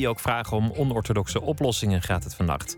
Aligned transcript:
die 0.00 0.08
ook 0.08 0.20
vragen 0.20 0.56
om 0.56 0.72
onorthodoxe 0.76 1.40
oplossingen 1.40 2.02
gaat 2.02 2.24
het 2.24 2.34
vannacht. 2.34 2.76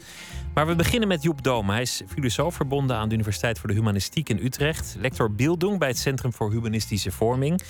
Maar 0.54 0.66
we 0.66 0.74
beginnen 0.74 1.08
met 1.08 1.22
Joep 1.22 1.42
Doom. 1.42 1.70
Hij 1.70 1.82
is 1.82 2.02
filosoof 2.08 2.54
verbonden 2.54 2.96
aan 2.96 3.08
de 3.08 3.14
Universiteit 3.14 3.58
voor 3.58 3.68
de 3.68 3.74
Humanistiek 3.74 4.28
in 4.28 4.38
Utrecht. 4.38 4.96
Lector 4.98 5.32
Bildung 5.32 5.78
bij 5.78 5.88
het 5.88 5.98
Centrum 5.98 6.32
voor 6.32 6.50
Humanistische 6.50 7.10
Vorming. 7.10 7.62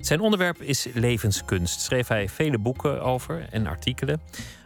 Zijn 0.00 0.20
onderwerp 0.20 0.62
is 0.62 0.86
levenskunst. 0.94 1.80
Schreef 1.80 2.08
hij 2.08 2.28
vele 2.28 2.58
boeken 2.58 3.02
over 3.02 3.46
en 3.50 3.66
artikelen. 3.66 4.20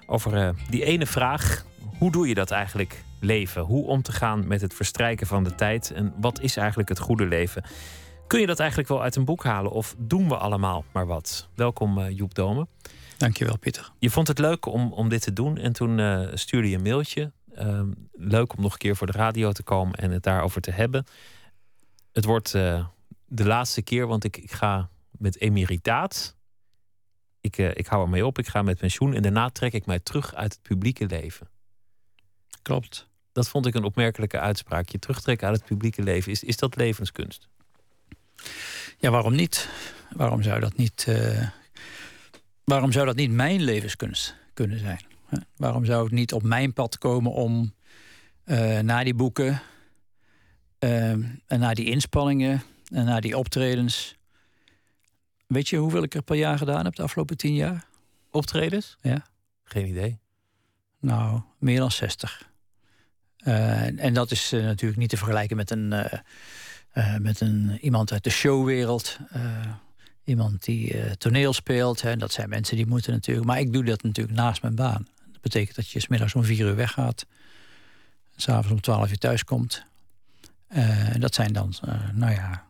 Over 0.07 0.35
uh, 0.35 0.49
die 0.71 0.85
ene 0.85 1.07
vraag: 1.07 1.65
hoe 1.99 2.13
doe 2.13 2.29
je 2.29 2.35
dat 2.35 2.51
eigenlijk 2.51 3.03
leven? 3.21 3.63
Hoe 3.63 3.87
om 3.87 4.03
te 4.03 4.13
gaan 4.13 4.47
met 4.47 4.61
het 4.61 4.75
verstrijken 4.75 5.27
van 5.27 5.45
de 5.45 5.55
tijd? 5.55 5.91
En 5.91 6.13
wat 6.21 6.41
is 6.41 6.57
eigenlijk 6.57 6.89
het 6.89 6.99
goede 6.99 7.27
leven? 7.27 7.63
Kun 8.27 8.41
je 8.41 8.47
dat 8.47 8.59
eigenlijk 8.59 8.89
wel 8.89 9.03
uit 9.03 9.17
een 9.17 9.25
boek 9.25 9.45
halen 9.45 9.73
of 9.73 9.95
doen 9.99 10.29
we 10.29 10.37
allemaal 10.37 10.85
maar 10.93 11.07
wat? 11.07 11.49
Welkom 11.55 11.99
uh, 11.99 12.11
Joep 12.11 12.35
Domen. 12.35 12.69
Dankjewel 13.21 13.59
Pieter. 13.59 13.93
Je 13.99 14.11
vond 14.11 14.29
het 14.29 14.39
leuk 14.39 14.67
om, 14.67 14.93
om 14.93 15.09
dit 15.09 15.23
te 15.23 15.33
doen 15.33 15.57
en 15.57 15.73
toen 15.73 15.99
uh, 15.99 16.29
stuurde 16.35 16.71
je 16.71 16.77
een 16.77 16.83
mailtje. 16.83 17.33
Uh, 17.59 17.83
leuk 18.13 18.57
om 18.57 18.63
nog 18.63 18.73
een 18.73 18.79
keer 18.79 18.97
voor 18.97 19.07
de 19.07 19.13
radio 19.13 19.53
te 19.53 19.63
komen 19.63 19.95
en 19.95 20.11
het 20.11 20.23
daarover 20.23 20.61
te 20.61 20.71
hebben. 20.71 21.05
Het 22.13 22.25
wordt 22.25 22.55
uh, 22.55 22.87
de 23.27 23.45
laatste 23.45 23.83
keer, 23.83 24.07
want 24.07 24.25
ik, 24.25 24.37
ik 24.37 24.53
ga 24.53 24.89
met 25.11 25.41
emeritaat. 25.41 26.37
Ik, 27.41 27.57
ik 27.57 27.87
hou 27.87 28.05
ermee 28.05 28.27
op, 28.27 28.39
ik 28.39 28.49
ga 28.49 28.63
met 28.63 28.79
pensioen 28.79 29.15
en 29.15 29.23
daarna 29.23 29.51
trek 29.51 29.73
ik 29.73 29.87
mij 29.87 29.99
terug 29.99 30.35
uit 30.35 30.53
het 30.53 30.63
publieke 30.63 31.07
leven. 31.07 31.49
Klopt. 32.63 33.09
Dat 33.33 33.49
vond 33.49 33.67
ik 33.67 33.75
een 33.75 33.85
opmerkelijke 33.85 34.39
uitspraak. 34.39 34.89
Je 34.89 34.99
terugtrekken 34.99 35.49
uit 35.49 35.57
het 35.57 35.67
publieke 35.67 36.03
leven. 36.03 36.33
Is, 36.33 36.43
is 36.43 36.57
dat 36.57 36.77
levenskunst? 36.77 37.49
Ja, 38.99 39.11
waarom 39.11 39.35
niet? 39.35 39.69
Waarom 40.17 40.43
zou 40.43 40.61
dat 40.61 40.77
niet, 40.77 41.07
waarom 42.71 42.93
zou 42.93 43.07
dat 43.07 43.17
niet 43.17 43.31
mijn 43.31 43.63
levenskunst 43.63 44.37
kunnen 44.55 44.79
zijn? 44.79 45.01
Waarom 45.57 45.85
zou 45.85 46.03
het 46.05 46.13
niet 46.13 46.33
op 46.33 46.43
mijn 46.43 46.73
pad 46.73 46.99
komen 46.99 47.33
om 47.33 47.75
uh, 48.45 48.79
na 48.79 49.05
die 49.05 49.15
boeken 49.15 49.63
uh, 50.79 51.11
en 51.11 51.37
na 51.47 51.75
die 51.75 51.87
inspanningen 51.87 52.63
en 52.89 53.05
na 53.05 53.21
die 53.21 53.39
optredens. 53.39 54.17
Weet 55.47 55.69
je 55.69 55.77
hoeveel 55.77 56.03
ik 56.03 56.15
er 56.15 56.23
per 56.23 56.37
jaar 56.37 56.59
gedaan 56.59 56.85
heb 56.85 56.95
de 56.95 57.03
afgelopen 57.03 57.37
tien 57.37 57.55
jaar? 57.55 57.85
Optredens? 58.31 58.97
Ja. 59.01 59.27
Geen 59.65 59.87
idee. 59.87 60.19
Nou, 60.99 61.41
meer 61.59 61.79
dan 61.79 61.91
60. 61.91 62.49
Uh, 63.45 64.05
en 64.05 64.15
dat 64.15 64.31
is 64.31 64.51
natuurlijk 64.51 65.01
niet 65.01 65.11
te 65.11 65.17
vergelijken 65.17 65.57
met 65.57 65.71
een, 65.71 65.89
met 67.19 67.41
een 67.41 67.79
iemand 67.81 68.13
uit 68.13 68.25
de 68.25 68.31
showwereld. 68.31 69.19
Iemand 70.31 70.65
die 70.65 71.17
toneel 71.17 71.53
speelt. 71.53 72.03
Hè. 72.03 72.17
Dat 72.17 72.33
zijn 72.33 72.49
mensen 72.49 72.77
die 72.77 72.87
moeten 72.87 73.13
natuurlijk. 73.13 73.47
Maar 73.47 73.59
ik 73.61 73.73
doe 73.73 73.85
dat 73.85 74.03
natuurlijk 74.03 74.37
naast 74.37 74.63
mijn 74.63 74.75
baan. 74.75 75.07
Dat 75.33 75.41
betekent 75.41 75.77
dat 75.77 75.89
je 75.89 76.01
smiddags 76.01 76.35
om 76.35 76.45
vier 76.45 76.67
uur 76.67 76.77
weggaat. 76.77 77.27
S'avonds 78.37 78.71
om 78.71 78.81
twaalf 78.81 79.11
uur 79.11 79.19
thuis 79.19 79.45
komt. 79.45 79.85
En 80.69 81.21
dat 81.21 81.35
zijn 81.35 81.53
dan, 81.53 81.75
nou 82.13 82.33
ja, 82.33 82.65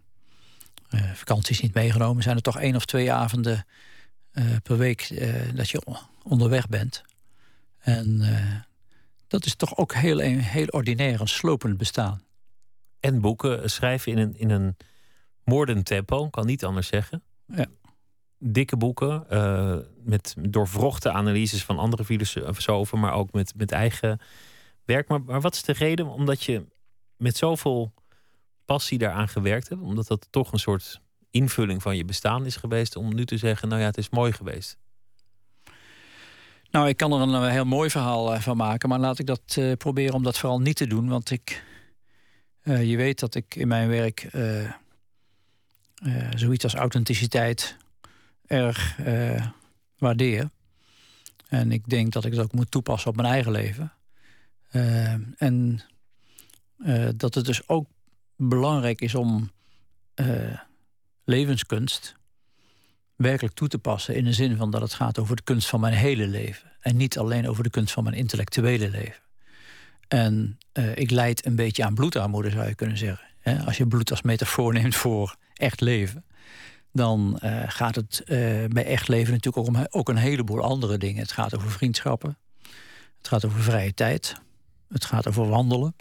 vakanties 1.15 1.61
niet 1.61 1.75
meegenomen. 1.75 2.23
Zijn 2.23 2.37
er 2.37 2.43
toch 2.43 2.59
één 2.59 2.77
of 2.77 2.85
twee 2.85 3.13
avonden 3.13 3.67
per 4.63 4.77
week 4.77 5.23
dat 5.55 5.71
je 5.71 5.83
onderweg 6.23 6.69
bent. 6.69 7.03
En 7.79 8.21
uh, 8.21 8.55
dat 9.27 9.45
is 9.45 9.55
toch 9.55 9.77
ook 9.77 9.95
heel, 9.95 10.19
heel 10.19 10.67
ordinair, 10.67 11.21
een 11.21 11.29
slopend 11.29 11.77
bestaan. 11.77 12.23
En 13.01 13.21
boeken 13.21 13.71
schrijven 13.71 14.13
in 14.13 14.19
een, 14.19 14.39
in 14.39 14.51
een 14.51 14.77
moordend 15.45 15.85
tempo, 15.85 16.29
kan 16.29 16.47
niet 16.47 16.65
anders 16.65 16.87
zeggen. 16.87 17.23
Ja. 17.55 17.67
Dikke 18.39 18.77
boeken, 18.77 19.27
uh, 19.31 19.77
met 20.05 20.35
doorvrochte 20.39 21.11
analyses 21.11 21.65
van 21.65 21.79
andere 21.79 22.05
filosofen, 22.05 23.01
maar 23.01 23.13
ook 23.13 23.33
met, 23.33 23.53
met 23.57 23.73
eigen 23.73 24.21
werk. 24.85 25.09
Maar, 25.09 25.23
maar 25.23 25.41
wat 25.41 25.55
is 25.55 25.63
de 25.63 25.73
reden? 25.73 26.07
Omdat 26.07 26.43
je 26.43 26.65
met 27.17 27.37
zoveel 27.37 27.93
passie 28.65 28.99
daaraan 28.99 29.29
gewerkt 29.29 29.69
hebt, 29.69 29.81
omdat 29.81 30.07
dat 30.07 30.27
toch 30.31 30.53
een 30.53 30.59
soort 30.59 31.01
invulling 31.31 31.83
van 31.83 31.97
je 31.97 32.05
bestaan 32.05 32.47
is 32.47 32.57
geweest, 32.57 32.97
om 32.97 33.15
nu 33.15 33.25
te 33.25 33.37
zeggen, 33.37 33.69
nou 33.69 33.81
ja, 33.81 33.87
het 33.87 33.99
is 33.99 34.11
mooi 34.11 34.33
geweest. 34.33 34.79
Nou, 36.71 36.89
ik 36.89 36.97
kan 36.97 37.13
er 37.13 37.21
een 37.21 37.51
heel 37.51 37.65
mooi 37.65 37.91
verhaal 37.91 38.41
van 38.41 38.57
maken, 38.57 38.89
maar 38.89 38.99
laat 38.99 39.19
ik 39.19 39.27
dat 39.27 39.57
uh, 39.59 39.73
proberen 39.73 40.15
om 40.15 40.23
dat 40.23 40.39
vooral 40.39 40.61
niet 40.61 40.77
te 40.77 40.87
doen. 40.87 41.09
Want 41.09 41.31
ik, 41.31 41.65
uh, 42.63 42.91
je 42.91 42.97
weet 42.97 43.21
dat 43.21 43.35
ik 43.35 43.55
in 43.55 43.69
mijn 43.69 43.89
werk 43.89 44.29
uh, 44.33 44.73
zoiets 46.35 46.65
als 46.65 46.75
authenticiteit 46.75 47.77
erg 48.47 48.97
waardeer. 49.99 50.51
En 51.49 51.73
ik 51.73 51.89
denk 51.89 52.13
dat 52.13 52.25
ik 52.25 52.35
dat 52.35 52.45
ook 52.45 52.53
moet 52.53 52.71
toepassen 52.71 53.11
op 53.11 53.17
mijn 53.17 53.29
eigen 53.29 53.53
leven. 53.53 53.93
en 55.37 55.83
dat 57.17 57.35
het 57.35 57.45
dus 57.45 57.69
ook 57.69 57.89
belangrijk 58.37 59.01
is 59.01 59.15
om 59.15 59.51
levenskunst 61.25 62.15
werkelijk 63.17 63.55
toe 63.55 63.69
te 63.69 63.79
passen. 63.79 64.15
In 64.15 64.25
de 64.25 64.33
zin 64.33 64.57
van 64.57 64.71
dat 64.71 64.81
het 64.81 64.95
gaat 64.95 65.19
over 65.19 65.37
de 65.37 65.43
kunst 65.43 65.69
van 65.69 65.81
mijn 65.81 65.95
hele 65.95 66.27
leven. 66.27 66.73
En 66.81 66.97
niet 66.97 67.19
alleen 67.19 67.49
over 67.49 67.63
de 67.63 67.71
kunst 67.71 67.93
van 67.93 68.05
mijn 68.05 68.17
intellectuele 68.17 68.91
leven. 68.91 69.23
En 70.09 70.59
ik 70.95 71.11
leid 71.11 71.47
een 71.47 71.57
beetje 71.57 71.85
aan 71.85 71.95
bloedarmoede, 71.95 72.51
zou 72.51 72.69
je 72.69 72.75
kunnen 72.75 72.99
zeggen. 72.99 73.29
als 73.67 73.77
je 73.77 73.87
bloed 73.87 74.11
als 74.11 74.23
metafoor 74.23 74.73
neemt 74.73 74.97
voor 74.97 75.37
echt 75.61 75.81
leven. 75.81 76.25
Dan 76.93 77.41
uh, 77.45 77.63
gaat 77.67 77.95
het 77.95 78.23
uh, 78.25 78.29
bij 78.69 78.85
echt 78.85 79.09
leven 79.09 79.33
natuurlijk 79.33 79.69
ook 79.69 79.77
om 79.77 79.87
ook 79.91 80.09
een 80.09 80.17
heleboel 80.17 80.63
andere 80.63 80.99
dingen. 80.99 81.23
Het 81.23 81.33
gaat 81.33 81.57
over 81.57 81.71
vriendschappen. 81.71 82.39
Het 83.19 83.29
gaat 83.29 83.45
over 83.45 83.63
vrije 83.63 83.95
tijd. 83.95 84.35
Het 84.89 85.05
gaat 85.05 85.29
over 85.29 85.49
wandelen. 85.49 85.97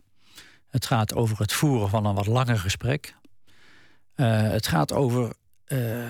Het 0.70 0.86
gaat 0.86 1.14
over 1.14 1.40
het 1.40 1.54
voeren 1.54 1.90
van 1.90 2.06
een 2.06 2.16
wat 2.16 2.28
langer 2.28 2.60
gesprek. 2.60 3.16
het 4.16 4.68
gaat 4.68 4.94
over 4.94 5.34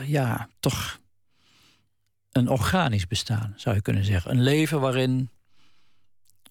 ja, 0.05 0.49
toch 0.59 0.99
een 2.31 2.49
organisch 2.49 3.07
bestaan, 3.07 3.53
zou 3.55 3.75
je 3.75 3.81
kunnen 3.81 4.05
zeggen. 4.05 4.31
Een 4.31 4.41
leven 4.41 4.79
waarin 4.79 5.29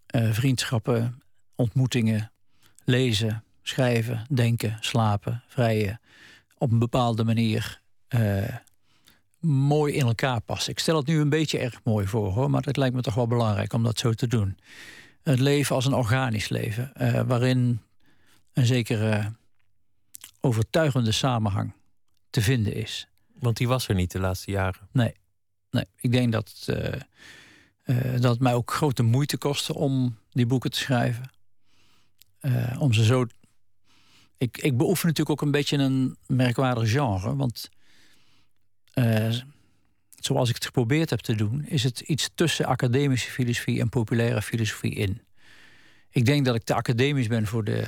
vriendschappen, 0.07 1.23
ontmoetingen, 1.55 2.31
lezen, 2.85 3.45
schrijven, 3.63 4.27
denken, 4.29 4.77
slapen, 4.81 5.43
vrijen, 5.49 6.01
op 6.59 6.71
een 6.71 6.79
bepaalde 6.79 7.25
manier 7.25 7.81
uh, 8.09 8.57
mooi 9.41 9.95
in 9.95 10.07
elkaar 10.07 10.41
passen. 10.41 10.73
Ik 10.73 10.79
stel 10.79 10.97
het 10.97 11.07
nu 11.07 11.21
een 11.21 11.29
beetje 11.29 11.59
erg 11.59 11.81
mooi 11.85 12.07
voor, 12.07 12.33
hoor, 12.33 12.51
maar 12.51 12.63
het 12.63 12.77
lijkt 12.77 12.95
me 12.95 13.03
toch 13.03 13.15
wel 13.15 13.27
belangrijk 13.27 13.73
om 13.73 13.83
dat 13.83 13.99
zo 13.99 14.13
te 14.13 14.27
doen. 14.27 14.59
Het 15.23 15.39
leven 15.39 15.75
als 15.75 15.87
een 15.87 15.95
organisch 15.95 16.49
leven, 16.49 16.93
waarin 17.27 17.81
een 18.53 18.67
zekere 18.67 19.33
overtuigende 20.41 21.13
samenhang 21.13 21.73
te 22.31 22.43
vinden 22.43 22.75
is. 22.75 23.09
Want 23.39 23.57
die 23.57 23.69
was 23.69 23.89
er 23.89 23.95
niet 23.95 24.11
de 24.11 24.21
laatste 24.21 24.51
jaren. 24.51 24.89
Nee, 24.93 25.15
nee. 25.71 25.85
ik 25.97 26.13
denk 26.13 26.33
dat, 26.33 26.67
uh, 26.71 26.77
uh, 27.85 28.13
dat 28.13 28.31
het 28.31 28.41
mij 28.41 28.55
ook 28.55 28.73
grote 28.73 29.03
moeite 29.03 29.37
kostte 29.37 29.75
om 29.75 30.19
die 30.31 30.47
boeken 30.47 30.71
te 30.71 30.79
schrijven. 30.79 31.31
Uh, 32.41 32.77
om 32.81 32.93
ze 32.93 33.05
zo. 33.05 33.27
Ik, 34.39 34.59
ik 34.59 34.77
beoefen 34.77 35.07
natuurlijk 35.07 35.41
ook 35.41 35.47
een 35.47 35.53
beetje 35.53 35.77
een 35.77 36.17
merkwaardig 36.27 36.91
genre. 36.91 37.37
Want 37.37 37.69
zoals 40.21 40.49
ik 40.49 40.55
het 40.55 40.65
geprobeerd 40.65 41.11
heb 41.11 41.19
te 41.19 41.35
doen, 41.35 41.65
is 41.65 41.83
het 41.83 42.01
iets 42.01 42.31
tussen 42.35 42.67
academische 42.67 43.31
filosofie 43.31 43.81
en 43.81 43.89
populaire 43.89 44.43
filosofie 44.43 44.95
in. 44.95 45.23
Ik 46.11 46.25
denk 46.25 46.45
dat 46.45 46.55
ik 46.55 46.63
te 46.63 46.75
academisch 46.75 47.27
ben 47.27 47.47
voor 47.47 47.65
de 47.65 47.85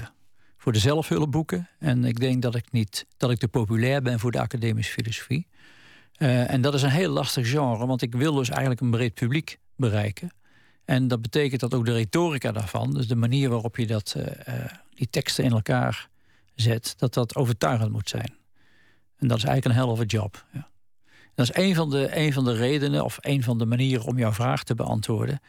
voor 0.60 0.72
de 0.72 0.78
zelfhulpboeken. 0.78 1.69
En 1.78 2.05
ik 2.05 2.21
denk 2.21 2.43
dat 2.43 2.55
ik 2.55 2.72
niet 2.72 3.06
dat 3.16 3.31
ik 3.31 3.39
te 3.39 3.49
populair 3.49 4.03
ben 4.03 4.19
voor 4.19 4.31
de 4.31 4.41
academische 4.41 4.93
filosofie. 4.93 5.47
Uh, 6.19 6.50
en 6.50 6.60
dat 6.60 6.75
is 6.75 6.83
een 6.83 6.91
heel 6.91 7.10
lastig 7.10 7.49
genre, 7.49 7.87
want 7.87 8.03
ik 8.03 8.15
wil 8.15 8.34
dus 8.34 8.49
eigenlijk 8.49 8.81
een 8.81 8.91
breed 8.91 9.15
publiek 9.15 9.59
bereiken. 9.77 10.33
En 10.84 11.09
dat 11.09 11.22
betekent 11.22 11.60
dat 11.60 11.74
ook 11.74 11.84
de 11.84 11.92
retorica 11.92 12.53
daarvan, 12.53 12.95
dus 12.95 13.09
de 13.09 13.16
manier 13.16 13.48
waarop 13.48 13.77
je 13.77 13.86
dat, 13.86 14.15
uh, 14.16 14.24
die 14.95 15.10
teksten 15.10 15.45
in 15.45 15.51
elkaar 15.51 16.09
zet, 16.60 16.95
dat 16.98 17.15
dat 17.15 17.34
overtuigend 17.34 17.92
moet 17.92 18.09
zijn. 18.09 18.34
En 19.16 19.28
dat 19.28 19.36
is 19.36 19.45
eigenlijk 19.45 19.65
een 19.65 19.83
hell 19.83 19.92
of 19.92 20.01
a 20.01 20.04
job. 20.04 20.45
Ja. 20.53 20.68
Dat 21.34 21.48
is 21.48 21.62
een 21.62 21.74
van, 21.74 21.91
de, 21.91 22.16
een 22.16 22.33
van 22.33 22.45
de 22.45 22.53
redenen 22.53 23.04
of 23.04 23.18
een 23.21 23.42
van 23.42 23.59
de 23.59 23.66
manieren 23.66 24.07
om 24.07 24.18
jouw 24.18 24.33
vraag 24.33 24.65
te 24.65 24.74
beantwoorden. 24.74 25.41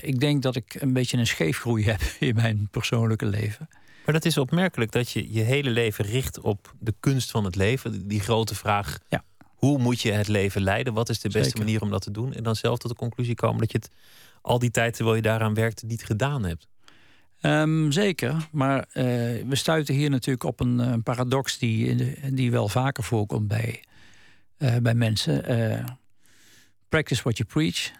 ik 0.00 0.20
denk 0.20 0.42
dat 0.42 0.56
ik 0.56 0.74
een 0.74 0.92
beetje 0.92 1.16
een 1.16 1.26
scheefgroei 1.26 1.84
heb 1.84 2.00
in 2.28 2.34
mijn 2.34 2.68
persoonlijke 2.70 3.26
leven. 3.26 3.68
Maar 4.04 4.14
dat 4.14 4.24
is 4.24 4.38
opmerkelijk 4.38 4.92
dat 4.92 5.10
je 5.10 5.32
je 5.32 5.40
hele 5.40 5.70
leven 5.70 6.04
richt 6.04 6.40
op 6.40 6.74
de 6.78 6.94
kunst 7.00 7.30
van 7.30 7.44
het 7.44 7.56
leven. 7.56 8.08
Die 8.08 8.20
grote 8.20 8.54
vraag: 8.54 8.98
ja. 9.08 9.24
hoe 9.44 9.78
moet 9.78 10.00
je 10.00 10.12
het 10.12 10.28
leven 10.28 10.62
leiden? 10.62 10.94
Wat 10.94 11.08
is 11.08 11.20
de 11.20 11.28
beste 11.28 11.44
Zeker. 11.44 11.58
manier 11.58 11.82
om 11.82 11.90
dat 11.90 12.02
te 12.02 12.10
doen? 12.10 12.32
En 12.34 12.42
dan 12.42 12.56
zelf 12.56 12.78
tot 12.78 12.90
de 12.90 12.96
conclusie 12.96 13.34
komen 13.34 13.60
dat 13.60 13.72
je 13.72 13.78
het 13.78 13.90
al 14.42 14.58
die 14.58 14.70
tijd 14.70 14.94
terwijl 14.94 15.16
je 15.16 15.22
daaraan 15.22 15.54
werkt 15.54 15.82
niet 15.82 16.04
gedaan 16.04 16.44
hebt. 16.44 16.66
Um, 17.46 17.92
zeker, 17.92 18.48
maar 18.52 18.78
uh, 18.78 19.04
we 19.46 19.54
stuiten 19.56 19.94
hier 19.94 20.10
natuurlijk 20.10 20.44
op 20.44 20.60
een, 20.60 20.78
een 20.78 21.02
paradox 21.02 21.58
die, 21.58 21.96
die 22.34 22.50
wel 22.50 22.68
vaker 22.68 23.04
voorkomt 23.04 23.48
bij, 23.48 23.84
bij 24.82 24.94
mensen. 24.94 25.44
Practice 26.88 27.22
what 27.22 27.36
you 27.36 27.48
preach 27.48 27.90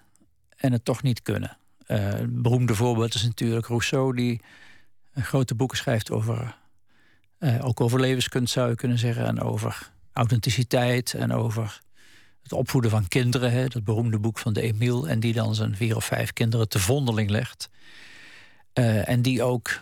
en 0.56 0.72
het 0.72 0.84
toch 0.84 1.02
niet 1.02 1.22
kunnen. 1.22 1.56
Het 1.86 2.42
beroemde 2.42 2.74
voorbeeld 2.74 3.14
is 3.14 3.22
natuurlijk 3.22 3.66
Rousseau, 3.66 4.16
die 4.16 4.40
grote 5.14 5.54
boeken 5.54 5.76
schrijft 5.76 6.10
over, 6.10 6.56
ook 7.60 7.80
over 7.80 8.00
levenskunst 8.00 8.52
zou 8.52 8.68
je 8.68 8.74
kunnen 8.74 8.98
zeggen, 8.98 9.26
en 9.26 9.40
over 9.40 9.90
authenticiteit 10.12 11.14
en 11.14 11.32
over 11.32 11.80
het 12.42 12.52
opvoeden 12.52 12.90
van 12.90 13.08
kinderen. 13.08 13.52
Hè, 13.52 13.68
dat 13.68 13.84
beroemde 13.84 14.18
boek 14.18 14.38
van 14.38 14.52
de 14.52 14.62
Emile, 14.62 15.08
en 15.08 15.20
die 15.20 15.32
dan 15.32 15.54
zijn 15.54 15.76
vier 15.76 15.96
of 15.96 16.04
vijf 16.04 16.32
kinderen 16.32 16.68
te 16.68 16.78
vondeling 16.78 17.30
legt. 17.30 17.68
Uh, 18.78 19.08
en 19.08 19.22
die 19.22 19.42
ook, 19.42 19.80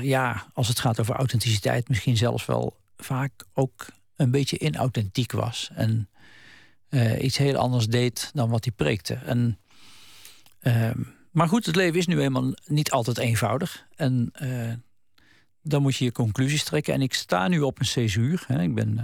ja, 0.00 0.46
als 0.52 0.68
het 0.68 0.78
gaat 0.78 1.00
over 1.00 1.14
authenticiteit, 1.14 1.88
misschien 1.88 2.16
zelfs 2.16 2.46
wel 2.46 2.76
vaak 2.96 3.32
ook 3.52 3.86
een 4.16 4.30
beetje 4.30 4.58
inauthentiek 4.58 5.32
was. 5.32 5.70
En 5.74 6.08
iets 7.20 7.36
heel 7.36 7.56
anders 7.56 7.86
deed 7.86 8.30
dan 8.34 8.50
wat 8.50 8.64
hij 8.64 8.72
preekte. 8.72 9.14
En 9.14 9.58
Ehm, 10.60 11.00
maar 11.30 11.48
goed, 11.48 11.66
het 11.66 11.76
leven 11.76 11.98
is 11.98 12.06
nu 12.06 12.20
eenmaal 12.20 12.52
niet 12.66 12.90
altijd 12.90 13.18
eenvoudig. 13.18 13.86
En 13.96 14.32
dan 15.62 15.82
moet 15.82 15.96
je 15.96 16.04
je 16.04 16.12
conclusies 16.12 16.64
trekken. 16.64 16.94
En 16.94 17.02
ik 17.02 17.14
sta 17.14 17.48
nu 17.48 17.60
op 17.60 17.78
een 17.78 17.86
césuur. 17.86 18.44
Hè. 18.46 18.62
Ik 18.62 18.74
ben, 18.74 19.00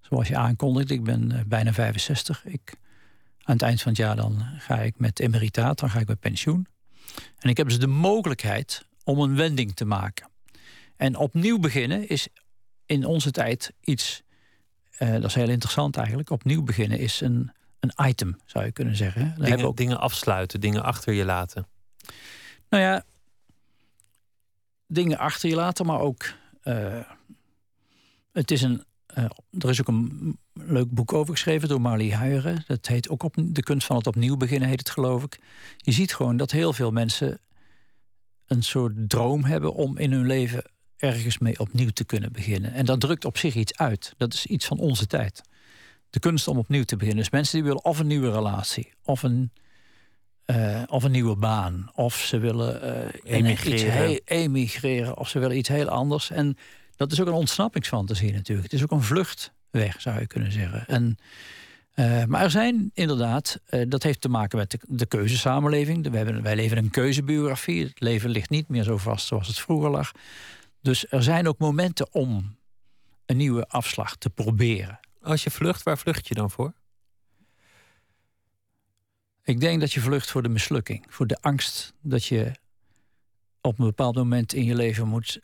zoals 0.00 0.28
je 0.28 0.36
aankondigt, 0.36 0.90
ik 0.90 1.04
ben 1.04 1.44
bijna 1.46 1.72
65. 1.72 2.44
Ik, 2.44 2.74
aan 3.42 3.54
het 3.54 3.62
eind 3.62 3.82
van 3.82 3.92
het 3.92 4.00
jaar 4.00 4.16
dan 4.16 4.44
ga 4.58 4.80
ik 4.80 4.98
met 4.98 5.20
emeritaat, 5.20 5.78
dan 5.78 5.90
ga 5.90 5.98
ik 5.98 6.08
met 6.08 6.20
pensioen. 6.20 6.66
En 7.38 7.50
ik 7.50 7.56
heb 7.56 7.68
dus 7.68 7.78
de 7.78 7.86
mogelijkheid 7.86 8.86
om 9.04 9.18
een 9.18 9.36
wending 9.36 9.74
te 9.74 9.84
maken. 9.84 10.28
En 10.96 11.16
opnieuw 11.16 11.58
beginnen 11.58 12.08
is 12.08 12.28
in 12.86 13.04
onze 13.04 13.30
tijd 13.30 13.72
iets, 13.80 14.22
dat 14.98 15.24
is 15.24 15.34
heel 15.34 15.48
interessant 15.48 15.96
eigenlijk. 15.96 16.30
Opnieuw 16.30 16.62
beginnen 16.62 16.98
is 16.98 17.20
een 17.20 17.52
een 17.84 18.08
item, 18.08 18.40
zou 18.44 18.64
je 18.64 18.72
kunnen 18.72 18.96
zeggen. 18.96 19.34
Dingen, 19.38 19.66
ook... 19.66 19.76
dingen 19.76 20.00
afsluiten, 20.00 20.60
dingen 20.60 20.82
achter 20.82 21.12
je 21.12 21.24
laten. 21.24 21.66
Nou 22.68 22.82
ja, 22.82 23.04
dingen 24.86 25.18
achter 25.18 25.48
je 25.48 25.54
laten, 25.54 25.86
maar 25.86 26.00
ook. 26.00 26.32
Uh, 26.64 27.00
het 28.32 28.50
is 28.50 28.62
een. 28.62 28.84
Uh, 29.18 29.24
er 29.58 29.68
is 29.68 29.80
ook 29.80 29.88
een 29.88 30.38
leuk 30.52 30.90
boek 30.90 31.12
over 31.12 31.32
geschreven 31.32 31.68
door 31.68 31.80
Marlie 31.80 32.14
Huijeren. 32.14 32.64
Dat 32.66 32.86
heet 32.86 33.08
ook 33.08 33.22
op, 33.22 33.34
De 33.38 33.62
kunst 33.62 33.86
van 33.86 33.96
het 33.96 34.06
opnieuw 34.06 34.36
beginnen, 34.36 34.68
heet 34.68 34.78
het 34.78 34.90
geloof 34.90 35.22
ik. 35.22 35.38
Je 35.76 35.92
ziet 35.92 36.14
gewoon 36.14 36.36
dat 36.36 36.50
heel 36.50 36.72
veel 36.72 36.90
mensen 36.90 37.40
een 38.46 38.62
soort 38.62 38.92
droom 39.08 39.44
hebben 39.44 39.74
om 39.74 39.98
in 39.98 40.12
hun 40.12 40.26
leven 40.26 40.64
ergens 40.96 41.38
mee 41.38 41.58
opnieuw 41.58 41.90
te 41.90 42.04
kunnen 42.04 42.32
beginnen. 42.32 42.72
En 42.72 42.84
dat 42.84 43.00
drukt 43.00 43.24
op 43.24 43.38
zich 43.38 43.54
iets 43.54 43.76
uit. 43.76 44.14
Dat 44.16 44.34
is 44.34 44.46
iets 44.46 44.66
van 44.66 44.78
onze 44.78 45.06
tijd 45.06 45.42
de 46.14 46.20
kunst 46.20 46.48
om 46.48 46.58
opnieuw 46.58 46.84
te 46.84 46.96
beginnen. 46.96 47.22
Dus 47.22 47.32
mensen 47.32 47.54
die 47.54 47.64
willen 47.64 47.84
of 47.84 47.98
een 47.98 48.06
nieuwe 48.06 48.30
relatie, 48.30 48.92
of 49.02 49.22
een, 49.22 49.52
uh, 50.46 50.82
of 50.86 51.04
een 51.04 51.10
nieuwe 51.10 51.36
baan, 51.36 51.90
of 51.94 52.14
ze 52.14 52.38
willen 52.38 52.86
uh, 53.24 53.38
emigreren. 53.38 54.20
emigreren, 54.24 55.16
of 55.16 55.28
ze 55.28 55.38
willen 55.38 55.56
iets 55.56 55.68
heel 55.68 55.88
anders. 55.88 56.30
En 56.30 56.56
dat 56.96 57.12
is 57.12 57.20
ook 57.20 57.26
een 57.26 57.32
ontsnappingsfantasie 57.32 58.32
natuurlijk. 58.32 58.70
Het 58.70 58.80
is 58.80 58.82
ook 58.82 58.90
een 58.90 59.02
vluchtweg, 59.02 60.00
zou 60.00 60.20
je 60.20 60.26
kunnen 60.26 60.52
zeggen. 60.52 60.86
En, 60.86 61.18
uh, 61.94 62.24
maar 62.24 62.42
er 62.42 62.50
zijn 62.50 62.90
inderdaad, 62.94 63.60
dat 63.88 64.02
heeft 64.02 64.20
te 64.20 64.28
maken 64.28 64.58
met 64.58 64.70
de, 64.70 64.78
de 64.86 65.06
keuzesamenleving. 65.06 66.10
We 66.10 66.16
hebben, 66.16 66.42
wij 66.42 66.56
leven 66.56 66.76
in 66.76 66.84
een 66.84 66.90
keuzebiografie. 66.90 67.84
Het 67.84 68.00
leven 68.00 68.30
ligt 68.30 68.50
niet 68.50 68.68
meer 68.68 68.82
zo 68.82 68.96
vast 68.96 69.26
zoals 69.26 69.46
het 69.46 69.58
vroeger 69.58 69.90
lag. 69.90 70.12
Dus 70.82 71.10
er 71.10 71.22
zijn 71.22 71.48
ook 71.48 71.58
momenten 71.58 72.14
om 72.14 72.56
een 73.26 73.36
nieuwe 73.36 73.68
afslag 73.68 74.16
te 74.16 74.30
proberen. 74.30 75.00
Als 75.22 75.44
je 75.44 75.50
vlucht, 75.50 75.82
waar 75.82 75.98
vlucht 75.98 76.28
je 76.28 76.34
dan 76.34 76.50
voor? 76.50 76.72
Ik 79.42 79.60
denk 79.60 79.80
dat 79.80 79.92
je 79.92 80.00
vlucht 80.00 80.30
voor 80.30 80.42
de 80.42 80.48
mislukking. 80.48 81.06
Voor 81.08 81.26
de 81.26 81.38
angst 81.40 81.92
dat 82.00 82.24
je 82.24 82.52
op 83.60 83.78
een 83.78 83.84
bepaald 83.84 84.14
moment 84.14 84.52
in 84.52 84.64
je 84.64 84.74
leven 84.74 85.08
moet 85.08 85.40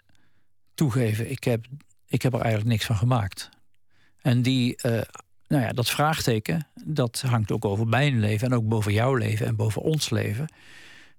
toegeven: 0.80 1.30
ik 1.30 1.44
heb, 1.44 1.66
ik 2.06 2.22
heb 2.22 2.32
er 2.32 2.40
eigenlijk 2.40 2.70
niks 2.70 2.84
van 2.84 2.96
gemaakt. 2.96 3.48
En 4.20 4.42
die, 4.42 4.78
uh, 4.86 5.00
nou 5.48 5.62
ja, 5.62 5.72
dat 5.72 5.90
vraagteken, 5.90 6.66
dat 6.84 7.20
hangt 7.26 7.52
ook 7.52 7.64
over 7.64 7.86
mijn 7.86 8.20
leven 8.20 8.46
en 8.46 8.54
ook 8.54 8.68
boven 8.68 8.92
jouw 8.92 9.14
leven 9.14 9.46
en 9.46 9.56
boven 9.56 9.82
ons 9.82 10.10
leven. 10.10 10.52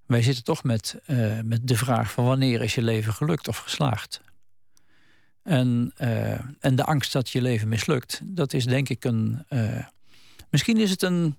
Wij 0.05 0.21
zitten 0.21 0.43
toch 0.43 0.63
met, 0.63 1.01
uh, 1.07 1.39
met 1.43 1.67
de 1.67 1.75
vraag 1.75 2.11
van 2.11 2.25
wanneer 2.25 2.61
is 2.61 2.75
je 2.75 2.81
leven 2.81 3.13
gelukt 3.13 3.47
of 3.47 3.57
geslaagd? 3.57 4.21
En, 5.43 5.93
uh, 5.97 6.31
en 6.59 6.75
de 6.75 6.83
angst 6.83 7.13
dat 7.13 7.29
je 7.29 7.41
leven 7.41 7.67
mislukt, 7.67 8.21
dat 8.23 8.53
is 8.53 8.65
denk 8.65 8.89
ik 8.89 9.03
een. 9.03 9.45
Misschien 10.49 10.77
is 10.77 10.89
het 10.89 11.01
een. 11.01 11.35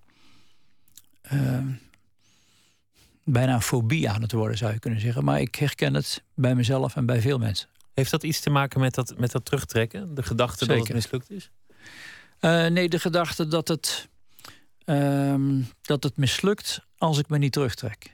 Bijna 3.24 3.54
een 3.54 3.62
fobie 3.62 4.10
aan 4.10 4.22
het 4.22 4.32
worden, 4.32 4.56
zou 4.56 4.72
je 4.72 4.78
kunnen 4.78 5.00
zeggen. 5.00 5.24
Maar 5.24 5.40
ik 5.40 5.54
herken 5.54 5.94
het 5.94 6.22
bij 6.34 6.54
mezelf 6.54 6.96
en 6.96 7.06
bij 7.06 7.20
veel 7.20 7.38
mensen. 7.38 7.71
Heeft 7.94 8.10
dat 8.10 8.22
iets 8.22 8.40
te 8.40 8.50
maken 8.50 8.80
met 8.80 8.94
dat, 8.94 9.14
met 9.18 9.32
dat 9.32 9.44
terugtrekken? 9.44 10.14
De 10.14 10.22
gedachte 10.22 10.66
dat 10.66 10.78
het 10.78 10.92
mislukt 10.92 11.30
is? 11.30 11.50
nee, 12.40 12.88
de 12.88 12.98
gedachte 12.98 13.46
dat 13.46 13.68
het, 13.68 14.08
ehm, 14.84 15.60
dat 15.82 16.02
het 16.02 16.16
mislukt 16.16 16.80
als 16.98 17.18
ik 17.18 17.28
me 17.28 17.38
niet 17.38 17.52
terugtrek. 17.52 18.12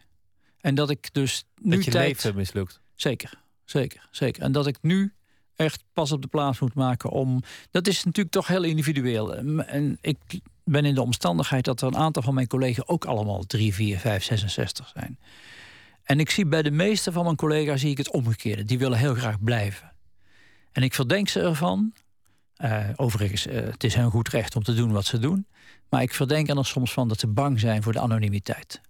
En 0.60 0.74
dat 0.74 0.90
ik 0.90 1.14
dus 1.14 1.44
nu. 1.54 1.76
Dat 1.76 1.84
je 1.84 1.90
tijd... 1.90 2.06
leven 2.06 2.34
mislukt. 2.34 2.80
Zeker, 2.94 3.42
zeker, 3.64 4.08
zeker. 4.10 4.42
En 4.42 4.52
dat 4.52 4.66
ik 4.66 4.78
nu 4.80 5.12
echt 5.56 5.84
pas 5.92 6.12
op 6.12 6.22
de 6.22 6.28
plaats 6.28 6.58
moet 6.58 6.74
maken 6.74 7.10
om. 7.10 7.42
Dat 7.70 7.86
is 7.86 8.04
natuurlijk 8.04 8.34
toch 8.34 8.46
heel 8.46 8.62
individueel. 8.62 9.34
En 9.64 9.98
ik 10.00 10.18
ben 10.64 10.84
in 10.84 10.94
de 10.94 11.02
omstandigheid 11.02 11.64
dat 11.64 11.80
er 11.80 11.86
een 11.86 11.96
aantal 11.96 12.22
van 12.22 12.34
mijn 12.34 12.46
collega's 12.46 12.86
ook 12.86 13.04
allemaal 13.04 13.44
3, 13.46 13.74
4, 13.74 13.98
5, 13.98 14.24
66 14.24 14.92
zijn. 14.94 15.18
En 16.08 16.20
ik 16.20 16.30
zie 16.30 16.46
bij 16.46 16.62
de 16.62 16.70
meeste 16.70 17.12
van 17.12 17.24
mijn 17.24 17.36
collega's 17.36 17.80
zie 17.80 17.90
ik 17.90 17.98
het 17.98 18.10
omgekeerde. 18.10 18.64
Die 18.64 18.78
willen 18.78 18.98
heel 18.98 19.14
graag 19.14 19.42
blijven. 19.42 19.92
En 20.72 20.82
ik 20.82 20.94
verdenk 20.94 21.28
ze 21.28 21.40
ervan. 21.40 21.92
Uh, 22.64 22.88
overigens, 22.96 23.46
uh, 23.46 23.54
het 23.54 23.84
is 23.84 23.94
hun 23.94 24.10
goed 24.10 24.28
recht 24.28 24.56
om 24.56 24.62
te 24.62 24.74
doen 24.74 24.92
wat 24.92 25.04
ze 25.04 25.18
doen. 25.18 25.46
Maar 25.88 26.02
ik 26.02 26.14
verdenk 26.14 26.48
er 26.48 26.66
soms 26.66 26.92
van 26.92 27.08
dat 27.08 27.20
ze 27.20 27.26
bang 27.26 27.60
zijn 27.60 27.82
voor 27.82 27.92
de 27.92 28.00
anonimiteit. 28.00 28.80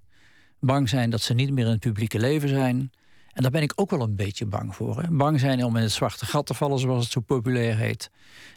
Bang 0.61 0.89
zijn 0.89 1.11
dat 1.11 1.21
ze 1.21 1.35
niet 1.35 1.53
meer 1.53 1.65
in 1.65 1.71
het 1.71 1.81
publieke 1.81 2.19
leven 2.19 2.49
zijn. 2.49 2.93
En 3.39 3.45
daar 3.45 3.53
ben 3.53 3.63
ik 3.63 3.73
ook 3.75 3.91
wel 3.91 4.01
een 4.01 4.17
beetje 4.17 4.47
bang 4.47 4.75
voor. 4.75 5.03
Hè? 5.03 5.09
Bang 5.11 5.41
zijn 5.41 5.65
om 5.65 5.77
in 5.77 5.83
het 5.83 5.93
zwarte 5.93 6.27
gat 6.27 6.47
te 6.47 6.55
vallen, 6.55 6.79
zoals 6.79 7.03
het 7.03 7.13
zo 7.13 7.21
populair 7.21 7.77
heet. 7.77 8.11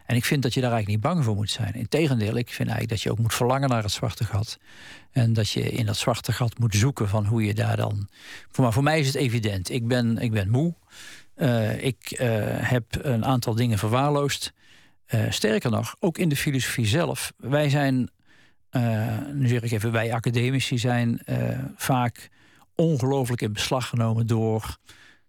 En 0.06 0.16
ik 0.16 0.24
vind 0.24 0.42
dat 0.42 0.54
je 0.54 0.60
daar 0.60 0.72
eigenlijk 0.72 1.02
niet 1.02 1.12
bang 1.12 1.24
voor 1.24 1.34
moet 1.34 1.50
zijn. 1.50 1.74
Integendeel, 1.74 2.36
ik 2.36 2.48
vind 2.48 2.68
eigenlijk 2.68 2.88
dat 2.88 3.02
je 3.02 3.10
ook 3.10 3.18
moet 3.18 3.34
verlangen 3.34 3.68
naar 3.68 3.82
het 3.82 3.92
zwarte 3.92 4.24
gat. 4.24 4.58
En 5.10 5.32
dat 5.32 5.50
je 5.50 5.70
in 5.70 5.86
dat 5.86 5.96
zwarte 5.96 6.32
gat 6.32 6.58
moet 6.58 6.74
zoeken 6.74 7.08
van 7.08 7.26
hoe 7.26 7.44
je 7.44 7.54
daar 7.54 7.76
dan. 7.76 8.08
Maar 8.56 8.72
voor 8.72 8.82
mij 8.82 9.00
is 9.00 9.06
het 9.06 9.14
evident. 9.16 9.70
Ik 9.70 9.86
ben, 9.86 10.18
ik 10.18 10.30
ben 10.30 10.50
moe. 10.50 10.74
Uh, 11.36 11.84
ik 11.84 12.18
uh, 12.20 12.28
heb 12.48 12.84
een 12.90 13.24
aantal 13.24 13.54
dingen 13.54 13.78
verwaarloosd. 13.78 14.52
Uh, 15.14 15.30
sterker 15.30 15.70
nog, 15.70 15.96
ook 15.98 16.18
in 16.18 16.28
de 16.28 16.36
filosofie 16.36 16.86
zelf. 16.86 17.32
Wij 17.36 17.68
zijn, 17.68 18.10
nu 19.32 19.48
zeg 19.48 19.62
ik 19.62 19.70
even, 19.70 19.92
wij 19.92 20.12
academici 20.12 20.78
zijn 20.78 21.20
vaak 21.76 22.30
ongelooflijk 22.74 23.40
in 23.40 23.52
beslag 23.52 23.88
genomen 23.88 24.26
door 24.26 24.76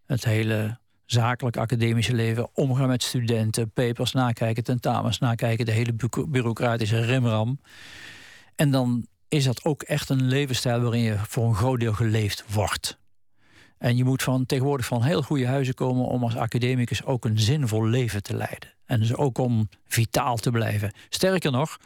het 0.05 0.23
hele 0.23 0.77
zakelijk 1.05 1.57
academische 1.57 2.13
leven. 2.13 2.49
Omgaan 2.53 2.87
met 2.87 3.03
studenten, 3.03 3.71
papers 3.71 4.11
nakijken, 4.11 4.63
tentamens 4.63 5.19
nakijken, 5.19 5.65
de 5.65 5.71
hele 5.71 5.95
bureaucratische 6.27 6.99
rimram. 6.99 7.59
En 8.55 8.71
dan 8.71 9.07
is 9.27 9.43
dat 9.43 9.65
ook 9.65 9.81
echt 9.81 10.09
een 10.09 10.27
levensstijl 10.27 10.81
waarin 10.81 11.01
je 11.01 11.17
voor 11.17 11.45
een 11.45 11.55
groot 11.55 11.79
deel 11.79 11.93
geleefd 11.93 12.43
wordt. 12.53 13.01
En 13.77 13.97
je 13.97 14.03
moet 14.03 14.23
van, 14.23 14.45
tegenwoordig 14.45 14.85
van 14.85 15.03
heel 15.03 15.21
goede 15.21 15.47
huizen 15.47 15.73
komen 15.73 16.05
om 16.05 16.23
als 16.23 16.35
academicus 16.35 17.03
ook 17.03 17.25
een 17.25 17.39
zinvol 17.39 17.85
leven 17.85 18.23
te 18.23 18.35
leiden. 18.35 18.73
En 18.85 18.99
dus 18.99 19.15
ook 19.15 19.37
om 19.37 19.69
vitaal 19.87 20.37
te 20.37 20.51
blijven. 20.51 20.93
Sterker 21.09 21.51
nog, 21.51 21.77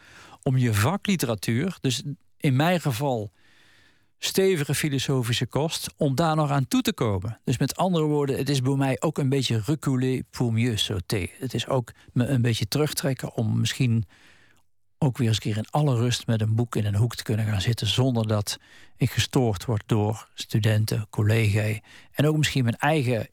om 0.42 0.56
je 0.56 0.74
vakliteratuur, 0.74 1.76
dus 1.80 2.02
in 2.36 2.56
mijn 2.56 2.80
geval 2.80 3.32
stevige 4.18 4.74
filosofische 4.74 5.46
kost 5.46 5.88
om 5.96 6.14
daar 6.14 6.36
nog 6.36 6.50
aan 6.50 6.68
toe 6.68 6.82
te 6.82 6.92
komen. 6.92 7.40
Dus 7.44 7.58
met 7.58 7.76
andere 7.76 8.04
woorden, 8.04 8.36
het 8.36 8.48
is 8.48 8.62
bij 8.62 8.74
mij 8.74 8.96
ook 9.00 9.18
een 9.18 9.28
beetje 9.28 9.62
reculer 9.64 10.22
pour 10.30 10.52
mieux 10.52 10.84
sauter. 10.84 11.30
Het 11.38 11.54
is 11.54 11.68
ook 11.68 11.92
me 12.12 12.26
een 12.26 12.42
beetje 12.42 12.68
terugtrekken 12.68 13.34
om 13.34 13.60
misschien 13.60 14.04
ook 14.98 15.18
weer 15.18 15.28
eens 15.28 15.36
een 15.36 15.42
keer 15.42 15.56
in 15.56 15.70
alle 15.70 15.96
rust 15.96 16.26
met 16.26 16.40
een 16.40 16.54
boek 16.54 16.76
in 16.76 16.84
een 16.84 16.94
hoek 16.94 17.14
te 17.14 17.22
kunnen 17.22 17.46
gaan 17.46 17.60
zitten 17.60 17.86
zonder 17.86 18.26
dat 18.26 18.58
ik 18.96 19.10
gestoord 19.10 19.64
word 19.64 19.82
door 19.86 20.28
studenten, 20.34 21.06
collega's 21.10 21.78
en 22.12 22.26
ook 22.26 22.36
misschien 22.36 22.64
mijn 22.64 22.76
eigen 22.76 23.28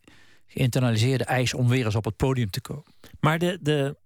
geïnternaliseerde 0.48 1.24
eis 1.24 1.54
om 1.54 1.68
weer 1.68 1.86
eens 1.86 1.96
op 1.96 2.06
het 2.06 2.16
podium 2.16 2.50
te 2.50 2.62
komen. 2.62 2.94
Maar 3.20 3.40
de, 3.40 3.60
de, 3.62 3.98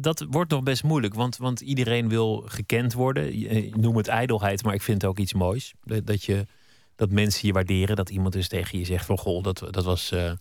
dat 0.00 0.26
wordt 0.30 0.50
nog 0.50 0.62
best 0.62 0.82
moeilijk, 0.82 1.14
want, 1.14 1.36
want 1.36 1.60
iedereen 1.60 2.08
wil 2.08 2.42
gekend 2.46 2.92
worden. 2.92 3.38
Je, 3.38 3.70
noem 3.76 3.96
het 3.96 4.08
ijdelheid, 4.08 4.62
maar 4.62 4.74
ik 4.74 4.82
vind 4.82 5.02
het 5.02 5.10
ook 5.10 5.18
iets 5.18 5.32
moois. 5.32 5.74
Dat, 5.82 6.24
je, 6.24 6.46
dat 6.96 7.10
mensen 7.10 7.46
je 7.46 7.52
waarderen, 7.52 7.96
dat 7.96 8.10
iemand 8.10 8.32
dus 8.32 8.48
tegen 8.48 8.78
je 8.78 8.84
zegt 8.84 9.06
van... 9.06 9.18
goh, 9.18 9.42
dat, 9.42 9.58
dat 9.70 9.84
was, 9.84 10.12
uh, 10.12 10.32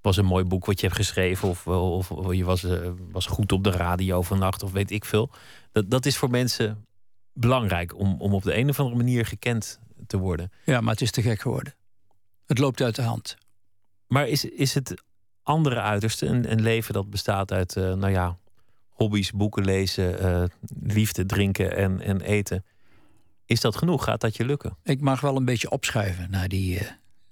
was 0.00 0.16
een 0.16 0.24
mooi 0.24 0.44
boek 0.44 0.66
wat 0.66 0.80
je 0.80 0.86
hebt 0.86 0.98
geschreven... 0.98 1.48
of, 1.48 1.66
of, 1.66 2.10
of 2.10 2.34
je 2.34 2.44
was, 2.44 2.64
uh, 2.64 2.90
was 3.10 3.26
goed 3.26 3.52
op 3.52 3.64
de 3.64 3.70
radio 3.70 4.22
vannacht, 4.22 4.62
of 4.62 4.72
weet 4.72 4.90
ik 4.90 5.04
veel. 5.04 5.30
Dat, 5.72 5.90
dat 5.90 6.06
is 6.06 6.16
voor 6.16 6.30
mensen 6.30 6.86
belangrijk 7.32 7.98
om, 7.98 8.20
om 8.20 8.34
op 8.34 8.42
de 8.42 8.56
een 8.56 8.68
of 8.68 8.78
andere 8.78 8.96
manier 8.96 9.26
gekend 9.26 9.80
te 10.06 10.18
worden. 10.18 10.52
Ja, 10.64 10.80
maar 10.80 10.92
het 10.92 11.02
is 11.02 11.10
te 11.10 11.22
gek 11.22 11.40
geworden. 11.40 11.74
Het 12.46 12.58
loopt 12.58 12.82
uit 12.82 12.94
de 12.94 13.02
hand. 13.02 13.36
Maar 14.06 14.28
is, 14.28 14.44
is 14.44 14.74
het 14.74 15.02
andere 15.42 15.80
uiterste, 15.80 16.26
een, 16.26 16.50
een 16.50 16.62
leven 16.62 16.94
dat 16.94 17.10
bestaat 17.10 17.52
uit, 17.52 17.76
uh, 17.76 17.94
nou 17.94 18.12
ja, 18.12 18.38
hobby's, 19.02 19.30
boeken 19.30 19.64
lezen, 19.64 20.24
uh, 20.24 20.44
liefde, 20.82 21.26
drinken 21.26 21.76
en, 21.76 22.00
en 22.00 22.20
eten. 22.20 22.64
Is 23.46 23.60
dat 23.60 23.76
genoeg? 23.76 24.04
Gaat 24.04 24.20
dat 24.20 24.36
je 24.36 24.44
lukken? 24.44 24.76
Ik 24.84 25.00
mag 25.00 25.20
wel 25.20 25.36
een 25.36 25.44
beetje 25.44 25.70
opschuiven 25.70 26.30
naar, 26.30 26.48
die, 26.48 26.74
uh, 26.74 26.80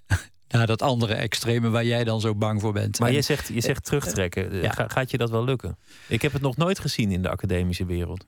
naar 0.49 0.67
dat 0.67 0.83
andere 0.83 1.15
extreme 1.15 1.69
waar 1.69 1.85
jij 1.85 2.05
dan 2.05 2.21
zo 2.21 2.35
bang 2.35 2.61
voor 2.61 2.73
bent. 2.73 2.99
Maar 2.99 3.09
en, 3.09 3.15
je 3.15 3.23
zegt, 3.23 3.49
je 3.49 3.61
zegt 3.61 3.85
terugtrekken. 3.85 4.63
Ja. 4.63 4.73
gaat 4.89 5.11
je 5.11 5.19
dat 5.19 5.31
wel 5.31 5.45
lukken? 5.45 5.79
Ik 6.09 6.23
heb 6.23 6.33
het 6.33 6.43
nog 6.43 6.57
nooit 6.57 6.79
gezien 6.79 7.13
in 7.13 7.23
de 7.23 7.29
academische 7.29 7.85
wereld. 7.85 8.27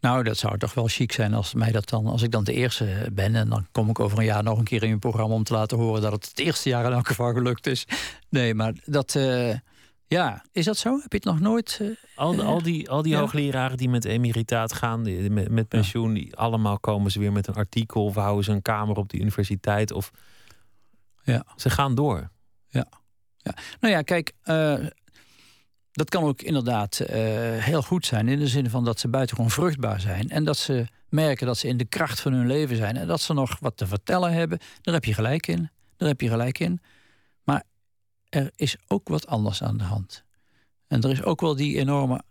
Nou, 0.00 0.22
dat 0.22 0.36
zou 0.36 0.58
toch 0.58 0.74
wel 0.74 0.88
chic 0.88 1.12
zijn 1.12 1.34
als, 1.34 1.54
mij 1.54 1.72
dat 1.72 1.88
dan, 1.88 2.06
als 2.06 2.22
ik 2.22 2.30
dan 2.30 2.44
de 2.44 2.52
eerste 2.52 3.08
ben. 3.12 3.34
En 3.34 3.48
dan 3.48 3.66
kom 3.72 3.88
ik 3.88 4.00
over 4.00 4.18
een 4.18 4.24
jaar 4.24 4.42
nog 4.42 4.58
een 4.58 4.64
keer 4.64 4.82
in 4.82 4.88
je 4.88 4.98
programma 4.98 5.34
om 5.34 5.44
te 5.44 5.52
laten 5.52 5.78
horen 5.78 6.02
dat 6.02 6.12
het 6.12 6.28
het 6.28 6.38
eerste 6.38 6.68
jaar 6.68 6.84
in 6.84 6.92
elk 6.92 7.06
geval 7.06 7.32
gelukt 7.32 7.66
is. 7.66 7.86
Nee, 8.28 8.54
maar 8.54 8.72
dat. 8.84 9.14
Uh, 9.14 9.54
ja, 10.10 10.44
is 10.52 10.64
dat 10.64 10.76
zo? 10.76 10.90
Heb 11.02 11.12
je 11.12 11.16
het 11.16 11.24
nog 11.24 11.40
nooit? 11.40 11.78
Uh, 11.82 11.96
al, 12.14 12.42
al 12.42 12.62
die, 12.62 12.90
al 12.90 13.02
die 13.02 13.16
hoogleraren 13.16 13.76
die 13.76 13.88
met 13.88 14.04
emeritaat 14.04 14.72
gaan, 14.72 15.02
die, 15.02 15.30
met, 15.30 15.48
met 15.48 15.68
pensioen, 15.68 16.14
die 16.14 16.36
allemaal 16.36 16.78
komen 16.78 17.10
ze 17.10 17.18
weer 17.18 17.32
met 17.32 17.46
een 17.46 17.54
artikel 17.54 18.04
of 18.04 18.14
houden 18.14 18.44
ze 18.44 18.52
een 18.52 18.62
kamer 18.62 18.96
op 18.96 19.08
de 19.08 19.18
universiteit. 19.18 19.92
Of 19.92 20.10
ja. 21.22 21.44
ze 21.56 21.70
gaan 21.70 21.94
door. 21.94 22.30
Ja. 22.68 22.86
ja. 23.36 23.54
Nou 23.80 23.94
ja, 23.94 24.02
kijk, 24.02 24.32
uh, 24.44 24.86
dat 25.92 26.08
kan 26.08 26.22
ook 26.22 26.42
inderdaad 26.42 27.00
uh, 27.00 27.08
heel 27.64 27.82
goed 27.82 28.06
zijn. 28.06 28.28
In 28.28 28.38
de 28.38 28.48
zin 28.48 28.70
van 28.70 28.84
dat 28.84 29.00
ze 29.00 29.08
buitengewoon 29.08 29.50
vruchtbaar 29.50 30.00
zijn. 30.00 30.30
En 30.30 30.44
dat 30.44 30.56
ze 30.56 30.86
merken 31.08 31.46
dat 31.46 31.58
ze 31.58 31.68
in 31.68 31.76
de 31.76 31.84
kracht 31.88 32.20
van 32.20 32.32
hun 32.32 32.46
leven 32.46 32.76
zijn. 32.76 32.96
En 32.96 33.06
dat 33.06 33.20
ze 33.20 33.32
nog 33.32 33.58
wat 33.60 33.76
te 33.76 33.86
vertellen 33.86 34.32
hebben. 34.32 34.58
Daar 34.82 34.94
heb 34.94 35.04
je 35.04 35.14
gelijk 35.14 35.46
in. 35.46 35.70
Daar 35.96 36.08
heb 36.08 36.20
je 36.20 36.28
gelijk 36.28 36.58
in. 36.58 36.80
Er 38.30 38.50
is 38.56 38.76
ook 38.86 39.08
wat 39.08 39.26
anders 39.26 39.62
aan 39.62 39.76
de 39.76 39.84
hand. 39.84 40.24
En 40.86 41.02
er 41.02 41.10
is 41.10 41.22
ook 41.22 41.40
wel 41.40 41.56
die 41.56 41.78
enorme 41.78 42.22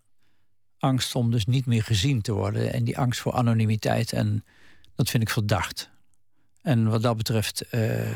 angst 0.77 1.15
om 1.15 1.31
dus 1.31 1.45
niet 1.45 1.65
meer 1.65 1.83
gezien 1.83 2.21
te 2.21 2.33
worden. 2.33 2.73
En 2.73 2.83
die 2.83 2.97
angst 2.97 3.19
voor 3.19 3.33
anonimiteit. 3.33 4.13
En 4.13 4.45
dat 4.95 5.09
vind 5.09 5.23
ik 5.23 5.29
verdacht. 5.29 5.89
En 6.61 6.89
wat 6.89 7.01
dat 7.01 7.17
betreft. 7.17 7.65
Uh, 7.71 8.15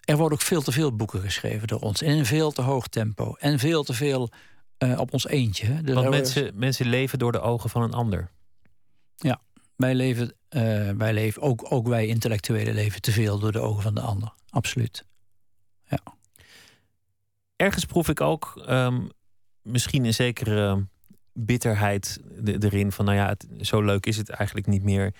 er 0.00 0.16
worden 0.16 0.38
ook 0.38 0.44
veel 0.44 0.62
te 0.62 0.72
veel 0.72 0.96
boeken 0.96 1.20
geschreven 1.20 1.68
door 1.68 1.80
ons. 1.80 2.02
In 2.02 2.10
een 2.10 2.26
veel 2.26 2.52
te 2.52 2.62
hoog 2.62 2.88
tempo. 2.88 3.34
En 3.34 3.58
veel 3.58 3.82
te 3.84 3.92
veel 3.92 4.30
uh, 4.78 5.00
op 5.00 5.12
ons 5.12 5.26
eentje. 5.26 5.82
Dus 5.82 5.94
Want 5.94 6.08
mensen, 6.08 6.52
mensen 6.54 6.86
leven 6.86 7.18
door 7.18 7.32
de 7.32 7.40
ogen 7.40 7.70
van 7.70 7.82
een 7.82 7.92
ander. 7.92 8.30
Ja, 9.16 9.40
wij 9.76 9.94
leven, 9.94 10.34
uh, 10.50 10.90
wij 10.90 11.12
leven 11.12 11.42
ook, 11.42 11.72
ook 11.72 11.88
wij 11.88 12.06
intellectuelen 12.06 12.74
leven 12.74 13.00
te 13.00 13.12
veel 13.12 13.38
door 13.38 13.52
de 13.52 13.60
ogen 13.60 13.82
van 13.82 13.94
de 13.94 14.00
ander. 14.00 14.32
Absoluut. 14.50 15.04
Ja. 15.88 15.98
Ergens 17.56 17.84
proef 17.84 18.08
ik 18.08 18.20
ook 18.20 18.64
um, 18.68 19.08
misschien 19.62 20.04
een 20.04 20.14
zekere 20.14 20.86
bitterheid 21.32 22.20
erin. 22.44 22.92
Van 22.92 23.04
nou 23.04 23.16
ja, 23.16 23.28
het, 23.28 23.46
zo 23.60 23.82
leuk 23.82 24.06
is 24.06 24.16
het 24.16 24.28
eigenlijk 24.28 24.66
niet 24.66 24.82
meer 24.82 25.14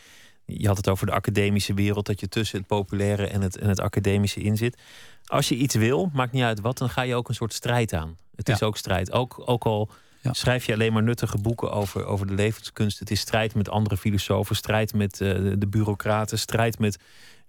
je 0.47 0.67
had 0.67 0.77
het 0.77 0.89
over 0.89 1.07
de 1.07 1.13
academische 1.13 1.75
wereld, 1.75 2.07
dat 2.07 2.21
je 2.21 2.29
tussen 2.29 2.59
het 2.59 2.67
populaire 2.67 3.27
en 3.27 3.41
het, 3.41 3.59
en 3.59 3.69
het 3.69 3.81
academische 3.81 4.41
in 4.41 4.57
zit. 4.57 4.79
Als 5.25 5.49
je 5.49 5.55
iets 5.55 5.75
wil, 5.75 6.11
maakt 6.13 6.33
niet 6.33 6.43
uit 6.43 6.61
wat, 6.61 6.79
dan 6.79 6.91
ga 6.91 7.03
je 7.03 7.15
ook 7.15 7.29
een 7.29 7.35
soort 7.35 7.53
strijd 7.53 7.93
aan. 7.93 8.17
Het 8.37 8.49
is 8.49 8.63
ook 8.63 8.77
strijd. 8.77 9.13
Ook, 9.13 9.43
ook 9.45 9.65
al 9.65 9.91
schrijf 10.23 10.67
je 10.67 10.73
alleen 10.73 10.93
maar 10.93 11.03
nuttige 11.03 11.39
boeken 11.39 11.73
over, 11.73 12.05
over 12.05 12.27
de 12.27 12.35
levenskunst. 12.35 12.99
Het 12.99 13.11
is 13.11 13.21
strijd 13.21 13.55
met 13.55 13.69
andere 13.69 13.97
filosofen, 13.97 14.57
strijd 14.57 14.95
met 14.95 15.21
uh, 15.21 15.53
de 15.59 15.67
bureaucraten, 15.67 16.39
strijd 16.39 16.79
met 16.79 16.99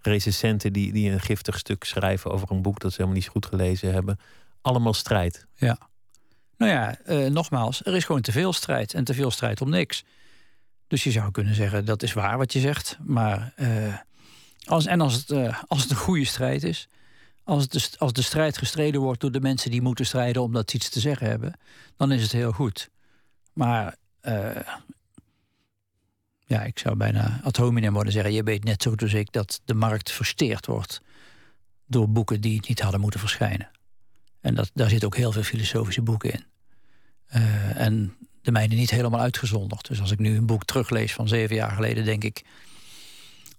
recensenten 0.02 0.74
die, 0.74 0.94
die 0.94 1.12
een 1.12 1.20
giftig 1.20 1.58
stuk 1.58 1.84
schrijven 1.84 2.32
over 2.32 2.52
een 2.52 2.62
boek 2.62 2.80
dat 2.80 2.92
ze 2.92 2.98
helemaal 2.98 3.20
niet 3.20 3.30
goed 3.30 3.46
gelezen 3.46 3.94
hebben. 3.94 4.20
Allemaal 4.66 4.94
strijd. 4.94 5.48
Ja. 5.56 5.78
Nou 6.58 6.72
ja, 6.72 6.98
uh, 7.08 7.30
nogmaals, 7.30 7.86
er 7.86 7.96
is 7.96 8.04
gewoon 8.04 8.22
te 8.22 8.32
veel 8.32 8.54
strijd 8.54 8.94
en 8.94 9.04
te 9.04 9.14
veel 9.14 9.32
strijd 9.32 9.62
om 9.62 9.70
niks. 9.70 10.04
Dus 10.88 11.04
je 11.04 11.12
zou 11.12 11.32
kunnen 11.32 11.56
zeggen, 11.56 11.86
dat 11.86 12.04
is 12.04 12.14
waar 12.14 12.38
wat 12.38 12.54
je 12.54 12.60
zegt. 12.60 12.98
Maar 13.04 13.54
uh, 13.58 13.98
als, 14.66 14.86
en 14.86 15.02
als 15.02 15.14
het, 15.14 15.30
uh, 15.30 15.64
als 15.68 15.82
het 15.82 15.92
een 15.92 15.98
goede 15.98 16.26
strijd 16.26 16.64
is, 16.64 16.88
als, 17.44 17.64
het 17.64 17.72
de, 17.72 17.90
als 17.98 18.14
de 18.14 18.22
strijd 18.22 18.58
gestreden 18.58 19.02
wordt 19.02 19.22
door 19.22 19.32
de 19.32 19.42
mensen 19.42 19.72
die 19.72 19.82
moeten 19.82 20.06
strijden 20.06 20.42
omdat 20.42 20.70
ze 20.70 20.76
iets 20.76 20.90
te 20.90 21.00
zeggen 21.00 21.28
hebben, 21.28 21.60
dan 21.98 22.12
is 22.12 22.22
het 22.22 22.32
heel 22.32 22.52
goed. 22.52 22.90
Maar 23.54 23.96
ja, 26.46 26.64
ik 26.64 26.80
zou 26.80 26.96
bijna 26.96 27.40
ad 27.44 27.58
hominem 27.58 27.94
worden 27.94 28.14
zeggen, 28.14 28.34
je 28.34 28.44
weet 28.44 28.64
net 28.64 28.82
zo 28.82 28.94
als 28.96 29.14
ik 29.14 29.32
dat 29.32 29.62
de 29.66 29.74
markt 29.74 30.12
versteerd 30.12 30.66
wordt 30.66 31.02
door 31.86 32.10
boeken 32.10 32.42
die 32.42 32.64
niet 32.68 32.82
hadden 32.82 33.02
moeten 33.02 33.20
verschijnen. 33.20 33.70
En 34.46 34.56
dat, 34.56 34.72
daar 34.74 34.90
zitten 34.90 35.08
ook 35.08 35.16
heel 35.16 35.32
veel 35.32 35.44
filosofische 35.44 36.02
boeken 36.02 36.32
in. 36.32 36.44
en 37.76 38.16
de 38.42 38.52
mijne 38.52 38.76
niet 38.76 38.90
helemaal 38.90 39.20
uitgezonderd. 39.20 39.88
Dus 39.88 40.02
als 40.02 40.12
ik 40.12 40.20
nu 40.20 40.38
een 40.38 40.46
boek 40.46 40.66
teruglees 40.66 41.14
van 41.14 41.28
zeven 41.28 41.56
jaar 41.56 41.72
geleden, 41.72 42.06
denk 42.06 42.24
ik. 42.24 42.44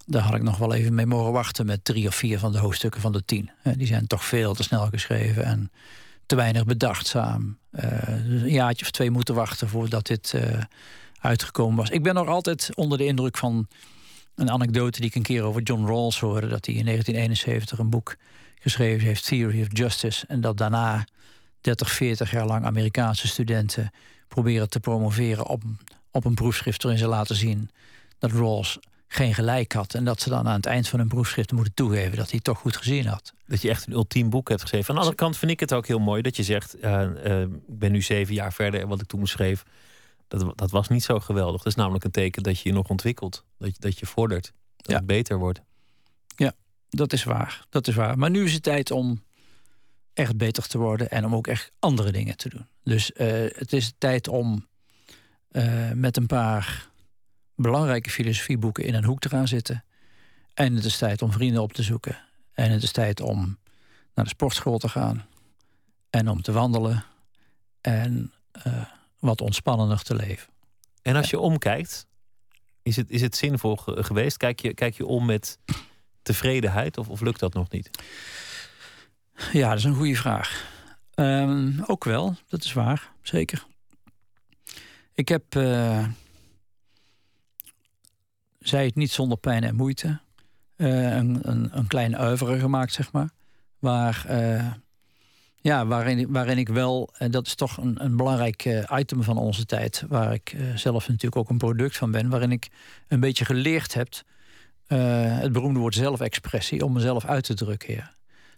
Daar 0.07 0.23
had 0.23 0.35
ik 0.35 0.43
nog 0.43 0.57
wel 0.59 0.75
even 0.75 0.95
mee 0.95 1.07
mogen 1.07 1.33
wachten 1.33 1.67
met 1.67 1.85
drie 1.85 2.07
of 2.07 2.15
vier 2.15 2.39
van 2.39 2.53
de 2.53 2.59
hoofdstukken 2.59 3.01
van 3.01 3.13
de 3.13 3.25
tien. 3.25 3.51
Die 3.77 3.87
zijn 3.87 4.07
toch 4.07 4.25
veel 4.25 4.55
te 4.55 4.63
snel 4.63 4.87
geschreven 4.87 5.45
en 5.45 5.71
te 6.27 6.37
weinig 6.37 6.65
bedachtzaam. 6.65 7.59
Uh, 7.71 8.09
een 8.09 8.51
jaartje 8.51 8.85
of 8.85 8.91
twee 8.91 9.11
moeten 9.11 9.35
wachten 9.35 9.69
voordat 9.69 10.07
dit 10.07 10.35
uitgekomen 11.21 11.77
was. 11.77 11.91
Ik 11.91 12.03
ben 12.03 12.15
nog 12.15 12.29
altijd 12.29 12.71
onder 12.75 12.99
de 12.99 13.07
indruk 13.07 13.37
van 13.37 13.69
een 14.35 14.51
anekdote 14.51 15.01
die 15.01 15.09
ik 15.09 15.15
een 15.15 15.23
keer 15.23 15.43
over 15.43 15.63
John 15.63 15.87
Rawls 15.87 16.21
hoorde. 16.21 16.49
Dat 16.49 16.67
hij 16.67 16.75
in 16.75 16.85
1971 16.85 17.79
een 17.79 17.91
boek 17.91 18.17
geschreven 18.67 19.07
heeft, 19.07 19.27
Theory 19.27 19.61
of 19.61 19.67
Justice. 19.71 20.27
En 20.27 20.41
dat 20.41 20.57
daarna 20.57 21.05
30, 21.61 21.91
40 21.91 22.31
jaar 22.31 22.47
lang 22.47 22.65
Amerikaanse 22.65 23.29
studenten 23.29 23.91
proberen 24.29 24.69
te 24.69 24.81
promoveren 24.81 25.47
op, 25.47 25.63
op 26.11 26.25
een 26.25 26.35
proefschrift 26.35 26.83
waarin 26.83 27.01
ze 27.01 27.09
laten 27.09 27.37
zien 27.37 27.71
dat 28.19 28.33
Rawls 28.33 28.79
geen 29.09 29.35
gelijk 29.35 29.73
had. 29.73 29.95
En 29.95 30.05
dat 30.05 30.21
ze 30.21 30.29
dan 30.29 30.49
aan 30.49 30.57
het 30.57 30.67
eind 30.67 30.89
van 30.89 31.01
een 31.01 31.09
proefschrift 31.09 31.53
moeten 31.53 31.75
toegeven 31.75 32.17
dat 32.17 32.31
hij 32.31 32.41
toch 32.41 32.59
goed 32.59 32.77
gezien 32.77 33.07
had. 33.07 33.33
Dat 33.47 33.63
je 33.63 33.69
echt 33.69 33.87
een 33.87 33.93
ultiem 33.93 34.31
boek 34.31 34.49
hebt 34.49 34.61
geschreven. 34.61 34.89
Aan 34.89 34.95
de 34.95 35.01
andere 35.01 35.21
kant 35.21 35.37
vind 35.37 35.51
ik 35.51 35.61
het 35.61 35.73
ook 35.73 35.87
heel 35.87 35.99
mooi 35.99 36.23
dat 36.23 36.37
je 36.37 36.43
zegt: 36.43 36.85
uh, 36.85 37.41
Ik 37.41 37.79
ben 37.79 37.93
nu 37.93 38.03
zeven 38.03 38.35
jaar 38.35 38.53
verder 38.53 38.81
en 38.81 38.89
wat 38.89 39.01
ik 39.01 39.07
toen 39.07 39.27
schreef, 39.27 39.65
dat, 40.29 40.59
dat 40.59 40.71
was 40.71 40.89
niet 40.89 41.05
zo 41.05 41.21
geweldig. 41.21 41.63
Dat 41.63 41.67
is 41.67 41.75
namelijk 41.79 42.05
een 42.05 42.11
teken 42.11 42.43
dat 42.43 42.61
je 42.61 42.69
je 42.69 42.75
nog 42.75 42.89
ontwikkelt, 42.89 43.45
dat 43.59 43.69
je, 43.69 43.81
dat 43.81 43.99
je 43.99 44.07
vordert, 44.07 44.53
dat 44.77 44.97
het 44.97 45.07
beter 45.07 45.39
wordt. 45.39 45.61
Dat 46.97 47.13
is 47.13 47.25
waar. 47.25 47.67
Dat 47.69 47.89
is 47.89 47.95
waar. 47.95 48.19
Maar 48.19 48.31
nu 48.31 48.45
is 48.45 48.53
het 48.53 48.63
tijd 48.63 48.91
om 48.91 49.23
echt 50.13 50.37
beter 50.37 50.67
te 50.67 50.79
worden 50.79 51.11
en 51.11 51.25
om 51.25 51.35
ook 51.35 51.47
echt 51.47 51.73
andere 51.79 52.13
dingen 52.13 52.37
te 52.37 52.49
doen. 52.49 52.67
Dus 52.83 53.11
uh, 53.11 53.27
het 53.55 53.73
is 53.73 53.93
tijd 53.99 54.29
om 54.29 54.67
uh, 55.51 55.91
met 55.93 56.17
een 56.17 56.27
paar 56.27 56.89
belangrijke 57.55 58.11
filosofieboeken 58.11 58.85
in 58.85 58.95
een 58.95 59.05
hoek 59.05 59.21
te 59.21 59.29
gaan 59.29 59.49
zitten. 59.49 59.85
En 60.55 60.75
het 60.75 60.85
is 60.85 60.97
tijd 60.97 61.23
om 61.23 61.33
vrienden 61.33 61.63
op 61.63 61.73
te 61.73 61.83
zoeken. 61.83 62.19
En 62.53 62.71
het 62.71 62.83
is 62.83 62.93
tijd 62.93 63.21
om 63.21 63.59
naar 64.15 64.25
de 64.25 64.31
sportschool 64.31 64.79
te 64.79 64.89
gaan. 64.89 65.27
En 66.11 66.29
om 66.29 66.43
te 66.43 66.53
wandelen. 66.53 67.05
En 67.81 68.33
uh, 68.67 68.85
wat 69.19 69.41
ontspannender 69.41 70.03
te 70.03 70.15
leven. 70.15 70.49
En 71.03 71.17
als 71.17 71.31
je 71.31 71.39
omkijkt, 71.39 72.07
is 72.83 72.97
het, 72.97 73.11
is 73.11 73.21
het 73.21 73.37
zinvol 73.37 73.77
geweest? 73.77 74.37
Kijk 74.37 74.61
je, 74.61 74.75
kijk 74.75 74.95
je 74.97 75.07
om 75.07 75.27
met 75.27 75.59
tevredenheid 76.27 76.99
of, 76.99 77.09
of 77.09 77.21
lukt 77.21 77.41
dat 77.41 77.55
nog 77.55 77.71
niet? 77.71 77.91
Ja, 79.53 79.69
dat 79.69 79.79
is 79.79 79.85
een 79.85 79.95
goede 79.95 80.17
vraag. 80.17 80.75
Um, 81.15 81.83
ook 81.87 82.05
wel, 82.05 82.37
dat 82.49 82.65
is 82.65 82.73
waar, 82.73 83.13
zeker. 83.23 83.67
Ik 85.15 85.29
heb, 85.29 85.55
uh, 85.55 86.05
zei 88.59 88.87
het 88.87 88.95
niet 88.95 89.11
zonder 89.11 89.39
pijn 89.39 89.65
en 89.65 89.75
moeite, 89.75 90.21
uh, 90.77 91.15
een, 91.17 91.39
een, 91.43 91.69
een 91.73 91.87
klein 91.87 92.17
uiveren 92.17 92.61
gemaakt, 92.61 92.93
zeg 92.93 93.13
maar. 93.13 93.31
Waar, 93.79 94.27
uh, 94.31 94.73
ja, 95.61 95.87
waarin, 95.87 96.33
waarin 96.33 96.59
ik 96.59 96.69
wel, 96.69 97.15
en 97.19 97.31
dat 97.31 97.47
is 97.47 97.55
toch 97.55 97.77
een, 97.77 98.05
een 98.05 98.17
belangrijk 98.17 98.87
item 98.93 99.23
van 99.23 99.39
onze 99.39 99.65
tijd, 99.65 100.05
waar 100.09 100.33
ik 100.33 100.57
zelf 100.75 101.09
natuurlijk 101.09 101.37
ook 101.37 101.51
een 101.51 101.59
product 101.59 101.97
van 101.97 102.11
ben, 102.11 102.29
waarin 102.29 102.53
ik 102.53 102.69
een 103.09 103.21
beetje 103.21 103.45
geleerd 103.45 103.95
heb, 103.95 104.09
het 104.87 105.53
beroemde 105.53 105.79
woord 105.79 105.95
zelfexpressie, 105.95 106.85
om 106.85 106.93
mezelf 106.93 107.25
uit 107.25 107.45
te 107.45 107.55
drukken. 107.55 108.11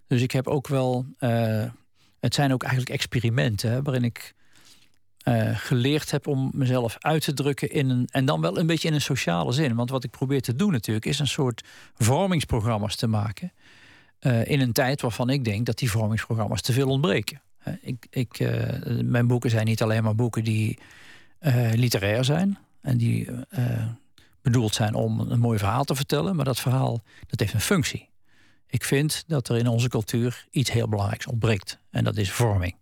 Dus 0.09 0.23
ik 0.23 0.31
heb 0.31 0.47
ook 0.47 0.69
wel. 0.69 1.07
Uh, 1.21 1.65
het 2.21 2.35
zijn 2.35 2.53
ook 2.53 2.63
eigenlijk 2.63 2.93
experimenten 2.93 3.71
hè, 3.71 3.83
waarin 3.83 4.05
ik 4.05 4.35
uh, 5.25 5.57
geleerd 5.57 6.11
heb 6.11 6.27
om 6.27 6.51
mezelf 6.55 6.97
uit 6.99 7.25
te 7.25 7.35
drukken 7.35 7.71
in 7.71 7.89
een. 7.89 8.09
En 8.11 8.25
dan 8.25 8.41
wel 8.41 8.59
een 8.59 8.67
beetje 8.67 8.89
in 8.89 8.95
een 8.95 9.01
sociale 9.01 9.53
zin. 9.53 9.75
Want 9.75 9.91
wat 9.91 10.05
ik 10.05 10.11
probeer 10.11 10.41
te 10.41 10.55
doen 10.57 10.73
natuurlijk 10.73 11.07
is 11.07 11.19
een 11.19 11.27
soort 11.27 11.65
vormingsprogramma's 11.95 12.97
te 12.97 13.07
maken. 13.07 13.53
In 14.45 14.61
een 14.61 14.73
tijd 14.73 15.01
waarvan 15.01 15.31
ik 15.31 15.45
denk 15.45 15.67
dat 15.67 15.79
die 15.79 15.91
vormingsprogramma's 15.91 16.63
te 16.63 16.73
veel 16.73 16.89
ontbreken. 16.89 17.41
ik, 17.81 18.07
ik, 18.11 18.39
mijn 19.05 19.27
boeken 19.27 19.51
zijn 19.51 19.67
niet 19.67 19.83
alleen 19.83 20.03
maar 20.03 20.15
boeken 20.15 20.45
die 20.45 20.79
literair 21.75 22.25
zijn 22.25 22.59
en 22.81 22.97
die 22.97 23.29
bedoeld 24.51 24.75
zijn 24.75 24.95
om 24.95 25.21
een 25.21 25.39
mooi 25.39 25.59
verhaal 25.59 25.85
te 25.85 25.95
vertellen, 25.95 26.37
maar 26.37 26.45
dat 26.45 26.61
verhaal 26.61 27.03
dat 27.27 27.41
heeft 27.41 27.53
een 27.53 27.61
functie. 27.61 28.09
Ik 28.67 28.85
vind 28.85 29.25
dat 29.27 29.49
er 29.49 29.57
in 29.57 29.67
onze 29.67 29.89
cultuur 29.89 30.47
iets 30.51 30.71
heel 30.71 30.89
belangrijks 30.89 31.27
ontbreekt. 31.27 31.79
En 31.91 32.05
dat 32.05 32.17
is 32.17 32.31
vorming. 32.31 32.77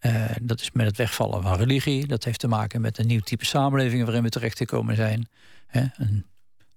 Uh, 0.00 0.24
dat 0.42 0.60
is 0.60 0.70
met 0.70 0.86
het 0.86 0.96
wegvallen 0.96 1.42
van 1.42 1.56
religie. 1.56 2.06
Dat 2.06 2.24
heeft 2.24 2.38
te 2.38 2.48
maken 2.48 2.80
met 2.80 2.98
een 2.98 3.06
nieuw 3.06 3.20
type 3.20 3.44
samenleving 3.44 4.04
waarin 4.04 4.22
we 4.22 4.28
terecht 4.28 4.58
gekomen 4.58 4.96
zijn. 4.96 5.28
een, 5.70 6.26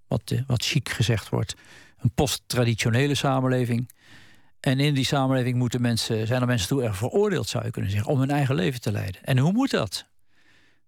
wat, 0.07 0.33
wat 0.47 0.65
chic 0.65 0.89
gezegd 0.89 1.29
wordt, 1.29 1.55
een 1.97 2.11
post-traditionele 2.13 3.15
samenleving. 3.15 3.89
En 4.59 4.79
in 4.79 4.93
die 4.93 5.05
samenleving 5.05 5.55
moeten 5.55 5.81
mensen, 5.81 6.27
zijn 6.27 6.41
er 6.41 6.47
mensen 6.47 6.67
toe 6.67 6.83
erg 6.83 6.97
veroordeeld, 6.97 7.47
zou 7.47 7.65
je 7.65 7.71
kunnen 7.71 7.91
zeggen, 7.91 8.11
om 8.11 8.19
hun 8.19 8.31
eigen 8.31 8.55
leven 8.55 8.81
te 8.81 8.91
leiden. 8.91 9.23
En 9.23 9.37
hoe 9.37 9.51
moet 9.51 9.71
dat? 9.71 10.05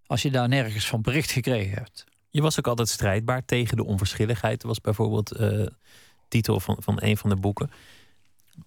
Als 0.06 0.22
je 0.22 0.30
daar 0.30 0.48
nergens 0.48 0.86
van 0.86 1.02
bericht 1.02 1.30
gekregen 1.30 1.78
hebt. 1.78 2.04
Je 2.34 2.42
was 2.42 2.58
ook 2.58 2.66
altijd 2.66 2.88
strijdbaar 2.88 3.44
tegen 3.44 3.76
de 3.76 3.84
onverschilligheid. 3.84 4.62
Was 4.62 4.80
bijvoorbeeld 4.80 5.40
uh, 5.40 5.66
titel 6.28 6.60
van, 6.60 6.76
van 6.78 6.96
een 7.00 7.16
van 7.16 7.30
de 7.30 7.36
boeken. 7.36 7.70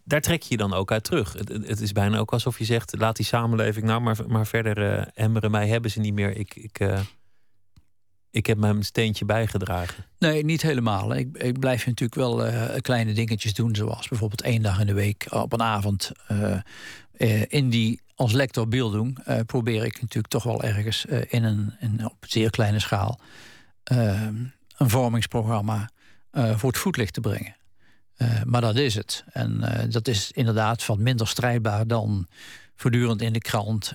Daar 0.04 0.22
trek 0.22 0.42
je 0.42 0.48
je 0.50 0.58
dan 0.58 0.74
ook 0.74 0.92
uit 0.92 1.04
terug. 1.04 1.34
Het, 1.34 1.50
het, 1.50 1.82
is 1.82 1.92
bijna 1.92 2.18
ook 2.18 2.32
alsof 2.32 2.58
je 2.58 2.66
zegt: 2.66 2.98
laat 2.98 3.16
die 3.16 3.26
samenleving 3.26 3.86
nou 3.86 4.02
maar, 4.02 4.18
maar 4.28 4.48
verder 4.48 4.78
uh, 4.78 5.06
emmeren. 5.14 5.52
Mij 5.52 5.68
hebben 5.68 5.92
ze 5.92 6.00
niet 6.00 6.14
meer. 6.14 6.38
Ik, 6.38 6.56
ik, 6.56 6.80
uh, 6.80 7.00
ik 8.32 8.46
heb 8.46 8.58
mijn 8.58 8.84
steentje 8.84 9.26
bijgedragen. 9.26 10.06
Nee, 10.20 10.46
niet 10.46 10.62
helemaal. 10.62 11.16
Ik, 11.16 11.38
ik 11.38 11.60
blijf 11.60 11.86
natuurlijk 11.86 12.16
wel 12.16 12.52
kleine 12.82 13.14
dingetjes 13.14 13.54
doen. 13.54 13.76
Zoals 13.76 14.08
bijvoorbeeld 14.08 14.42
één 14.42 14.62
dag 14.62 14.80
in 14.80 14.88
de 14.88 14.94
week 14.94 15.28
op 15.30 15.54
een 15.54 15.62
avond. 15.62 16.12
in 17.48 17.70
die 17.70 18.02
als 18.16 18.32
lector 18.32 18.68
beelddoen 18.68 19.18
probeer 19.46 19.86
ik 19.86 20.02
natuurlijk 20.02 20.34
toch 20.34 20.44
wel 20.44 20.64
ergens 20.64 21.06
in 21.06 21.44
een 21.44 21.74
in, 21.80 22.06
op 22.06 22.26
zeer 22.28 22.50
kleine 22.50 22.80
schaal 22.80 23.20
een 23.88 24.90
vormingsprogramma 24.90 25.90
voor 26.32 26.70
het 26.70 26.78
voetlicht 26.78 27.14
te 27.14 27.22
brengen. 27.22 27.56
Uh, 28.18 28.44
maar 28.44 28.62
dat 28.62 28.76
is 28.76 28.96
het. 28.96 29.24
En 29.32 29.64
dat 29.90 30.08
is 30.08 30.32
inderdaad 30.32 30.86
wat 30.86 30.98
minder 30.98 31.28
strijdbaar 31.28 31.88
dan 31.88 32.28
voortdurend 32.76 33.22
in 33.22 33.34
de 33.34 33.40
krant 33.40 33.94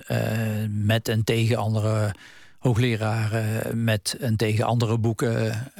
met 0.69 1.07
en 1.07 1.23
tegen 1.23 1.57
andere 1.57 2.15
hoogleraren, 2.59 3.83
met 3.83 4.17
en 4.19 4.35
tegen 4.35 4.65
andere 4.65 4.97
boeken. 4.97 5.71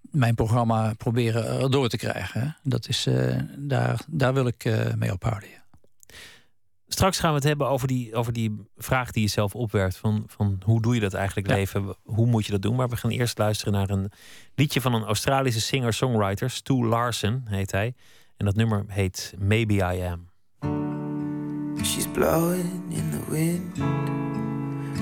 mijn 0.00 0.34
programma 0.34 0.94
proberen 0.94 1.70
door 1.70 1.88
te 1.88 1.96
krijgen. 1.96 2.56
Dat 2.62 2.88
is, 2.88 3.06
daar, 3.56 4.00
daar 4.06 4.34
wil 4.34 4.46
ik 4.46 4.64
mee 4.96 5.12
ophouden. 5.12 5.48
Ja. 5.48 5.61
Straks 6.92 7.18
gaan 7.18 7.30
we 7.30 7.36
het 7.36 7.44
hebben 7.44 7.68
over 7.68 7.88
die, 7.88 8.14
over 8.14 8.32
die 8.32 8.66
vraag 8.76 9.10
die 9.10 9.22
je 9.22 9.28
zelf 9.28 9.54
opwerpt. 9.54 9.96
Van, 9.96 10.24
van 10.26 10.60
hoe 10.64 10.82
doe 10.82 10.94
je 10.94 11.00
dat 11.00 11.14
eigenlijk 11.14 11.46
leven? 11.46 11.96
Hoe 12.02 12.26
moet 12.26 12.46
je 12.46 12.52
dat 12.52 12.62
doen? 12.62 12.76
Maar 12.76 12.88
we 12.88 12.96
gaan 12.96 13.10
eerst 13.10 13.38
luisteren 13.38 13.72
naar 13.72 13.90
een 13.90 14.10
liedje 14.54 14.80
van 14.80 14.94
een 14.94 15.04
Australische 15.04 15.60
singer-songwriter. 15.60 16.50
Stu 16.50 16.86
Larsen 16.86 17.42
heet 17.48 17.70
hij. 17.70 17.94
En 18.36 18.44
dat 18.44 18.54
nummer 18.54 18.84
heet 18.88 19.34
Maybe 19.38 19.74
I 19.74 20.00
Am. 20.00 20.30
She's 21.84 22.06
blowing 22.12 22.82
in 22.88 23.10
the 23.10 23.30
wind. 23.30 23.76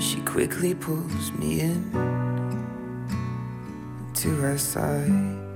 She 0.03 0.23
quickly 0.23 0.75
pulls 0.75 1.31
me 1.39 1.55
in 1.55 1.91
to 4.13 4.29
her 4.29 4.59
side. 4.59 5.49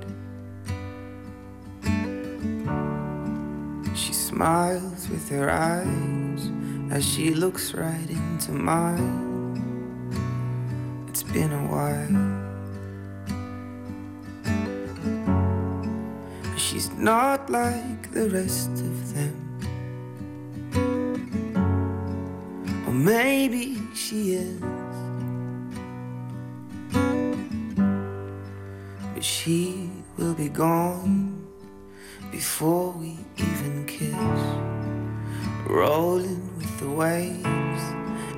She 3.96 4.12
smiles 4.12 5.08
with 5.08 5.30
her 5.30 5.48
eyes 5.50 6.50
as 6.90 7.02
she 7.02 7.32
looks 7.32 7.72
right 7.72 8.10
into 8.10 8.52
mine. 8.52 10.12
It's 11.08 11.22
been 11.22 11.50
a 11.50 11.66
while. 11.66 12.36
She's 16.58 16.90
not 16.90 17.48
like 17.48 18.12
the 18.12 18.28
rest 18.28 18.68
of 18.68 19.14
them. 19.14 19.34
Or 22.86 22.92
maybe 22.92 23.80
she 23.94 24.34
is. 24.34 24.60
But 29.14 29.24
she 29.24 29.90
will 30.18 30.34
be 30.34 30.50
gone 30.50 31.25
before 32.30 32.90
we 32.92 33.18
even 33.36 33.84
kiss. 33.86 34.14
Rolling 35.68 36.56
with 36.58 36.78
the 36.80 36.88
waves, 36.88 37.82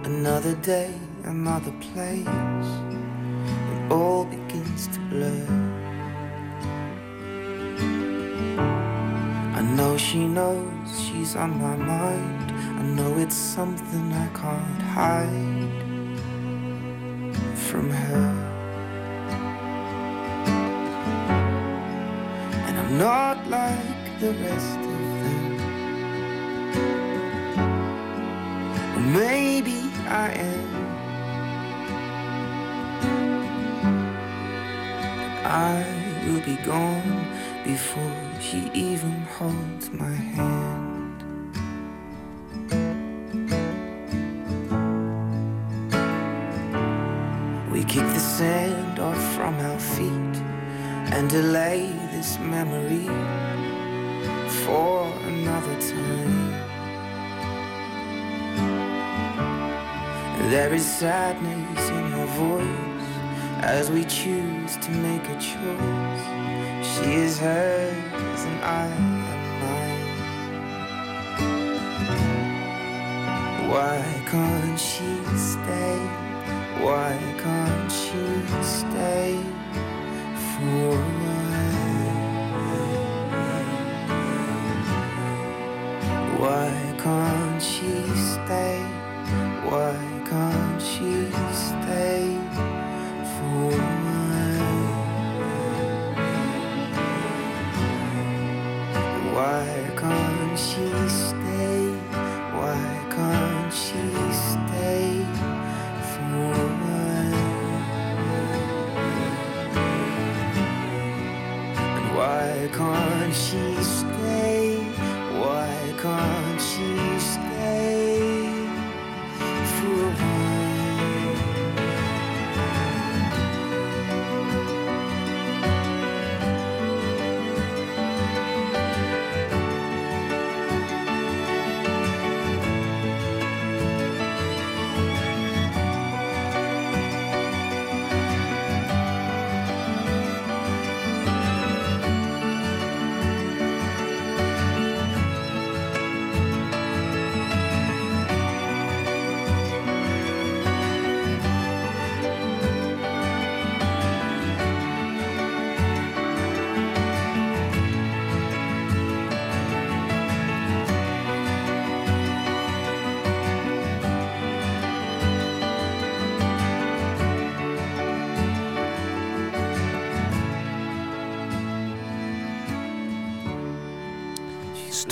another 0.05 0.55
day, 0.57 0.95
another 1.25 1.73
place. 1.81 2.27
It 3.73 3.93
all 3.93 4.25
begins 4.25 4.89
to 4.89 5.01
blur. 5.11 5.47
I 9.59 9.63
know 9.63 9.97
she 9.97 10.27
knows 10.27 10.89
she's 11.05 11.37
on 11.37 11.61
my 11.61 11.77
mind. 11.77 12.53
I 12.81 12.83
know 12.83 13.19
it's 13.19 13.37
something 13.37 14.13
I 14.13 14.29
can't 14.29 14.83
hide 14.97 15.79
from 17.69 17.91
her. 17.91 18.28
Like 23.49 24.21
the 24.21 24.33
rest 24.33 24.79
of 24.79 25.01
them. 25.23 25.45
Or 28.97 29.01
maybe 29.01 29.91
I 30.07 30.33
am. 30.33 30.69
I 35.45 35.85
will 36.27 36.43
be 36.43 36.57
gone 36.57 37.27
before 37.65 38.23
she 38.39 38.71
even 38.75 39.23
holds 39.39 39.91
my 39.93 40.13
hand. 40.13 41.23
We 47.73 47.85
kick 47.85 48.03
the 48.03 48.21
sand 48.21 48.99
off 48.99 49.23
from 49.35 49.55
our 49.61 49.81
feet 49.81 50.37
and 51.15 51.31
delay 51.31 51.98
this 52.19 52.39
memory 52.41 53.07
for 54.65 55.07
another 55.33 55.77
time. 55.81 56.51
There 60.51 60.73
is 60.75 60.85
sadness 60.85 61.89
in 61.91 62.05
her 62.17 62.27
voice 62.45 63.09
as 63.63 63.89
we 63.93 64.03
choose 64.05 64.77
to 64.79 64.91
make 64.91 65.25
a 65.37 65.39
choice. 65.51 66.25
She 66.91 67.09
is 67.25 67.39
hers 67.39 68.41
and 68.51 68.61
I 68.65 68.87
am 68.99 69.09
mine. 69.63 70.09
Why 73.71 74.03
can't 74.27 74.81
she 74.91 75.11
stay? 75.53 75.99
Why 76.85 77.17
can't 77.45 77.93
she 78.03 78.25
stay 78.81 79.39
for 80.51 81.18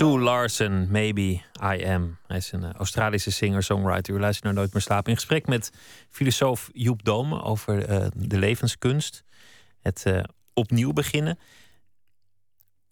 Stu 0.07 0.21
Larsen, 0.21 0.88
Maybe 0.90 1.40
I 1.62 1.85
Am. 1.87 2.19
Hij 2.27 2.37
is 2.37 2.53
een 2.53 2.64
eh, 2.64 2.73
Australische 2.73 3.31
singer-songwriter. 3.31 4.14
U 4.14 4.19
luistert 4.21 4.45
naar 4.45 4.55
Nooit 4.55 4.73
meer 4.73 4.83
slapen. 4.83 5.11
In 5.11 5.16
gesprek 5.16 5.47
met 5.47 5.73
filosoof 6.11 6.71
Joep 6.73 7.05
Dome 7.05 7.42
over 7.42 7.90
uh, 7.90 8.07
de 8.16 8.38
levenskunst. 8.38 9.25
Het 9.81 10.05
uh, 10.07 10.23
opnieuw 10.55 10.92
beginnen. 10.92 11.38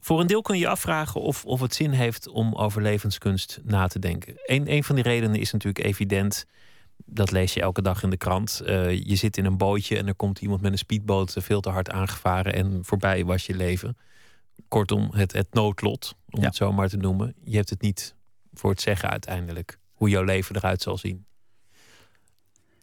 Voor 0.00 0.20
een 0.20 0.26
deel 0.26 0.42
kun 0.42 0.54
je 0.54 0.60
je 0.60 0.68
afvragen 0.68 1.20
of, 1.20 1.44
of 1.44 1.60
het 1.60 1.74
zin 1.74 1.90
heeft 1.90 2.28
om 2.28 2.54
over 2.54 2.82
levenskunst 2.82 3.60
na 3.64 3.86
te 3.86 3.98
denken. 3.98 4.34
Een, 4.44 4.72
een 4.72 4.84
van 4.84 4.94
die 4.94 5.04
redenen 5.04 5.40
is 5.40 5.52
natuurlijk 5.52 5.84
evident. 5.84 6.46
Dat 6.96 7.30
lees 7.30 7.54
je 7.54 7.60
elke 7.60 7.82
dag 7.82 8.02
in 8.02 8.10
de 8.10 8.16
krant. 8.16 8.62
je 9.04 9.16
zit 9.16 9.36
in 9.36 9.44
een 9.44 9.56
bootje 9.56 9.98
en 9.98 10.06
er 10.06 10.14
komt 10.14 10.40
iemand 10.40 10.60
met 10.60 10.72
een 10.72 10.78
speedboot 10.78 11.36
veel 11.38 11.60
te 11.60 11.70
hard 11.70 11.90
aangevaren 11.90 12.54
en 12.54 12.78
voorbij 12.82 13.24
was 13.24 13.46
je 13.46 13.54
leven. 13.56 13.96
Kortom, 14.68 15.10
het, 15.12 15.32
het 15.32 15.52
noodlot, 15.52 16.14
om 16.34 16.42
het 16.42 16.56
zo 16.56 16.72
maar 16.72 16.88
te 16.88 16.96
noemen. 16.96 17.34
Je 17.44 17.56
hebt 17.56 17.70
het 17.70 17.80
niet 17.80 18.14
voor 18.52 18.70
het 18.70 18.80
zeggen 18.80 19.10
uiteindelijk, 19.10 19.78
hoe 19.92 20.08
jouw 20.08 20.22
leven 20.22 20.56
eruit 20.56 20.82
zal 20.82 20.98
zien. 20.98 21.26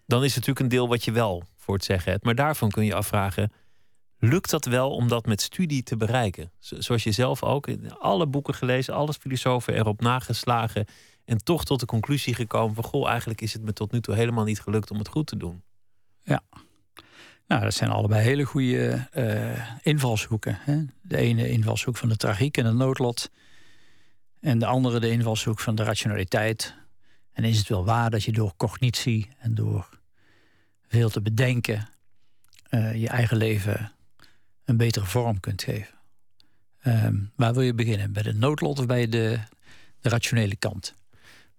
Dan 0.06 0.24
is 0.24 0.36
het 0.36 0.46
natuurlijk 0.46 0.60
een 0.60 0.78
deel 0.78 0.88
wat 0.88 1.04
je 1.04 1.12
wel 1.12 1.44
voor 1.56 1.74
het 1.74 1.84
zeggen 1.84 2.12
hebt. 2.12 2.24
Maar 2.24 2.36
daarvan 2.36 2.70
kun 2.70 2.86
je 2.86 2.96
afvragen, 2.96 3.52
lukt 4.18 4.50
dat 4.50 4.66
wel 4.66 4.92
om 4.92 5.08
dat 5.08 5.26
met 5.26 5.42
studie 5.42 5.84
te 5.84 5.98
bereiken? 5.98 6.52
Zoals 6.60 7.04
je 7.04 7.12
zelf 7.12 7.44
ook, 7.44 7.70
alle 8.00 8.28
boeken 8.28 8.54
gelezen, 8.54 8.94
alles 8.94 9.18
filosofen 9.18 9.76
erop 9.76 10.02
nageslagen... 10.02 10.86
en 11.26 11.38
toch 11.38 11.66
tot 11.66 11.80
de 11.80 11.86
conclusie 11.86 12.36
gekomen 12.36 12.76
van... 12.76 12.84
goh, 12.84 13.10
eigenlijk 13.10 13.42
is 13.42 13.54
het 13.54 13.62
me 13.62 13.74
tot 13.74 13.92
nu 13.92 14.02
toe 14.02 14.16
helemaal 14.16 14.44
niet 14.44 14.62
gelukt 14.62 14.92
om 14.92 14.98
het 14.98 15.08
goed 15.08 15.28
te 15.28 15.38
doen. 15.38 15.64
Ja, 16.24 16.44
nou, 17.52 17.64
dat 17.64 17.74
zijn 17.74 17.90
allebei 17.90 18.24
hele 18.24 18.44
goede 18.44 19.08
uh, 19.14 19.68
invalshoeken. 19.82 20.58
Hè? 20.62 20.84
De 21.02 21.18
ene 21.18 21.50
invalshoek 21.50 21.98
van 21.98 22.10
de 22.10 22.16
tragiek 22.16 22.58
en 22.58 22.66
het 22.66 22.76
noodlot. 22.76 23.32
En 24.40 24.60
de 24.60 24.66
andere 24.66 25.00
de 25.00 25.10
invalshoek 25.10 25.60
van 25.60 25.76
de 25.76 25.84
rationaliteit. 25.84 26.76
En 27.34 27.44
is 27.44 27.58
het 27.58 27.68
wel 27.68 27.86
waar 27.86 28.10
dat 28.10 28.24
je 28.24 28.32
door 28.32 28.54
cognitie 28.58 29.30
en 29.40 29.56
door 29.56 29.90
veel 30.88 31.10
te 31.10 31.22
bedenken 31.22 31.90
uh, 32.70 32.96
je 32.96 33.08
eigen 33.08 33.38
leven 33.38 33.92
een 34.66 34.78
betere 34.78 35.06
vorm 35.06 35.40
kunt 35.40 35.64
geven? 35.64 35.94
Um, 36.88 37.32
waar 37.36 37.54
wil 37.54 37.64
je 37.64 37.74
beginnen? 37.74 38.14
Bij 38.14 38.24
de 38.24 38.34
noodlot 38.34 38.80
of 38.80 38.86
bij 38.86 39.10
de, 39.10 39.40
de 40.00 40.10
rationele 40.10 40.56
kant? 40.56 40.96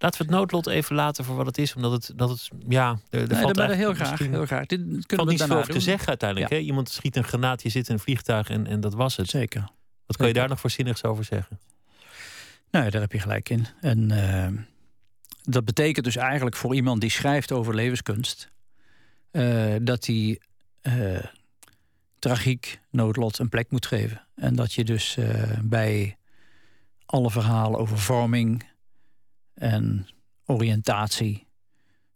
Laten 0.03 0.21
we 0.21 0.27
het 0.27 0.35
noodlot 0.35 0.67
even 0.67 0.95
laten 0.95 1.25
voor 1.25 1.35
wat 1.35 1.45
het 1.45 1.57
is. 1.57 1.75
Omdat 1.75 1.91
het, 1.91 2.11
dat 2.15 2.29
het 2.29 2.49
ja, 2.67 2.99
er, 3.09 3.31
er 3.31 3.37
valt 3.37 3.73
heel 3.73 3.93
graag, 3.93 4.19
heel 4.19 4.45
graag. 4.45 4.65
Dit 4.65 5.05
kunnen 5.05 5.25
we 5.25 5.31
niet 5.31 5.41
zoveel 5.41 5.57
over 5.57 5.73
te 5.73 5.79
zeggen 5.79 6.07
uiteindelijk. 6.07 6.51
Hè? 6.51 6.57
Iemand 6.57 6.89
schiet 6.89 7.15
een 7.15 7.23
granaat, 7.23 7.63
je 7.63 7.69
zit 7.69 7.87
in 7.87 7.93
een 7.93 7.99
vliegtuig 7.99 8.49
en, 8.49 8.67
en 8.67 8.79
dat 8.79 8.93
was 8.93 9.15
het. 9.15 9.29
Zeker. 9.29 9.69
Wat 10.05 10.17
kan 10.17 10.27
je 10.27 10.33
daar 10.33 10.49
nog 10.49 10.59
voor 10.59 10.69
zinnigs 10.69 11.03
over 11.03 11.23
zeggen? 11.23 11.59
Nou, 12.71 12.89
daar 12.89 13.01
heb 13.01 13.11
je 13.11 13.19
gelijk 13.19 13.49
in. 13.49 13.65
En 13.81 14.11
uh, 14.11 14.47
dat 15.43 15.65
betekent 15.65 16.05
dus 16.05 16.15
eigenlijk 16.15 16.55
voor 16.55 16.75
iemand 16.75 17.01
die 17.01 17.11
schrijft 17.11 17.51
over 17.51 17.75
levenskunst... 17.75 18.51
Uh, 19.31 19.75
dat 19.81 20.05
hij 20.05 20.39
uh, 20.81 21.23
tragiek, 22.19 22.79
noodlot 22.89 23.39
een 23.39 23.49
plek 23.49 23.71
moet 23.71 23.85
geven. 23.85 24.21
En 24.35 24.55
dat 24.55 24.73
je 24.73 24.83
dus 24.83 25.17
bij 25.61 26.17
alle 27.05 27.31
verhalen 27.31 27.79
over 27.79 27.99
vorming 27.99 28.71
en 29.53 30.07
oriëntatie 30.45 31.47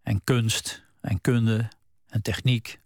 en 0.01 0.21
kunst 0.23 0.83
en 1.01 1.21
kunde 1.21 1.67
en 2.07 2.21
techniek 2.21 2.79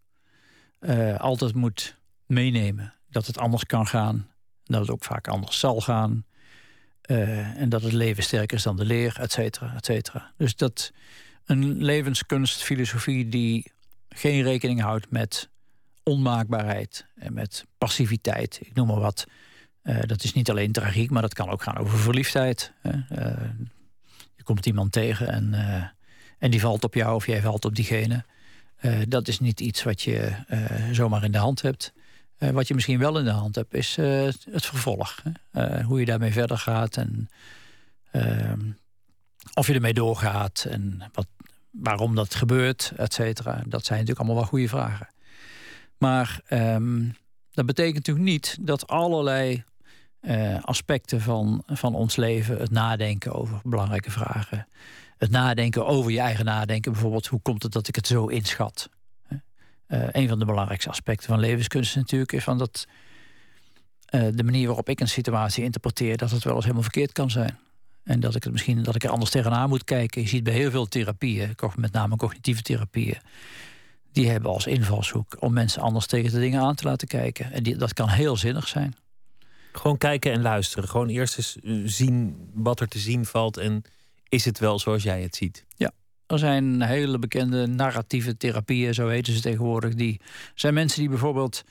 uh, 0.79 1.19
altijd 1.19 1.53
moet 1.53 1.97
meenemen. 2.25 2.93
Dat 3.09 3.27
het 3.27 3.37
anders 3.37 3.65
kan 3.65 3.87
gaan, 3.87 4.29
dat 4.63 4.81
het 4.81 4.89
ook 4.89 5.03
vaak 5.03 5.27
anders 5.27 5.59
zal 5.59 5.81
gaan. 5.81 6.25
Uh, 7.05 7.61
en 7.61 7.69
dat 7.69 7.81
het 7.81 7.93
leven 7.93 8.23
sterker 8.23 8.57
is 8.57 8.63
dan 8.63 8.77
de 8.77 8.85
leer, 8.85 9.17
et 9.19 9.31
cetera, 9.31 9.75
et 9.75 9.85
cetera. 9.85 10.33
Dus 10.37 10.55
dat 10.55 10.91
een 11.45 11.83
levenskunstfilosofie 11.83 13.29
die 13.29 13.71
geen 14.09 14.43
rekening 14.43 14.81
houdt 14.81 15.11
met 15.11 15.49
onmaakbaarheid 16.03 17.05
en 17.15 17.33
met 17.33 17.65
passiviteit, 17.77 18.59
ik 18.61 18.73
noem 18.73 18.87
maar 18.87 18.99
wat. 18.99 19.27
Uh, 19.83 19.99
dat 20.01 20.23
is 20.23 20.33
niet 20.33 20.49
alleen 20.49 20.71
tragiek, 20.71 21.09
maar 21.09 21.21
dat 21.21 21.33
kan 21.33 21.49
ook 21.49 21.63
gaan 21.63 21.77
over 21.77 21.99
verliefdheid. 21.99 22.73
Uh, 22.83 23.33
je 24.41 24.47
komt 24.47 24.65
iemand 24.65 24.91
tegen 24.91 25.27
en, 25.27 25.53
uh, 25.53 25.83
en 26.37 26.51
die 26.51 26.59
valt 26.59 26.83
op 26.83 26.93
jou 26.93 27.15
of 27.15 27.25
jij 27.25 27.41
valt 27.41 27.65
op 27.65 27.75
diegene. 27.75 28.25
Uh, 28.81 28.99
dat 29.07 29.27
is 29.27 29.39
niet 29.39 29.59
iets 29.59 29.83
wat 29.83 30.01
je 30.01 30.31
uh, 30.49 30.59
zomaar 30.91 31.23
in 31.23 31.31
de 31.31 31.37
hand 31.37 31.61
hebt. 31.61 31.93
wat 32.37 32.67
je 32.67 32.73
misschien 32.73 32.99
wel 32.99 33.19
in 33.19 33.25
de 33.25 33.31
hand 33.31 33.55
hebt, 33.55 33.73
is 33.73 33.95
het 33.95 34.65
vervolg. 34.65 35.21
hoe 35.85 35.99
je 35.99 36.05
daarmee 36.05 36.31
verder 36.31 36.57
gaat 36.57 36.97
en 36.97 37.29
ehm, 38.11 38.59
of 39.53 39.67
je 39.67 39.73
ermee 39.73 39.93
doorgaat 39.93 40.65
en 40.69 41.09
wat, 41.13 41.27
waarom 41.71 42.15
dat 42.15 42.35
gebeurt, 42.35 42.93
et 42.97 43.13
cetera. 43.13 43.63
Dat 43.67 43.85
zijn 43.85 43.99
natuurlijk 43.99 44.19
allemaal 44.19 44.35
wel 44.35 44.45
goede 44.45 44.67
vragen. 44.67 45.07
Maar 45.97 46.41
um, 46.49 47.15
dat 47.51 47.65
betekent 47.65 47.95
natuurlijk 47.95 48.25
niet 48.25 48.57
dat 48.61 48.87
allerlei 48.87 49.63
uh, 50.21 50.63
aspecten 50.63 51.21
van, 51.21 51.63
van 51.67 51.95
ons 51.95 52.15
leven. 52.15 52.57
Het 52.57 52.71
nadenken 52.71 53.33
over 53.33 53.59
belangrijke 53.63 54.11
vragen. 54.11 54.67
Het 55.17 55.31
nadenken 55.31 55.85
over 55.85 56.11
je 56.11 56.19
eigen 56.19 56.45
nadenken. 56.45 56.91
Bijvoorbeeld, 56.91 57.27
hoe 57.27 57.41
komt 57.41 57.63
het 57.63 57.71
dat 57.71 57.87
ik 57.87 57.95
het 57.95 58.07
zo 58.07 58.25
inschat? 58.25 58.89
Uh, 59.31 60.03
een 60.11 60.27
van 60.27 60.39
de 60.39 60.45
belangrijkste 60.45 60.89
aspecten 60.89 61.27
van 61.27 61.39
levenskunst 61.39 61.95
natuurlijk 61.95 62.31
is 62.31 62.43
van 62.43 62.57
dat 62.57 62.87
uh, 64.15 64.27
de 64.33 64.43
manier 64.43 64.65
waarop 64.65 64.89
ik 64.89 64.99
een 64.99 65.07
situatie 65.07 65.63
interpreteer, 65.63 66.17
dat 66.17 66.31
het 66.31 66.43
wel 66.43 66.53
eens 66.53 66.63
helemaal 66.63 66.83
verkeerd 66.83 67.11
kan 67.11 67.29
zijn. 67.29 67.57
En 68.03 68.19
dat 68.19 68.35
ik 68.35 68.43
het 68.43 68.51
misschien 68.51 68.83
dat 68.83 68.95
ik 68.95 69.03
er 69.03 69.09
anders 69.09 69.31
tegenaan 69.31 69.69
moet 69.69 69.83
kijken. 69.83 70.21
Je 70.21 70.27
ziet 70.27 70.43
bij 70.43 70.53
heel 70.53 70.71
veel 70.71 70.85
therapieën, 70.85 71.55
met 71.75 71.91
name 71.91 72.15
cognitieve 72.15 72.61
therapieën, 72.61 73.17
die 74.11 74.29
hebben 74.29 74.51
als 74.51 74.67
invalshoek 74.67 75.37
om 75.39 75.53
mensen 75.53 75.81
anders 75.81 76.05
tegen 76.05 76.31
de 76.31 76.39
dingen 76.39 76.61
aan 76.61 76.75
te 76.75 76.83
laten 76.83 77.07
kijken. 77.07 77.51
En 77.51 77.63
die, 77.63 77.75
dat 77.75 77.93
kan 77.93 78.09
heel 78.09 78.37
zinnig 78.37 78.67
zijn. 78.67 78.95
Gewoon 79.71 79.97
kijken 79.97 80.31
en 80.31 80.41
luisteren. 80.41 80.89
Gewoon 80.89 81.07
eerst 81.07 81.37
eens 81.37 81.59
eh, 81.59 81.73
zien 81.85 82.49
wat 82.53 82.79
er 82.79 82.87
te 82.87 82.99
zien 82.99 83.25
valt. 83.25 83.57
En 83.57 83.83
is 84.29 84.45
het 84.45 84.59
wel 84.59 84.79
zoals 84.79 85.03
jij 85.03 85.21
het 85.21 85.35
ziet? 85.35 85.65
Ja. 85.75 85.91
Er 86.27 86.39
zijn 86.39 86.81
hele 86.81 87.19
bekende 87.19 87.67
narratieve 87.67 88.37
therapieën, 88.37 88.93
zo 88.93 89.07
heten 89.07 89.33
ze 89.33 89.41
tegenwoordig. 89.41 89.93
Die 89.93 90.21
zijn 90.55 90.73
mensen 90.73 90.99
die 90.99 91.09
bijvoorbeeld 91.09 91.63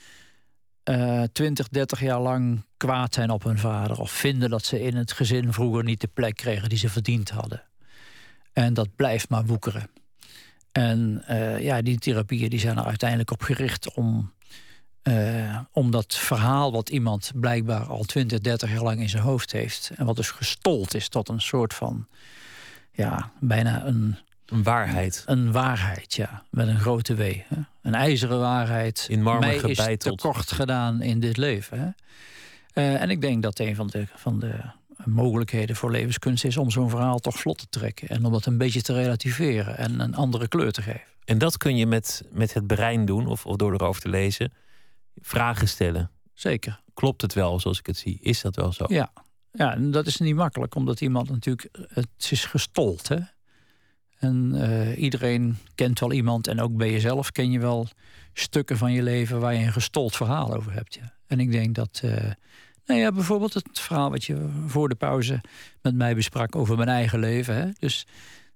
uh, 0.85 1.23
20, 1.33 1.69
30 1.69 2.01
jaar 2.01 2.21
lang 2.21 2.65
kwaad 2.77 3.15
zijn 3.15 3.31
op 3.31 3.43
hun 3.43 3.59
vader. 3.59 4.01
Of 4.01 4.11
vinden 4.11 4.51
dat 4.51 4.65
ze 4.65 4.83
in 4.83 4.97
het 4.97 5.13
gezin 5.13 5.53
vroeger 5.53 5.85
niet 5.85 6.01
de 6.01 6.11
plek 6.15 6.37
kregen 6.37 6.69
die 6.69 6.79
ze 6.79 6.89
verdiend 6.89 7.31
hadden. 7.31 7.63
En 8.53 8.75
dat 8.75 8.97
blijft 8.97 9.29
maar 9.29 9.47
woekeren. 9.47 9.91
En 10.73 11.25
uh, 11.31 11.61
ja, 11.63 11.83
die 11.83 11.99
therapieën 11.99 12.51
die 12.51 12.61
zijn 12.61 12.79
er 12.79 12.85
uiteindelijk 12.85 13.31
op 13.31 13.43
gericht 13.43 13.95
om 13.95 14.33
uh, 15.03 15.59
om 15.73 15.91
dat 15.91 16.15
verhaal 16.15 16.73
wat 16.73 16.89
iemand 16.89 17.33
blijkbaar 17.35 17.85
al 17.85 18.03
20, 18.03 18.41
30 18.41 18.71
jaar 18.71 18.83
lang 18.83 19.01
in 19.01 19.09
zijn 19.09 19.23
hoofd 19.23 19.53
heeft. 19.53 19.91
En 19.97 20.07
wat 20.07 20.17
dus 20.17 20.31
gestold 20.31 20.95
is 20.95 21.09
tot 21.09 21.29
een 21.29 21.41
soort 21.41 21.75
van, 21.75 22.07
ja, 22.93 23.31
bijna 23.41 23.85
een. 23.85 24.17
Een 24.47 24.63
waarheid. 24.63 25.23
Een 25.27 25.53
waarheid, 25.53 26.15
ja. 26.15 26.43
Met 26.51 26.69
een 26.69 26.79
grote 26.81 27.15
W. 27.15 27.21
Hè? 27.21 27.57
Een 27.83 27.95
ijzeren 27.95 28.41
waarheid. 28.41 29.07
In 29.09 29.23
marmer 29.23 29.49
Mij 29.49 29.59
gebeiteld. 29.59 30.17
is 30.17 30.23
tekort 30.23 30.53
gedaan 30.53 31.03
in 31.03 31.21
dit 31.21 31.37
leven. 31.37 31.79
Hè? 31.79 31.89
Uh, 32.83 33.03
en 33.03 33.11
ik 33.11 33.21
denk 33.21 33.43
dat 33.43 33.59
een 33.59 33.75
van 33.75 33.87
de, 33.87 34.07
van 34.15 34.39
de 34.39 34.55
mogelijkheden 35.05 35.77
voor 35.77 35.91
levenskunst 35.91 36.45
is 36.45 36.57
om 36.57 36.71
zo'n 36.71 36.91
verhaal 36.91 37.19
toch 37.19 37.39
vlot 37.39 37.59
te 37.59 37.67
trekken. 37.69 38.09
En 38.09 38.25
om 38.25 38.33
dat 38.33 38.47
een 38.47 38.59
beetje 38.59 38.83
te 38.83 38.93
relativeren 38.93 39.79
en 39.79 40.01
een 40.01 40.15
andere 40.15 40.49
kleur 40.49 40.73
te 40.73 40.83
geven. 40.83 41.09
En 41.25 41.39
dat 41.39 41.57
kun 41.57 41.77
je 41.77 41.87
met, 41.87 42.23
met 42.31 42.55
het 42.55 42.67
brein 42.67 43.05
doen, 43.05 43.27
of, 43.27 43.47
of 43.47 43.57
door 43.57 43.73
erover 43.73 44.03
te 44.03 44.09
lezen 44.09 44.53
vragen 45.15 45.69
stellen. 45.69 46.11
Zeker. 46.35 46.81
Klopt 46.95 47.23
het 47.23 47.35
wel 47.35 47.61
zoals 47.61 47.79
ik 47.79 47.87
het 47.87 47.97
zie? 47.97 48.19
Is 48.21 48.41
dat 48.41 48.57
wel 48.57 48.73
zo? 48.73 48.85
Ja, 48.89 49.13
ja 49.53 49.75
en 49.75 49.91
dat 49.91 50.07
is 50.07 50.17
niet 50.17 50.35
makkelijk, 50.35 50.75
omdat 50.75 51.01
iemand 51.01 51.31
natuurlijk. 51.31 51.69
Het 51.89 52.29
is 52.31 52.45
gestold. 52.45 53.09
Hè? 53.09 53.19
En 54.19 54.53
uh, 54.55 54.99
iedereen 54.99 55.57
kent 55.75 56.01
wel 56.01 56.13
iemand, 56.13 56.47
en 56.47 56.61
ook 56.61 56.77
bij 56.77 56.91
jezelf 56.91 57.33
ken 57.33 57.51
je 57.51 57.59
wel 57.59 57.89
stukken 58.33 58.77
van 58.77 58.93
je 58.93 59.03
leven 59.03 59.41
waar 59.41 59.55
je 59.55 59.65
een 59.65 59.73
gestold 59.73 60.17
verhaal 60.17 60.55
over 60.55 60.73
hebt. 60.73 60.95
Ja. 60.95 61.15
En 61.27 61.41
ik 61.41 61.51
denk 61.51 61.75
dat. 61.75 62.01
Uh, 62.05 62.31
nou 62.85 63.01
ja, 63.01 63.13
bijvoorbeeld 63.13 63.55
het 63.55 63.81
verhaal 63.81 64.11
wat 64.11 64.25
je 64.25 64.49
voor 64.67 64.89
de 64.89 64.95
pauze 64.95 65.41
met 65.83 65.95
mij 65.95 66.15
besprak 66.15 66.57
over 66.57 66.77
mijn 66.77 66.89
eigen 66.89 67.19
leven. 67.19 67.55
Hè? 67.55 67.71
Dus 67.79 68.07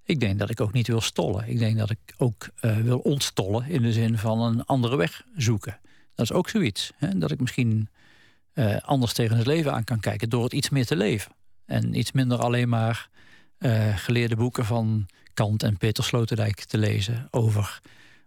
ik 0.05 0.21
denk 0.21 0.39
dat 0.39 0.51
ik 0.51 0.61
ook 0.61 0.73
niet 0.73 0.87
wil 0.87 1.01
stollen. 1.01 1.49
Ik 1.49 1.59
denk 1.59 1.79
dat 1.79 1.91
ik 1.91 1.99
ook 2.17 2.49
uh, 2.61 2.77
wil 2.77 2.99
ontstollen 2.99 3.69
in 3.69 3.83
de 3.83 3.93
zin 3.93 4.19
van 4.19 4.41
een 4.41 4.65
andere 4.65 4.97
weg 4.97 5.25
zoeken. 5.37 5.81
Dat 6.15 6.31
is 6.31 6.33
ook 6.33 6.49
zoiets. 6.49 6.93
Hè? 6.97 7.19
Dat 7.19 7.31
ik 7.31 7.41
misschien 7.41 7.89
uh, 8.55 8.77
anders 8.81 9.13
tegen 9.13 9.37
het 9.37 9.47
leven 9.47 9.73
aan 9.73 9.85
kan 9.85 10.01
kijken 10.01 10.29
door 10.31 10.45
het 10.45 10.53
iets 10.53 10.69
meer 10.69 10.87
te 10.87 10.97
leven. 10.97 11.33
En 11.67 11.99
iets 11.99 12.13
minder 12.13 12.39
alleen 12.39 12.69
maar 12.69 13.09
uh, 13.59 13.97
geleerde 13.97 14.37
boeken 14.37 14.65
van 14.65 15.07
Kant 15.35 15.63
en 15.63 15.77
Peter 15.77 16.05
Sloterdijk 16.05 16.65
te 16.65 16.79
lezen 16.79 17.29
over 17.31 17.81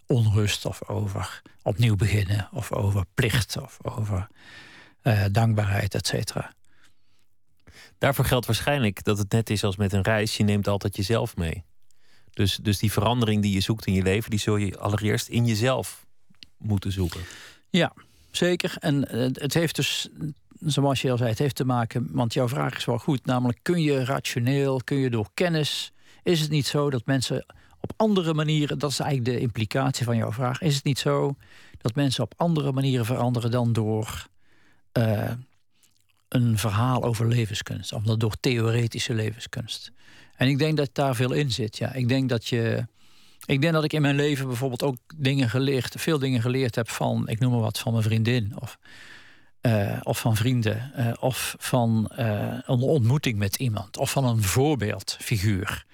onrust 0.05 0.65
of 0.65 0.89
over 0.89 1.41
opnieuw 1.61 1.95
beginnen 1.95 2.49
of 2.51 2.71
over 2.71 3.05
plicht 3.13 3.57
of 3.57 3.77
over 3.81 4.27
uh, 5.03 5.25
dankbaarheid, 5.31 5.95
et 5.95 6.07
cetera. 6.07 6.53
Daarvoor 7.97 8.25
geldt 8.25 8.45
waarschijnlijk 8.45 9.03
dat 9.03 9.17
het 9.17 9.31
net 9.31 9.49
is 9.49 9.63
als 9.63 9.75
met 9.75 9.93
een 9.93 10.01
reis. 10.01 10.37
Je 10.37 10.43
neemt 10.43 10.67
altijd 10.67 10.95
jezelf 10.95 11.35
mee. 11.35 11.63
Dus, 12.33 12.55
dus 12.55 12.79
die 12.79 12.91
verandering 12.91 13.41
die 13.41 13.53
je 13.53 13.59
zoekt 13.59 13.85
in 13.85 13.93
je 13.93 14.03
leven, 14.03 14.29
die 14.29 14.39
zul 14.39 14.55
je 14.55 14.77
allereerst 14.77 15.27
in 15.27 15.45
jezelf 15.45 16.05
moeten 16.57 16.91
zoeken. 16.91 17.21
Ja, 17.69 17.93
zeker. 18.31 18.75
En 18.79 19.09
eh, 19.09 19.19
het 19.33 19.53
heeft 19.53 19.75
dus, 19.75 20.09
zoals 20.59 21.01
je 21.01 21.11
al 21.11 21.17
zei, 21.17 21.29
het 21.29 21.39
heeft 21.39 21.55
te 21.55 21.65
maken, 21.65 22.09
want 22.11 22.33
jouw 22.33 22.47
vraag 22.47 22.77
is 22.77 22.85
wel 22.85 22.99
goed, 22.99 23.25
namelijk 23.25 23.59
kun 23.61 23.81
je 23.81 24.03
rationeel, 24.03 24.81
kun 24.83 24.97
je 24.97 25.09
door 25.09 25.29
kennis, 25.33 25.91
is 26.23 26.39
het 26.39 26.49
niet 26.49 26.67
zo 26.67 26.89
dat 26.89 27.05
mensen 27.05 27.45
op 27.79 27.93
andere 27.95 28.33
manieren, 28.33 28.79
dat 28.79 28.91
is 28.91 28.99
eigenlijk 28.99 29.37
de 29.37 29.41
implicatie 29.41 30.05
van 30.05 30.17
jouw 30.17 30.31
vraag, 30.31 30.61
is 30.61 30.75
het 30.75 30.83
niet 30.83 30.99
zo 30.99 31.35
dat 31.77 31.95
mensen 31.95 32.23
op 32.23 32.33
andere 32.37 32.71
manieren 32.71 33.05
veranderen 33.05 33.51
dan 33.51 33.73
door 33.73 34.27
uh, 34.93 35.31
een 36.27 36.57
verhaal 36.57 37.03
over 37.03 37.27
levenskunst, 37.27 37.93
of 37.93 38.03
door 38.03 38.35
theoretische 38.39 39.13
levenskunst? 39.13 39.91
En 40.37 40.47
ik 40.47 40.57
denk 40.57 40.77
dat 40.77 40.89
daar 40.93 41.15
veel 41.15 41.31
in 41.31 41.51
zit. 41.51 41.77
Ja. 41.77 41.93
Ik 41.93 42.07
denk 42.07 42.29
dat 42.29 42.47
je. 42.47 42.85
Ik 43.47 43.61
denk 43.61 43.73
dat 43.73 43.83
ik 43.83 43.93
in 43.93 44.01
mijn 44.01 44.15
leven 44.15 44.47
bijvoorbeeld 44.47 44.83
ook 44.83 44.97
dingen 45.15 45.49
geleerd, 45.49 45.95
veel 45.97 46.19
dingen 46.19 46.41
geleerd 46.41 46.75
heb 46.75 46.89
van, 46.89 47.27
ik 47.27 47.39
noem 47.39 47.51
maar 47.51 47.61
wat, 47.61 47.79
van 47.79 47.91
mijn 47.91 48.03
vriendin. 48.03 48.53
Of, 48.59 48.77
uh, 49.61 49.99
of 50.03 50.19
van 50.19 50.35
vrienden. 50.35 50.91
Uh, 50.97 51.11
of 51.19 51.55
van 51.59 52.11
uh, 52.19 52.57
een 52.65 52.81
ontmoeting 52.81 53.37
met 53.37 53.55
iemand. 53.55 53.97
Of 53.97 54.11
van 54.11 54.25
een 54.25 54.43
voorbeeldfiguur. 54.43 55.85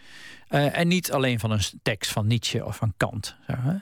en 0.47 0.87
niet 0.87 1.11
alleen 1.11 1.39
van 1.39 1.51
een 1.51 1.61
tekst 1.81 2.11
van 2.11 2.27
Nietzsche 2.27 2.65
of 2.65 2.75
van 2.75 2.93
Kant. 2.97 3.35
Hè? 3.45 3.75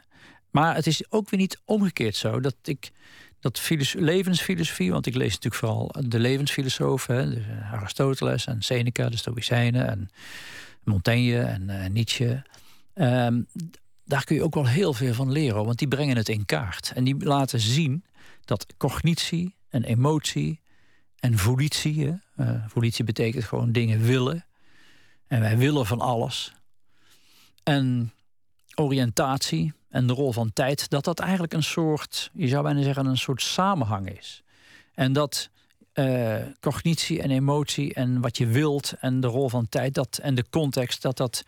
Maar 0.49 0.75
het 0.75 0.87
is 0.87 1.11
ook 1.11 1.29
weer 1.29 1.39
niet 1.39 1.61
omgekeerd 1.65 2.15
zo 2.15 2.39
dat 2.39 2.55
ik 2.63 2.91
dat 3.39 3.69
levensfilosofie, 3.93 4.91
want 4.91 5.05
ik 5.05 5.15
lees 5.15 5.33
natuurlijk 5.33 5.55
vooral 5.55 5.95
de 6.07 6.19
levensfilosofen, 6.19 7.29
dus 7.29 7.43
Aristoteles 7.71 8.45
en 8.45 8.61
Seneca, 8.61 9.09
de 9.09 9.17
Stoïcijnen 9.17 9.87
en 9.87 10.09
Montaigne 10.83 11.41
en 11.41 11.93
Nietzsche. 11.93 12.43
Um, 12.93 13.47
daar 14.03 14.23
kun 14.23 14.35
je 14.35 14.43
ook 14.43 14.53
wel 14.53 14.67
heel 14.67 14.93
veel 14.93 15.13
van 15.13 15.31
leren, 15.31 15.65
want 15.65 15.79
die 15.79 15.87
brengen 15.87 16.17
het 16.17 16.29
in 16.29 16.45
kaart. 16.45 16.91
En 16.95 17.03
die 17.03 17.25
laten 17.25 17.59
zien 17.59 18.03
dat 18.45 18.65
cognitie 18.77 19.55
en 19.69 19.83
emotie 19.83 20.59
en 21.19 21.37
volitie, 21.37 22.19
uh, 22.37 22.63
volitie 22.67 23.03
betekent 23.03 23.43
gewoon 23.43 23.71
dingen 23.71 24.01
willen. 24.01 24.45
En 25.27 25.39
wij 25.39 25.57
willen 25.57 25.85
van 25.85 26.01
alles. 26.01 26.53
En 27.63 28.13
oriëntatie, 28.75 29.73
en 29.89 30.07
de 30.07 30.13
rol 30.13 30.31
van 30.31 30.53
tijd, 30.53 30.89
dat 30.89 31.03
dat 31.03 31.19
eigenlijk 31.19 31.53
een 31.53 31.63
soort, 31.63 32.29
je 32.33 32.47
zou 32.47 32.63
bijna 32.63 32.81
zeggen, 32.81 33.05
een 33.05 33.17
soort 33.17 33.41
samenhang 33.41 34.17
is. 34.17 34.43
En 34.93 35.13
dat 35.13 35.49
uh, 35.93 36.35
cognitie 36.59 37.21
en 37.21 37.31
emotie 37.31 37.93
en 37.93 38.21
wat 38.21 38.37
je 38.37 38.47
wilt 38.47 38.93
en 38.99 39.19
de 39.19 39.27
rol 39.27 39.49
van 39.49 39.69
tijd 39.69 39.93
dat, 39.93 40.19
en 40.21 40.35
de 40.35 40.45
context, 40.49 41.01
dat, 41.01 41.17
dat, 41.17 41.43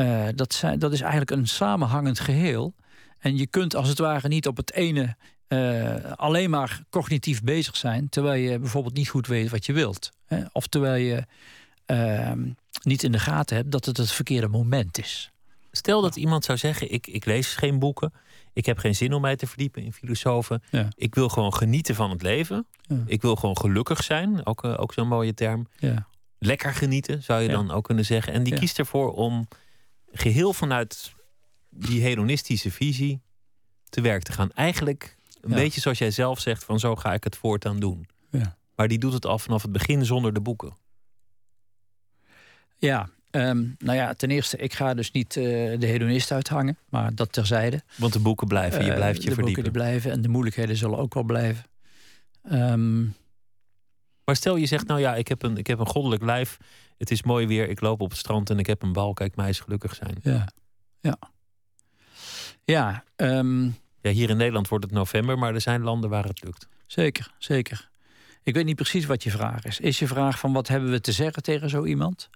uh, 0.00 0.26
dat, 0.34 0.54
zijn, 0.54 0.78
dat 0.78 0.92
is 0.92 1.00
eigenlijk 1.00 1.30
een 1.30 1.46
samenhangend 1.46 2.20
geheel. 2.20 2.74
En 3.18 3.36
je 3.36 3.46
kunt 3.46 3.74
als 3.74 3.88
het 3.88 3.98
ware 3.98 4.28
niet 4.28 4.46
op 4.46 4.56
het 4.56 4.72
ene 4.72 5.16
uh, 5.48 6.12
alleen 6.16 6.50
maar 6.50 6.82
cognitief 6.90 7.42
bezig 7.42 7.76
zijn, 7.76 8.08
terwijl 8.08 8.42
je 8.42 8.58
bijvoorbeeld 8.58 8.94
niet 8.94 9.08
goed 9.08 9.26
weet 9.26 9.50
wat 9.50 9.66
je 9.66 9.72
wilt. 9.72 10.10
Hè? 10.26 10.44
Of 10.52 10.66
terwijl 10.66 11.04
je 11.04 11.24
ehm, 11.86 12.48
niet 12.82 13.02
in 13.02 13.12
de 13.12 13.18
gaten 13.18 13.56
hebt 13.56 13.70
dat 13.70 13.84
het 13.84 13.96
het 13.96 14.12
verkeerde 14.12 14.48
moment 14.48 14.98
is. 14.98 15.30
Stel 15.70 16.00
dat 16.00 16.16
iemand 16.16 16.44
zou 16.44 16.58
zeggen: 16.58 16.92
ik, 16.92 17.06
ik 17.06 17.24
lees 17.24 17.54
geen 17.54 17.78
boeken. 17.78 18.12
Ik 18.52 18.66
heb 18.66 18.78
geen 18.78 18.94
zin 18.94 19.12
om 19.12 19.20
mij 19.20 19.36
te 19.36 19.46
verdiepen 19.46 19.82
in 19.82 19.92
filosofen. 19.92 20.62
Ik 20.94 21.14
wil 21.14 21.28
gewoon 21.28 21.54
genieten 21.54 21.94
van 21.94 22.10
het 22.10 22.22
leven. 22.22 22.66
Ik 23.06 23.22
wil 23.22 23.36
gewoon 23.36 23.56
gelukkig 23.56 24.02
zijn. 24.02 24.46
Ook, 24.46 24.64
uh, 24.64 24.74
ook 24.76 24.92
zo'n 24.92 25.08
mooie 25.08 25.34
term. 25.34 25.66
Ja. 25.78 26.06
Lekker 26.38 26.74
genieten, 26.74 27.22
zou 27.22 27.42
je 27.42 27.48
dan 27.48 27.70
ook 27.70 27.84
kunnen 27.84 28.04
zeggen. 28.04 28.32
En 28.32 28.42
die 28.42 28.54
kiest 28.54 28.78
ervoor 28.78 29.12
om 29.12 29.48
geheel 30.16 30.52
vanuit 30.52 31.14
die 31.70 32.02
hedonistische 32.02 32.70
visie 32.70 33.20
te 33.88 34.00
werk 34.00 34.22
te 34.22 34.32
gaan. 34.32 34.52
Eigenlijk 34.52 35.16
een 35.40 35.50
beetje 35.50 35.80
zoals 35.80 35.98
jij 35.98 36.10
zelf 36.10 36.40
zegt: 36.40 36.64
van 36.64 36.78
zo 36.78 36.96
ga 36.96 37.12
ik 37.12 37.24
het 37.24 37.36
voortaan 37.36 37.80
doen. 37.80 38.08
Maar 38.74 38.88
die 38.88 38.98
doet 38.98 39.12
het 39.12 39.26
al 39.26 39.38
vanaf 39.38 39.62
het 39.62 39.72
begin 39.72 40.04
zonder 40.04 40.32
de 40.32 40.40
boeken. 40.40 40.76
Ja, 42.78 43.08
Um, 43.30 43.74
nou 43.78 43.96
ja, 43.96 44.14
ten 44.14 44.30
eerste, 44.30 44.56
ik 44.56 44.72
ga 44.72 44.94
dus 44.94 45.10
niet 45.10 45.36
uh, 45.36 45.44
de 45.78 45.86
hedonist 45.86 46.32
uithangen, 46.32 46.78
maar 46.88 47.14
dat 47.14 47.32
terzijde. 47.32 47.82
Want 47.96 48.12
de 48.12 48.18
boeken 48.18 48.46
blijven, 48.46 48.84
je 48.84 48.94
blijft 48.94 49.22
je 49.22 49.22
uh, 49.22 49.28
de 49.28 49.34
verdiepen. 49.34 49.64
De 49.64 49.70
boeken 49.70 49.88
blijven 49.88 50.10
en 50.10 50.22
de 50.22 50.28
moeilijkheden 50.28 50.76
zullen 50.76 50.98
ook 50.98 51.14
wel 51.14 51.22
blijven. 51.22 51.64
Um, 52.52 53.14
maar 54.24 54.36
stel 54.36 54.56
je 54.56 54.66
zegt, 54.66 54.86
nou 54.86 55.00
ja, 55.00 55.14
ik 55.14 55.28
heb, 55.28 55.42
een, 55.42 55.56
ik 55.56 55.66
heb 55.66 55.78
een 55.78 55.86
goddelijk 55.86 56.22
lijf. 56.22 56.58
Het 56.98 57.10
is 57.10 57.22
mooi 57.22 57.46
weer, 57.46 57.68
ik 57.68 57.80
loop 57.80 58.00
op 58.00 58.10
het 58.10 58.18
strand 58.18 58.50
en 58.50 58.58
ik 58.58 58.66
heb 58.66 58.82
een 58.82 58.92
bal. 58.92 59.12
Kijk, 59.12 59.36
mij 59.36 59.48
is 59.48 59.60
gelukkig 59.60 59.94
zijn. 59.94 60.16
Ja, 60.22 60.48
ja. 61.00 61.18
Ja, 62.64 63.04
um, 63.16 63.76
ja, 64.00 64.10
hier 64.10 64.30
in 64.30 64.36
Nederland 64.36 64.68
wordt 64.68 64.84
het 64.84 64.92
november, 64.92 65.38
maar 65.38 65.54
er 65.54 65.60
zijn 65.60 65.82
landen 65.82 66.10
waar 66.10 66.24
het 66.24 66.44
lukt. 66.44 66.68
Zeker, 66.86 67.34
zeker. 67.38 67.90
Ik 68.42 68.54
weet 68.54 68.64
niet 68.64 68.76
precies 68.76 69.06
wat 69.06 69.22
je 69.22 69.30
vraag 69.30 69.64
is. 69.64 69.80
Is 69.80 69.98
je 69.98 70.06
vraag 70.06 70.38
van 70.38 70.52
wat 70.52 70.68
hebben 70.68 70.90
we 70.90 71.00
te 71.00 71.12
zeggen 71.12 71.42
tegen 71.42 71.70
zo 71.70 71.84
iemand? 71.84 72.30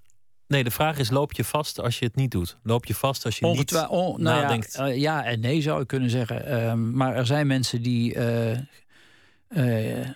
Nee, 0.46 0.64
de 0.64 0.70
vraag 0.70 0.98
is: 0.98 1.10
loop 1.10 1.32
je 1.32 1.44
vast 1.44 1.80
als 1.80 1.98
je 1.98 2.04
het 2.04 2.16
niet 2.16 2.30
doet? 2.30 2.58
Loop 2.62 2.86
je 2.86 2.94
vast 2.94 3.24
als 3.24 3.38
je 3.38 3.46
niet 3.46 3.74
oh, 3.74 3.88
nou 3.88 4.18
nadenkt? 4.18 4.72
Ja, 4.72 4.88
uh, 4.88 4.96
ja, 4.96 5.24
en 5.24 5.40
nee 5.40 5.60
zou 5.60 5.80
ik 5.80 5.86
kunnen 5.86 6.10
zeggen. 6.10 6.48
Uh, 6.48 6.72
maar 6.74 7.14
er 7.14 7.26
zijn 7.26 7.46
mensen 7.46 7.82
die 7.82 8.14
uh, 8.14 8.58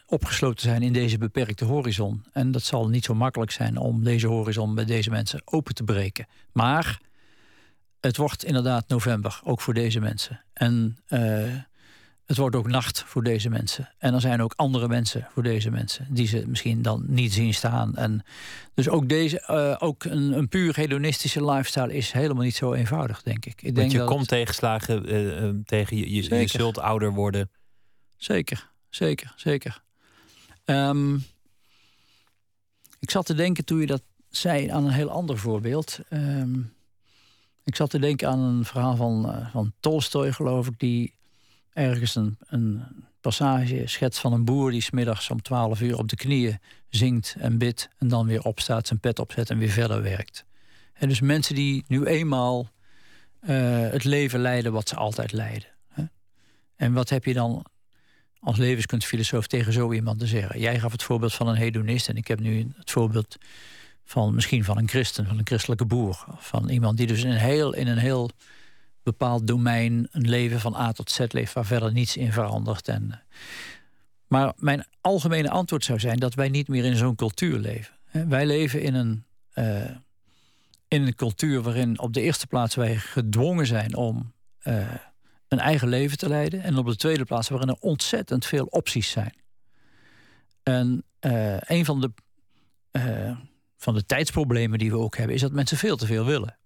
opgesloten 0.07 0.63
zijn 0.63 0.83
in 0.83 0.93
deze 0.93 1.19
beperkte 1.19 1.65
horizon. 1.65 2.25
En 2.33 2.51
dat 2.51 2.63
zal 2.63 2.89
niet 2.89 3.05
zo 3.05 3.15
makkelijk 3.15 3.51
zijn 3.51 3.77
om 3.77 4.05
deze 4.05 4.27
horizon 4.27 4.75
bij 4.75 4.85
deze 4.85 5.11
mensen 5.11 5.43
open 5.45 5.75
te 5.75 5.85
breken. 5.85 6.27
Maar 6.53 7.01
het 8.01 8.17
wordt 8.17 8.45
inderdaad 8.45 8.89
november, 8.89 9.41
ook 9.45 9.61
voor 9.61 9.75
deze 9.75 10.01
mensen. 10.01 10.45
En 10.53 10.99
het 12.27 12.37
wordt 12.37 12.57
ook 12.57 12.69
nacht 12.69 13.03
voor 13.07 13.23
deze 13.23 13.49
mensen. 13.51 13.91
En 13.99 14.15
er 14.15 14.21
zijn 14.21 14.43
ook 14.43 14.53
andere 14.57 14.89
mensen 14.89 15.29
voor 15.33 15.43
deze 15.43 15.71
mensen. 15.71 16.07
Die 16.11 16.27
ze 16.27 16.45
misschien 16.47 16.83
dan 16.83 17.05
niet 17.07 17.33
zien 17.33 17.55
staan. 17.55 17.97
En 17.97 18.25
dus 18.75 18.89
ook, 18.89 19.09
deze, 19.09 19.45
uh, 19.51 19.77
ook 19.79 20.05
een, 20.05 20.33
een, 20.33 20.49
puur 20.49 20.77
hedonistische 20.77 21.45
lifestyle 21.45 21.95
is 21.95 22.13
helemaal 22.13 22.43
niet 22.43 22.57
zo 22.57 22.73
eenvoudig, 22.73 23.23
denk 23.23 23.47
ik. 23.47 23.63
ik 23.63 23.75
denk 23.75 23.93
je 23.93 23.99
dat 23.99 24.09
komt 24.09 24.29
tegenslagen 24.29 25.15
uh, 25.15 25.51
tegen 25.65 25.97
je. 25.97 26.15
Je, 26.15 26.35
je, 26.37 26.47
zult 26.47 26.79
ouder 26.79 27.13
worden. 27.13 27.51
Zeker, 28.17 28.71
zeker, 28.95 29.33
zeker. 29.37 29.83
Um, 30.65 31.25
ik 32.99 33.11
zat 33.11 33.27
te 33.27 33.35
denken 33.35 33.65
toen 33.65 33.81
je 33.81 33.87
dat 33.87 34.03
zei 34.31 34.69
aan 34.69 34.85
een 34.85 34.93
heel 34.93 35.11
ander 35.11 35.39
voorbeeld. 35.39 35.99
Um, 36.11 36.75
ik 37.65 37.77
zat 37.77 37.91
te 37.91 37.99
denken 37.99 38.29
aan 38.29 38.39
een 38.39 38.65
verhaal 38.65 38.97
van, 38.97 39.29
uh, 39.29 39.51
van 39.51 39.73
Tolstoy, 39.81 40.33
geloof 40.33 40.67
ik, 40.67 40.79
die 40.79 41.15
ergens 41.73 42.15
een, 42.15 42.39
een 42.47 42.83
passage, 43.21 43.83
schets 43.87 44.19
van 44.19 44.33
een 44.33 44.45
boer 44.45 44.71
die 44.71 44.81
smiddags 44.81 45.31
om 45.31 45.43
12 45.43 45.81
uur 45.81 45.99
op 45.99 46.09
de 46.09 46.17
knieën 46.17 46.59
zingt 46.89 47.37
en 47.39 47.59
bidt 47.59 47.89
en 47.99 48.09
dan 48.09 48.27
weer 48.27 48.43
opstaat, 48.43 48.87
zijn 48.87 49.01
pet 49.01 49.19
opzet 49.19 49.51
en 49.51 49.59
weer 49.59 49.71
verder 49.71 50.03
werkt. 50.03 50.45
En 50.93 51.09
dus 51.09 51.21
mensen 51.21 51.55
die 51.55 51.85
nu 51.87 52.05
eenmaal 52.05 52.71
uh, 53.41 53.51
het 53.91 54.05
leven 54.05 54.41
leiden 54.41 54.73
wat 54.73 54.89
ze 54.89 54.97
altijd 54.97 55.33
leiden. 55.33 55.69
Hè? 55.89 56.05
En 56.77 56.93
wat 56.93 57.09
heb 57.09 57.25
je 57.25 57.35
dan 57.35 57.65
als 58.45 58.59
levenskunstfilosoof 58.59 59.47
tegen 59.47 59.73
zo 59.73 59.93
iemand 59.93 60.19
te 60.19 60.27
zeggen? 60.27 60.61
Jij 60.61 60.79
gaf 60.79 60.93
het 60.93 61.03
voorbeeld 61.03 61.35
van 61.35 61.49
een 61.49 61.55
hedonist 61.55 62.09
en 62.09 62.17
ik 62.17 62.29
heb 62.29 62.41
nu 62.41 62.73
het 62.77 62.91
voorbeeld 62.91 63.37
van 64.05 64.35
misschien 64.35 64.65
van 64.65 64.79
een 64.79 64.89
christen, 64.89 65.27
van 65.27 65.39
een 65.39 65.47
christelijke 65.47 65.85
boer. 65.85 66.25
Van 66.37 66.69
iemand 66.69 66.97
die 66.97 67.07
dus 67.07 67.25
in 67.25 67.31
een 67.31 67.37
heel, 67.37 67.75
in 67.75 67.87
een 67.87 67.99
heel 67.99 68.31
bepaald 69.03 69.47
domein 69.47 70.09
een 70.11 70.29
leven 70.29 70.61
van 70.61 70.75
A 70.75 70.93
tot 70.93 71.11
Z 71.11 71.21
leeft 71.29 71.53
waar 71.53 71.67
verder 71.67 71.93
niets 71.93 72.17
in 72.17 72.33
verandert. 72.33 72.89
En, 72.89 73.11
eh, 73.13 73.19
maar 74.27 74.53
mijn 74.57 74.85
algemene 75.01 75.51
antwoord 75.51 75.85
zou 75.85 75.99
zijn 75.99 76.19
dat 76.19 76.35
wij 76.35 76.49
niet 76.49 76.69
meer 76.69 76.85
in 76.85 76.97
zo'n 76.97 77.15
cultuur 77.15 77.59
leven. 77.59 77.95
Wij 78.29 78.47
leven 78.47 78.83
in 78.83 78.95
een, 78.95 79.25
uh, 79.55 79.91
in 80.89 81.03
een 81.03 81.15
cultuur 81.15 81.63
waarin 81.63 81.99
op 81.99 82.13
de 82.13 82.21
eerste 82.21 82.47
plaats 82.47 82.75
wij 82.75 82.97
gedwongen 82.97 83.67
zijn 83.67 83.97
om 83.97 84.33
uh, 84.63 84.89
een 85.55 85.61
eigen 85.61 85.89
leven 85.89 86.19
te 86.19 86.29
leiden. 86.29 86.63
En 86.63 86.77
op 86.77 86.87
de 86.87 86.97
tweede 86.97 87.25
plaats 87.25 87.49
waarin 87.49 87.69
er 87.69 87.77
ontzettend 87.81 88.47
veel 88.47 88.65
opties 88.65 89.11
zijn. 89.11 89.35
En 90.63 91.05
uh, 91.21 91.57
een 91.61 91.85
van 91.85 92.01
de, 92.01 92.11
van 93.77 93.95
de 93.95 94.07
tijdsproblemen 94.07 94.79
die 94.79 94.91
we 94.91 94.99
ook 94.99 95.17
hebben, 95.17 95.35
is 95.35 95.41
dat 95.41 95.53
mensen 95.53 95.77
veel 95.77 95.97
te 95.97 96.07
veel 96.07 96.25
willen. 96.25 96.59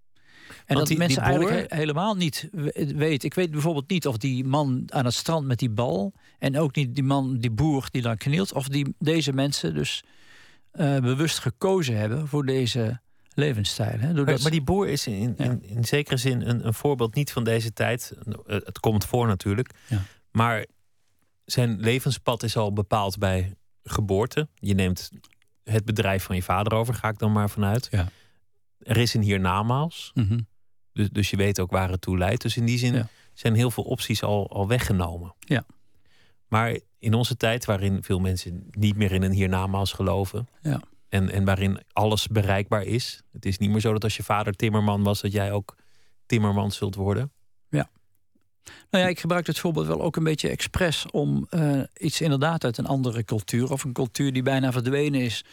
En 0.66 0.77
dat 0.77 0.87
die, 0.87 0.98
mensen 0.98 1.22
eigenlijk 1.22 1.72
helemaal 1.72 2.14
niet 2.14 2.48
weten. 2.72 3.29
Ik 3.29 3.35
weet 3.35 3.51
bijvoorbeeld 3.51 3.90
niet 3.90 4.07
of 4.07 4.16
die 4.16 4.44
man 4.44 4.85
aan 4.87 5.05
het 5.05 5.14
strand 5.14 5.46
met 5.46 5.59
die 5.59 5.70
bal. 5.70 6.12
en 6.38 6.59
ook 6.59 6.74
niet 6.74 6.94
die 6.94 7.05
man, 7.05 7.38
die 7.38 7.51
boer 7.51 7.88
die 7.90 8.03
daar 8.03 8.16
knielt. 8.16 8.53
of 8.53 8.68
die, 8.68 8.94
deze 8.98 9.33
mensen 9.33 9.74
dus 9.74 10.03
uh, 10.74 10.98
bewust 10.98 11.38
gekozen 11.38 11.96
hebben 11.96 12.29
voor 12.29 12.46
deze 12.46 13.01
levensstijl. 13.38 13.98
Hè? 13.98 14.12
Maar, 14.12 14.40
maar, 14.42 14.51
die 14.51 14.62
boer 14.62 14.88
is 14.88 15.07
in, 15.07 15.37
in, 15.37 15.62
in 15.62 15.85
zekere 15.85 16.16
zin 16.16 16.48
een, 16.48 16.66
een, 16.66 16.74
voorbeeld 16.74 17.14
niet 17.14 17.33
van 17.33 17.44
deze 17.44 17.72
tijd. 17.72 18.12
Het 18.46 18.81
komt 18.81 19.05
voor 19.05 19.27
natuurlijk. 19.27 19.70
Ja. 19.88 20.03
Maar 20.31 20.66
zijn 21.44 21.81
levenspad 21.81 22.42
is 22.42 22.57
al 22.57 22.72
bepaald 22.72 23.18
bij 23.18 23.55
geboorte. 23.83 24.48
Je 24.55 24.74
neemt 24.74 25.11
het 25.64 25.85
bedrijf 25.85 26.24
van 26.24 26.37
je 26.37 26.42
vader 26.42 26.72
over, 26.72 26.94
ga 26.94 27.09
ik 27.09 27.18
dan 27.18 27.33
maar 27.33 27.51
vanuit. 27.51 27.88
Ja. 27.90 28.09
Er 28.79 28.96
is 28.96 29.14
een 29.14 29.22
hiernamaals. 29.22 30.11
Mhm. 30.14 30.38
Dus, 30.92 31.11
dus 31.11 31.31
je 31.31 31.37
weet 31.37 31.61
ook 31.61 31.70
waar 31.70 31.90
het 31.90 32.01
toe 32.01 32.18
leidt. 32.18 32.42
Dus 32.42 32.57
in 32.57 32.64
die 32.64 32.79
zin 32.79 32.94
Ja. 32.94 33.09
zijn 33.33 33.55
heel 33.55 33.70
veel 33.70 33.85
opties 33.85 34.22
al, 34.22 34.51
al 34.51 34.68
weggenomen. 34.68 35.35
Ja. 35.38 35.64
Maar 36.48 36.79
in 36.98 37.14
onze 37.14 37.37
tijd, 37.37 37.64
waarin 37.64 38.03
veel 38.03 38.18
mensen 38.18 38.66
niet 38.70 38.96
meer 38.96 39.12
in 39.12 39.22
een 39.22 39.33
hiernamaals 39.33 39.92
geloven. 39.92 40.48
Ja. 40.62 40.81
En, 41.09 41.31
en 41.31 41.44
waarin 41.44 41.81
alles 41.92 42.27
bereikbaar 42.27 42.83
is. 42.83 43.23
Het 43.33 43.44
is 43.44 43.59
niet 43.59 43.71
meer 43.71 43.81
zo 43.81 43.92
dat 43.92 44.05
als 44.05 44.16
je 44.16 44.23
vader 44.23 44.53
timmerman 44.53 45.03
was, 45.03 45.21
dat 45.21 45.33
jij 45.33 45.53
ook 45.53 45.77
timmerman 46.27 46.73
zult 46.73 46.94
worden. 46.94 47.33
Nou 48.90 49.05
ja, 49.05 49.11
ik 49.11 49.21
gebruik 49.21 49.47
het 49.47 49.59
voorbeeld 49.59 49.87
wel 49.87 50.03
ook 50.03 50.16
een 50.16 50.25
beetje 50.25 50.49
expres 50.49 51.07
om 51.11 51.47
eh, 51.51 51.81
iets 51.97 52.21
inderdaad 52.21 52.64
uit 52.64 52.79
een 52.79 52.87
andere 52.87 53.25
cultuur 53.25 53.73
of 53.73 53.85
een 53.85 53.92
cultuur 53.92 54.33
die 54.33 54.42
bijna 54.42 54.73
verdwenen 54.73 55.21
is 55.21 55.44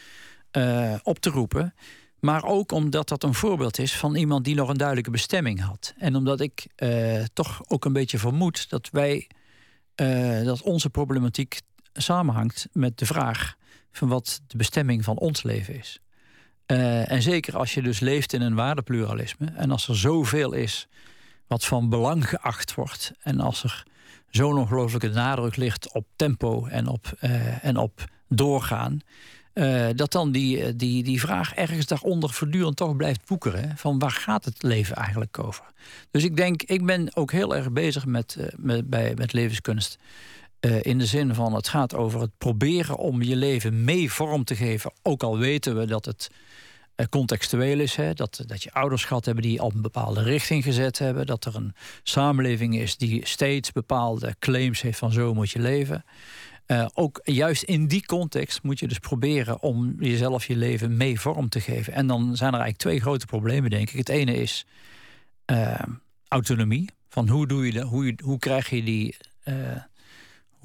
eh, 0.50 0.94
op 1.02 1.18
te 1.18 1.30
roepen. 1.30 1.74
Maar 2.20 2.44
ook 2.44 2.72
omdat 2.72 3.08
dat 3.08 3.22
een 3.22 3.34
voorbeeld 3.34 3.78
is 3.78 3.96
van 3.96 4.14
iemand 4.14 4.44
die 4.44 4.54
nog 4.54 4.68
een 4.68 4.76
duidelijke 4.76 5.10
bestemming 5.10 5.60
had. 5.60 5.94
En 5.98 6.16
omdat 6.16 6.40
ik 6.40 6.66
eh, 6.74 7.24
toch 7.32 7.62
ook 7.68 7.84
een 7.84 7.92
beetje 7.92 8.18
vermoed 8.18 8.70
dat 8.70 8.88
wij 8.92 9.28
dat 10.44 10.62
onze 10.62 10.90
problematiek 10.90 11.60
samenhangt 11.92 12.68
met 12.72 12.98
de 12.98 13.06
vraag 13.06 13.56
van 13.96 14.08
wat 14.08 14.40
de 14.46 14.56
bestemming 14.56 15.04
van 15.04 15.18
ons 15.18 15.42
leven 15.42 15.78
is. 15.78 16.00
Eh, 16.66 17.10
en 17.10 17.22
zeker 17.22 17.56
als 17.56 17.74
je 17.74 17.82
dus 17.82 18.00
leeft 18.00 18.32
in 18.32 18.40
een 18.40 18.54
waardepluralisme 18.54 19.46
en 19.56 19.70
als 19.70 19.88
er 19.88 19.96
zoveel 19.96 20.52
is 20.52 20.88
wat 21.46 21.64
van 21.64 21.88
belang 21.88 22.28
geacht 22.28 22.74
wordt. 22.74 23.12
En 23.22 23.40
als 23.40 23.62
er 23.64 23.84
zo'n 24.30 24.58
ongelooflijke 24.58 25.08
nadruk 25.08 25.56
ligt 25.56 25.92
op 25.92 26.06
tempo 26.16 26.66
en 26.66 26.86
op, 26.86 27.12
eh, 27.20 27.64
en 27.64 27.76
op 27.76 28.04
doorgaan. 28.28 29.00
eh, 29.52 29.86
dat 29.94 30.12
dan 30.12 30.32
die, 30.32 30.76
die, 30.76 31.02
die 31.02 31.20
vraag 31.20 31.54
ergens 31.54 31.86
daaronder 31.86 32.30
voortdurend 32.30 32.76
toch 32.76 32.96
blijft 32.96 33.26
boekeren. 33.26 33.76
Van 33.76 33.98
waar 33.98 34.10
gaat 34.10 34.44
het 34.44 34.62
leven 34.62 34.96
eigenlijk 34.96 35.38
over? 35.38 35.64
Dus 36.10 36.24
ik 36.24 36.36
denk, 36.36 36.62
ik 36.62 36.86
ben 36.86 37.16
ook 37.16 37.32
heel 37.32 37.56
erg 37.56 37.72
bezig 37.72 38.06
met, 38.06 38.36
met, 38.56 38.90
bij, 38.90 39.14
met 39.14 39.32
levenskunst. 39.32 39.98
Eh, 40.66 40.78
in 40.82 40.98
de 40.98 41.06
zin 41.06 41.34
van 41.34 41.54
het 41.54 41.68
gaat 41.68 41.94
over 41.94 42.20
het 42.20 42.30
proberen 42.38 42.96
om 42.96 43.22
je 43.22 43.36
leven 43.36 43.84
mee 43.84 44.12
vorm 44.12 44.44
te 44.44 44.56
geven. 44.56 44.92
Ook 45.02 45.22
al 45.22 45.38
weten 45.38 45.78
we 45.78 45.86
dat 45.86 46.04
het 46.04 46.30
eh, 46.94 47.06
contextueel 47.10 47.78
is. 47.78 47.96
Hè? 47.96 48.12
Dat, 48.12 48.44
dat 48.46 48.62
je 48.62 48.72
ouders 48.72 49.04
gehad 49.04 49.24
hebben 49.24 49.44
die 49.44 49.60
al 49.60 49.72
een 49.74 49.82
bepaalde 49.82 50.22
richting 50.22 50.64
gezet 50.64 50.98
hebben. 50.98 51.26
Dat 51.26 51.44
er 51.44 51.56
een 51.56 51.74
samenleving 52.02 52.78
is 52.78 52.96
die 52.96 53.26
steeds 53.26 53.72
bepaalde 53.72 54.36
claims 54.38 54.80
heeft 54.80 54.98
van 54.98 55.12
zo 55.12 55.34
moet 55.34 55.50
je 55.50 55.58
leven. 55.58 56.04
Eh, 56.66 56.86
ook 56.94 57.20
juist 57.22 57.62
in 57.62 57.86
die 57.86 58.06
context 58.06 58.62
moet 58.62 58.78
je 58.78 58.88
dus 58.88 58.98
proberen 58.98 59.62
om 59.62 59.94
jezelf 59.98 60.46
je 60.46 60.56
leven 60.56 60.96
mee 60.96 61.20
vorm 61.20 61.48
te 61.48 61.60
geven. 61.60 61.92
En 61.92 62.06
dan 62.06 62.22
zijn 62.36 62.52
er 62.52 62.60
eigenlijk 62.60 62.78
twee 62.78 63.00
grote 63.00 63.26
problemen, 63.26 63.70
denk 63.70 63.90
ik. 63.90 63.98
Het 63.98 64.08
ene 64.08 64.34
is 64.36 64.66
autonomie. 66.28 66.90
Van 67.08 67.28
hoe, 67.28 67.46
doe 67.46 67.66
je 67.66 67.72
de, 67.72 67.82
hoe, 67.82 68.18
hoe 68.24 68.38
krijg 68.38 68.70
je 68.70 68.82
die. 68.82 69.16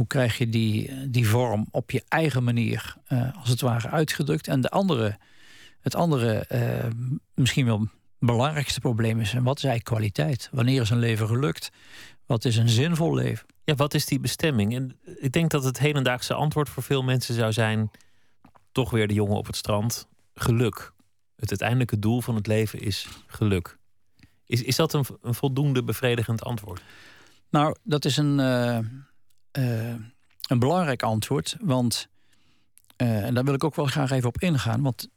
Hoe 0.02 0.10
krijg 0.10 0.38
je 0.38 0.50
die, 0.50 1.10
die 1.10 1.28
vorm 1.28 1.68
op 1.72 1.92
je 1.92 2.04
eigen 2.08 2.44
manier, 2.44 2.96
eh, 3.06 3.38
als 3.40 3.50
het 3.50 3.62
ware, 3.62 3.90
uitgedrukt? 3.90 4.48
En 4.48 4.62
de 4.62 4.70
andere, 4.70 5.18
het 5.82 5.96
andere, 5.96 6.46
eh, 6.46 6.90
misschien 7.34 7.66
wel 7.66 7.88
belangrijkste 8.20 8.80
probleem 8.80 9.20
is: 9.20 9.34
en 9.34 9.44
wat 9.44 9.58
is 9.58 9.64
eigenlijk 9.64 9.96
kwaliteit? 9.96 10.50
Wanneer 10.52 10.82
is 10.82 10.90
een 10.90 11.00
leven 11.00 11.28
gelukt? 11.28 11.72
Wat 12.26 12.46
is 12.46 12.58
een 12.58 12.70
zinvol 12.70 13.16
leven? 13.16 13.48
Ja, 13.64 13.76
wat 13.76 13.94
is 13.94 14.06
die 14.06 14.20
bestemming? 14.20 14.76
En 14.76 15.00
ik 15.20 15.32
denk 15.32 15.52
dat 15.52 15.64
het 15.64 15.80
hedendaagse 15.80 16.34
antwoord 16.34 16.70
voor 16.70 16.84
veel 16.84 17.04
mensen 17.04 17.36
zou 17.36 17.52
zijn: 17.52 17.92
toch 18.72 18.90
weer 18.90 19.08
de 19.08 19.14
jongen 19.14 19.38
op 19.38 19.46
het 19.46 19.56
strand. 19.56 20.08
Geluk. 20.34 20.94
Het 21.36 21.50
uiteindelijke 21.50 22.00
doel 22.00 22.22
van 22.22 22.36
het 22.36 22.48
leven 22.48 22.80
is 22.80 23.08
geluk. 23.28 23.78
Is, 24.46 24.64
is 24.64 24.76
dat 24.76 24.94
een, 24.94 25.06
een 25.22 25.36
voldoende 25.36 25.84
bevredigend 25.84 26.44
antwoord? 26.44 26.82
Nou, 27.50 27.76
dat 27.84 28.06
is 28.06 28.18
een, 28.18 28.40
eh, 28.40 28.80
eh, 29.52 29.94
een 30.48 30.60
belangrijk 30.60 31.04
antwoord. 31.04 31.56
Want, 31.60 32.08
eh, 32.96 33.26
en 33.26 33.34
daar 33.34 33.44
wil 33.44 33.54
ik 33.54 33.64
ook 33.64 33.76
wel 33.76 33.86
graag 33.86 34.12
even 34.12 34.28
op 34.28 34.42
ingaan. 34.42 34.82
Want 34.82 35.08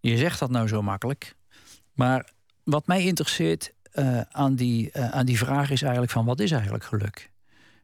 je 0.00 0.16
zegt 0.16 0.38
dat 0.38 0.50
nou 0.50 0.68
zo 0.68 0.82
makkelijk. 0.82 1.34
Maar 1.92 2.30
wat 2.62 2.86
mij 2.86 3.04
interesseert 3.04 3.72
eh, 3.92 4.20
aan, 4.20 4.54
die, 4.54 4.96
aan 4.96 5.26
die 5.26 5.38
vraag 5.38 5.70
is 5.70 5.82
eigenlijk 5.82 6.12
van 6.12 6.24
wat 6.24 6.40
is 6.40 6.50
eigenlijk 6.50 6.84
geluk? 6.84 7.30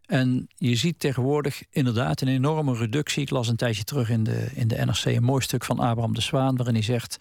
En 0.07 0.49
je 0.57 0.77
ziet 0.77 1.01
tegenwoordig 1.01 1.63
inderdaad 1.71 2.21
een 2.21 2.29
enorme 2.29 2.77
reductie. 2.77 3.23
Ik 3.23 3.31
las 3.31 3.49
een 3.49 3.57
tijdje 3.57 3.85
terug 3.85 4.09
in 4.09 4.25
de, 4.25 4.49
in 4.55 4.69
de 4.69 4.85
NRC 4.85 5.05
een 5.05 5.23
mooi 5.23 5.43
stuk 5.43 5.65
van 5.65 5.79
Abraham 5.79 6.15
de 6.15 6.21
Zwaan... 6.21 6.57
waarin 6.57 6.75
hij 6.75 6.83
zegt, 6.83 7.19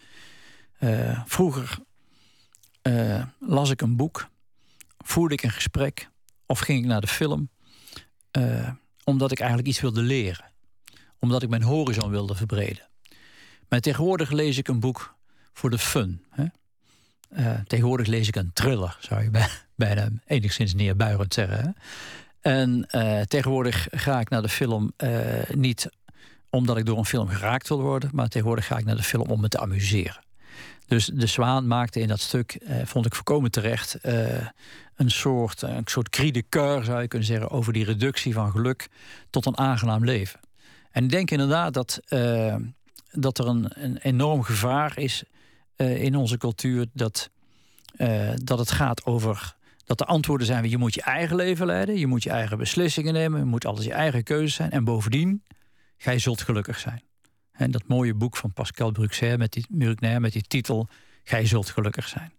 vroeger 1.26 1.78
las 3.40 3.70
ik 3.70 3.82
een 3.82 3.96
boek, 3.96 4.30
voerde 4.98 5.34
ik 5.34 5.44
een 5.44 5.52
gesprek 5.52 6.10
of 6.46 6.60
ging 6.60 6.80
ik 6.80 6.86
naar 6.86 7.02
de 7.02 7.08
film 7.08 7.50
eh, 8.36 8.70
omdat 9.04 9.32
ik 9.32 9.40
eigenlijk 9.40 9.70
iets 9.70 9.82
wilde 9.82 10.02
leren. 10.02 10.46
Omdat 11.20 11.44
ik 11.44 11.50
mijn 11.50 11.64
horizon 11.64 12.10
wilde 12.10 12.36
verbreden. 12.36 12.88
Maar 13.70 13.80
tegenwoordig 13.80 14.32
lees 14.32 14.58
ik 14.58 14.68
een 14.68 14.80
boek 14.80 15.16
voor 15.54 15.70
de 15.70 15.78
fun. 15.78 16.24
Hè? 16.30 16.46
Eh, 17.30 17.60
tegenwoordig 17.68 18.08
lees 18.08 18.28
ik 18.28 18.36
een 18.36 18.52
thriller, 18.54 18.98
zou 19.00 19.24
je 19.24 19.30
bij- 19.40 19.50
bijna 19.76 20.10
enigszins 20.26 20.74
neerbuigend 20.74 21.34
zeggen. 21.34 21.58
Hè? 21.64 21.70
En 22.52 22.86
eh, 22.90 23.22
tegenwoordig 23.22 23.88
ga 23.92 24.20
ik 24.20 24.30
naar 24.30 24.42
de 24.42 24.50
film 24.50 24.94
niet 25.54 25.90
omdat 26.50 26.78
ik 26.78 26.86
door 26.86 26.98
een 26.98 27.06
film 27.06 27.28
geraakt 27.28 27.68
wil 27.68 27.82
worden, 27.82 28.10
maar 28.14 28.28
tegenwoordig 28.28 28.66
ga 28.66 28.78
ik 28.78 28.86
naar 28.86 28.96
de 28.96 29.04
film 29.04 29.30
om 29.30 29.42
me 29.42 29.48
te 29.48 29.60
amuseren. 29.60 30.24
Dus 30.88 31.06
de 31.06 31.26
Zwaan 31.28 31.68
maakte 31.68 32.00
in 32.00 32.08
dat 32.08 32.20
stuk, 32.20 32.52
eh, 32.54 32.76
vond 32.86 33.06
ik 33.06 33.16
voorkomen 33.16 33.52
terecht, 33.52 33.96
eh, 33.96 34.48
een 34.96 35.12
soort, 35.12 35.62
een 35.62 35.82
soort 35.86 36.10
cri 36.10 36.32
de 36.32 36.44
zou 36.84 37.02
je 37.02 37.08
kunnen 37.08 37.28
zeggen, 37.28 37.50
over 37.50 37.74
die 37.74 37.86
reductie 37.86 38.34
van 38.34 38.52
geluk 38.52 38.90
tot 39.30 39.46
een 39.46 39.58
aangenaam 39.58 40.06
leven. 40.06 40.40
En 40.92 41.04
ik 41.04 41.10
denk 41.10 41.32
inderdaad 41.32 41.74
dat, 41.74 42.00
eh, 42.08 42.56
dat 43.12 43.38
er 43.38 43.48
een, 43.48 43.84
een 43.84 43.98
enorm 43.98 44.44
gevaar 44.44 44.98
is 45.00 45.24
eh, 45.76 46.04
in 46.04 46.16
onze 46.16 46.38
cultuur 46.38 46.86
dat, 46.94 47.30
eh, 47.96 48.32
dat 48.36 48.60
het 48.60 48.72
gaat 48.72 49.06
over. 49.06 49.56
Dat 49.86 49.98
de 49.98 50.06
antwoorden 50.06 50.48
zijn: 50.48 50.70
je 50.70 50.78
moet 50.78 50.94
je 50.94 51.02
eigen 51.02 51.36
leven 51.36 51.66
leiden, 51.66 51.98
je 51.98 52.08
moet 52.08 52.24
je 52.24 52.30
eigen 52.30 52.58
beslissingen 52.58 53.14
nemen, 53.14 53.40
je 53.40 53.46
moet 53.46 53.66
alles 53.66 53.86
je 53.86 53.94
eigen 53.94 54.24
keuzes 54.24 54.56
zijn. 54.56 54.72
En 54.72 54.84
bovendien, 54.84 55.44
gij 55.98 56.20
zult 56.20 56.42
gelukkig 56.42 56.80
zijn. 56.80 57.04
En 57.52 57.72
dat 57.72 57.88
mooie 57.88 58.14
boek 58.14 58.38
van 58.38 58.54
Pascal 58.54 58.92
Bruxer 58.92 59.38
met 59.38 59.54
die, 59.54 59.66
met 60.20 60.32
die 60.32 60.42
titel 60.42 60.88
Gij 61.24 61.46
zult 61.46 61.70
gelukkig 61.70 62.08
zijn. 62.08 62.32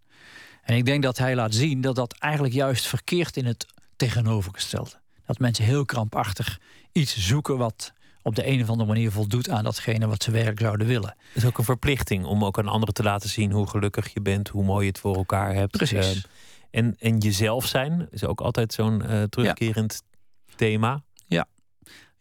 En 0.67 0.77
ik 0.77 0.85
denk 0.85 1.03
dat 1.03 1.19
hij 1.19 1.35
laat 1.35 1.55
zien 1.55 1.81
dat 1.81 1.95
dat 1.95 2.15
eigenlijk 2.19 2.55
juist 2.55 2.87
verkeert 2.87 3.37
in 3.37 3.45
het 3.45 3.67
tegenovergestelde. 3.97 5.01
Dat 5.27 5.39
mensen 5.39 5.65
heel 5.65 5.85
krampachtig 5.85 6.61
iets 6.93 7.17
zoeken 7.19 7.59
wat 7.59 7.93
op 8.23 8.35
de 8.35 8.47
een 8.47 8.63
of 8.63 8.69
andere 8.69 8.89
manier 8.89 9.11
voldoet 9.11 9.51
aan 9.51 9.65
datgene 9.65 10.07
wat 10.07 10.23
ze 10.23 10.31
werkelijk 10.31 10.61
zouden 10.61 10.87
willen. 10.87 11.17
Het 11.33 11.43
is 11.43 11.45
ook 11.45 11.59
een 11.59 11.65
verplichting 11.65 12.25
om 12.25 12.45
ook 12.45 12.59
aan 12.59 12.69
anderen 12.69 12.95
te 12.95 13.03
laten 13.03 13.29
zien 13.29 13.53
hoe 13.53 13.67
gelukkig 13.67 14.15
je 14.15 14.21
bent, 14.21 14.49
hoe 14.49 14.65
mooi 14.65 14.83
je 14.83 14.89
het 14.89 14.99
voor 14.99 15.17
elkaar 15.17 15.55
hebt. 15.55 15.77
Precies. 15.77 16.15
Eh, 16.15 16.23
en, 16.71 16.97
en 16.99 17.19
jezelf 17.19 17.67
zijn 17.67 18.09
is 18.11 18.25
ook 18.25 18.41
altijd 18.41 18.73
zo'n 18.73 19.03
eh, 19.03 19.23
terugkerend 19.23 20.03
thema. 20.57 21.03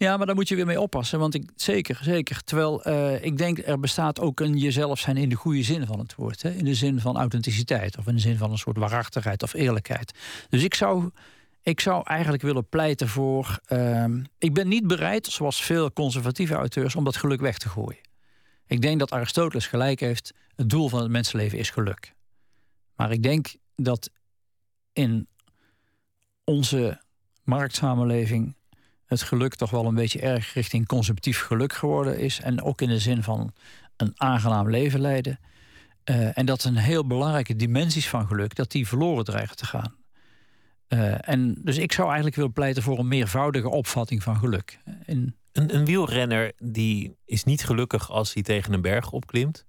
Ja, 0.05 0.17
maar 0.17 0.25
daar 0.25 0.35
moet 0.35 0.47
je 0.47 0.55
weer 0.55 0.65
mee 0.65 0.81
oppassen. 0.81 1.19
Want 1.19 1.33
ik, 1.33 1.49
zeker, 1.55 1.99
zeker. 2.01 2.43
Terwijl 2.43 2.83
eh, 2.83 3.23
ik 3.23 3.37
denk 3.37 3.57
er 3.57 3.79
bestaat 3.79 4.19
ook 4.19 4.39
een 4.39 4.57
jezelf 4.57 4.99
zijn 4.99 5.17
in 5.17 5.29
de 5.29 5.35
goede 5.35 5.63
zin 5.63 5.85
van 5.85 5.99
het 5.99 6.15
woord. 6.15 6.41
Hè? 6.41 6.49
In 6.49 6.65
de 6.65 6.73
zin 6.73 6.99
van 6.99 7.17
authenticiteit 7.17 7.97
of 7.97 8.07
in 8.07 8.15
de 8.15 8.21
zin 8.21 8.37
van 8.37 8.51
een 8.51 8.57
soort 8.57 8.77
waarachtigheid 8.77 9.43
of 9.43 9.53
eerlijkheid. 9.53 10.13
Dus 10.49 10.63
ik 10.63 10.73
zou, 10.73 11.09
ik 11.61 11.79
zou 11.79 12.03
eigenlijk 12.03 12.43
willen 12.43 12.69
pleiten 12.69 13.07
voor. 13.07 13.59
ehm, 13.65 14.23
ik 14.37 14.53
ben 14.53 14.67
niet 14.67 14.87
bereid, 14.87 15.25
zoals 15.25 15.61
veel 15.61 15.93
conservatieve 15.93 16.53
auteurs, 16.53 16.95
om 16.95 17.03
dat 17.03 17.15
geluk 17.15 17.41
weg 17.41 17.57
te 17.57 17.69
gooien. 17.69 18.01
Ik 18.67 18.81
denk 18.81 18.99
dat 18.99 19.11
Aristoteles 19.11 19.67
gelijk 19.67 19.99
heeft. 19.99 20.33
Het 20.55 20.69
doel 20.69 20.89
van 20.89 21.01
het 21.01 21.11
mensenleven 21.11 21.57
is 21.57 21.69
geluk. 21.69 22.13
Maar 22.95 23.11
ik 23.11 23.23
denk 23.23 23.55
dat 23.75 24.09
in 24.93 25.27
onze 26.43 27.01
marktsamenleving 27.43 28.55
het 29.05 29.21
geluk 29.21 29.55
toch 29.55 29.69
wel 29.69 29.85
een 29.85 29.95
beetje 29.95 30.19
erg 30.19 30.53
richting 30.53 30.85
consumptief 30.85 31.41
geluk 31.41 31.73
geworden 31.73 32.19
is. 32.19 32.39
En 32.39 32.61
ook 32.61 32.81
in 32.81 32.89
de 32.89 32.99
zin 32.99 33.23
van 33.23 33.53
een 33.97 34.13
aangenaam 34.15 34.69
leven 34.69 34.99
leiden. 34.99 35.39
Eh, 36.03 36.37
en 36.37 36.45
dat 36.45 36.63
een 36.63 36.75
heel 36.75 37.07
belangrijke 37.07 37.55
dimensies 37.55 38.09
van 38.09 38.27
geluk, 38.27 38.55
dat 38.55 38.71
die 38.71 38.87
verloren 38.87 39.25
dreigen 39.25 39.55
te 39.55 39.65
gaan. 39.65 39.95
Eh, 40.87 41.29
en 41.29 41.55
dus 41.63 41.77
ik 41.77 41.91
zou 41.91 42.05
eigenlijk 42.05 42.35
willen 42.35 42.53
pleiten 42.53 42.83
voor 42.83 42.99
een 42.99 43.07
meervoudige 43.07 43.69
opvatting 43.69 44.23
van 44.23 44.37
geluk. 44.37 44.79
Een, 45.05 45.35
een 45.51 45.85
wielrenner 45.85 46.51
die 46.57 47.15
is 47.25 47.43
niet 47.43 47.63
gelukkig 47.63 48.11
als 48.11 48.33
hij 48.33 48.43
tegen 48.43 48.73
een 48.73 48.81
berg 48.81 49.11
opklimt. 49.11 49.65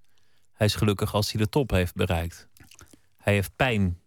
Hij 0.53 0.67
is 0.67 0.75
gelukkig 0.75 1.15
als 1.15 1.33
hij 1.33 1.43
de 1.43 1.49
top 1.49 1.71
heeft 1.71 1.95
bereikt. 1.95 2.49
Hij 3.17 3.33
heeft 3.33 3.57
pijn 3.57 3.99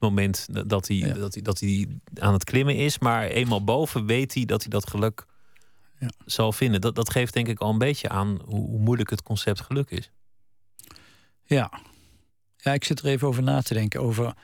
moment 0.00 0.46
dat 0.68 0.88
hij, 0.88 0.96
Ja. 0.96 1.14
dat 1.14 1.34
hij, 1.34 1.42
dat 1.42 1.60
hij 1.60 1.86
aan 2.14 2.32
het 2.32 2.44
klimmen 2.44 2.76
is. 2.76 2.98
Maar 2.98 3.24
eenmaal 3.24 3.64
boven 3.64 4.06
weet 4.06 4.34
hij 4.34 4.44
dat 4.44 4.60
hij 4.60 4.70
dat 4.70 4.88
geluk 4.88 5.26
ja. 5.98 6.10
zal 6.26 6.52
vinden. 6.52 6.80
Dat, 6.80 6.94
dat 6.94 7.10
geeft 7.10 7.32
denk 7.32 7.48
ik 7.48 7.58
al 7.58 7.70
een 7.70 7.78
beetje 7.78 8.08
aan 8.08 8.40
hoe, 8.44 8.68
hoe 8.68 8.78
moeilijk 8.78 9.10
het 9.10 9.22
concept 9.22 9.60
geluk 9.60 9.90
is. 9.90 10.10
Ja. 11.44 11.72
ja, 12.56 12.72
ik 12.72 12.84
zit 12.84 13.00
er 13.00 13.06
even 13.06 13.28
over 13.28 13.42
na 13.42 13.62
te 13.62 13.74
denken. 13.74 14.00
Over 14.00 14.34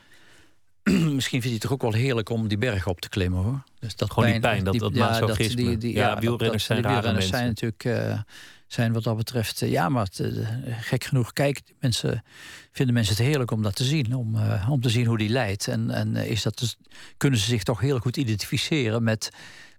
misschien 1.19 1.41
vindt 1.41 1.43
hij 1.43 1.51
het 1.51 1.61
toch 1.61 1.71
ook 1.71 1.81
wel 1.81 1.93
heerlijk 1.93 2.29
om 2.29 2.47
die 2.47 2.57
berg 2.57 2.87
op 2.87 3.01
te 3.01 3.09
klimmen 3.09 3.43
hoor. 3.43 3.63
Dus 3.79 3.95
dat 3.95 4.11
Gewoon 4.11 4.29
pijn, 4.29 4.41
die 4.41 4.49
pijn, 4.49 4.63
dat, 4.63 4.79
dat 4.79 4.95
ja, 4.95 5.09
masochisme. 5.09 5.55
Die, 5.55 5.77
die, 5.77 5.93
ja, 5.93 6.19
wielrenners 6.19 6.63
zijn 6.63 6.81
wielrenners 6.81 7.27
zijn 7.27 7.47
natuurlijk 7.47 7.83
uh, 7.83 8.19
zijn 8.67 8.93
wat 8.93 9.03
dat 9.03 9.17
betreft... 9.17 9.61
Uh, 9.61 9.71
ja, 9.71 9.89
maar 9.89 10.07
uh, 10.21 10.47
gek 10.79 11.03
genoeg 11.03 11.33
kijken 11.33 11.63
mensen, 11.79 12.23
vinden 12.71 12.93
mensen 12.93 13.15
het 13.15 13.25
heerlijk 13.25 13.51
om 13.51 13.61
dat 13.61 13.75
te 13.75 13.83
zien. 13.83 14.15
Om, 14.15 14.35
om 14.69 14.81
te 14.81 14.89
zien 14.89 15.05
hoe 15.05 15.17
die 15.17 15.29
leidt. 15.29 15.67
En, 15.67 15.89
en 15.89 16.15
is 16.15 16.41
dat 16.41 16.57
dus, 16.57 16.77
kunnen 17.17 17.39
ze 17.39 17.45
zich 17.45 17.63
toch 17.63 17.79
heel 17.79 17.99
goed 17.99 18.17
identificeren 18.17 19.03
met, 19.03 19.29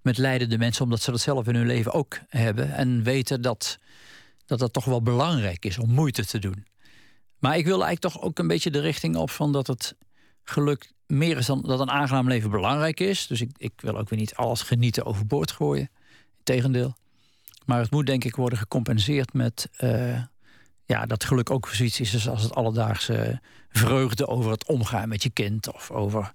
met 0.03 0.19
leidende 0.19 0.59
mensen... 0.59 0.85
omdat 0.85 1.03
ze 1.03 1.11
dat 1.11 1.21
zelf 1.21 1.47
in 1.47 1.55
hun 1.55 1.67
leven 1.67 1.93
ook 1.93 2.19
hebben. 2.29 2.73
En 2.73 3.03
weten 3.03 3.43
dat 3.43 3.79
dat, 4.47 4.59
dat 4.59 4.73
toch 4.73 4.85
wel 4.85 5.03
belangrijk 5.03 5.65
is 5.65 5.79
om 5.79 5.91
moeite 5.91 6.27
te 6.27 6.39
doen. 6.39 6.65
Maar 7.39 7.57
ik 7.57 7.65
wil 7.65 7.85
eigenlijk 7.85 8.15
toch 8.15 8.23
ook 8.23 8.39
een 8.39 8.47
beetje 8.47 8.71
de 8.71 8.81
richting 8.81 9.17
op 9.17 9.31
van 9.31 9.53
dat 9.53 9.67
het 9.67 9.97
geluk 10.45 10.93
meer 11.07 11.37
is 11.37 11.47
dan 11.47 11.63
dat 11.63 11.81
een 11.81 11.91
aangenaam 11.91 12.29
leven 12.29 12.51
belangrijk 12.51 13.01
is. 13.01 13.27
Dus 13.27 13.41
ik, 13.41 13.51
ik 13.57 13.73
wil 13.77 13.99
ook 13.99 14.09
weer 14.09 14.19
niet 14.19 14.35
alles 14.35 14.63
genieten 14.63 15.05
overboord 15.05 15.51
gooien. 15.51 15.91
Integendeel. 16.39 16.97
Maar 17.67 17.81
het 17.81 17.91
moet 17.91 18.07
denk 18.07 18.25
ik 18.25 18.37
worden 18.37 18.59
gecompenseerd 18.59 19.33
met 19.33 19.69
uh, 19.81 20.21
ja, 20.85 21.07
dat 21.07 21.25
geluk 21.25 21.51
ook 21.51 21.69
zoiets 21.69 22.01
is 22.01 22.29
als 22.29 22.43
het 22.43 22.55
alledaagse 22.55 23.41
vreugde 23.69 24.27
over 24.27 24.51
het 24.51 24.67
omgaan 24.67 25.09
met 25.09 25.23
je 25.23 25.31
kind. 25.31 25.75
Of 25.75 25.91
over 25.91 26.33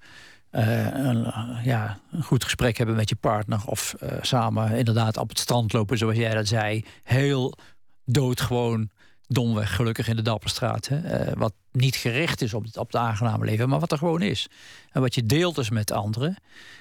uh, 0.51 0.85
een, 0.93 1.33
ja, 1.63 1.99
een 2.11 2.23
goed 2.23 2.43
gesprek 2.43 2.77
hebben 2.77 2.95
met 2.95 3.09
je 3.09 3.15
partner. 3.15 3.61
Of 3.65 3.95
samen 4.21 4.77
inderdaad 4.77 5.17
op 5.17 5.29
het 5.29 5.39
strand 5.39 5.73
lopen 5.73 5.97
zoals 5.97 6.15
jij 6.15 6.33
dat 6.33 6.47
zei. 6.47 6.85
Heel 7.03 7.57
doodgewoon 8.05 8.89
domweg 9.33 9.75
gelukkig 9.75 10.07
in 10.07 10.15
de 10.15 10.21
Dapperstraat. 10.21 10.87
Hè? 10.87 11.27
Uh, 11.27 11.33
wat 11.37 11.53
niet 11.71 11.95
gericht 11.95 12.41
is 12.41 12.53
op 12.53 12.65
het, 12.65 12.95
aangename 12.95 13.45
leven, 13.45 13.69
maar 13.69 13.79
wat 13.79 13.91
er 13.91 13.97
gewoon 13.97 14.21
is. 14.21 14.47
En 14.91 15.01
wat 15.01 15.15
je 15.15 15.25
deelt 15.25 15.55
dus 15.55 15.69
met 15.69 15.91
anderen. 15.91 16.37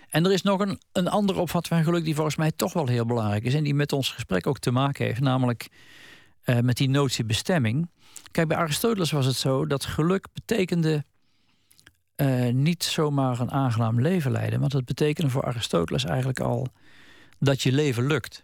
En 0.09 0.25
er 0.25 0.33
is 0.33 0.43
nog 0.43 0.61
een, 0.61 0.81
een 0.93 1.09
andere 1.09 1.41
opvatting 1.41 1.75
van 1.75 1.85
geluk 1.85 2.05
die 2.05 2.15
volgens 2.15 2.37
mij 2.37 2.53
toch 2.57 2.73
wel 2.73 2.87
heel 2.87 3.07
belangrijk 3.07 3.45
is. 3.45 3.55
En 3.55 3.65
die 3.65 3.75
met 3.75 3.93
ons 3.93 4.11
gesprek 4.11 4.47
ook 4.47 4.59
te 4.59 4.71
maken 4.71 5.05
heeft. 5.05 5.21
Namelijk 5.21 5.69
uh, 6.45 6.59
met 6.59 6.77
die 6.77 6.89
notie 6.89 7.25
bestemming. 7.25 7.91
Kijk, 8.31 8.49
bij 8.49 8.57
Aristoteles 8.57 9.11
was 9.11 9.27
het 9.27 9.37
zo 9.37 9.67
dat 9.67 9.85
geluk 9.85 10.27
betekende 10.33 11.05
uh, 12.17 12.53
niet 12.53 12.85
zomaar 12.85 13.41
een 13.41 13.51
aangenaam 13.51 14.01
leven 14.01 14.31
leiden. 14.31 14.61
Want 14.61 14.73
het 14.73 14.85
betekende 14.85 15.31
voor 15.31 15.45
Aristoteles 15.45 16.05
eigenlijk 16.05 16.41
al 16.41 16.67
dat 17.39 17.63
je 17.63 17.73
leven 17.73 18.07
lukt. 18.07 18.43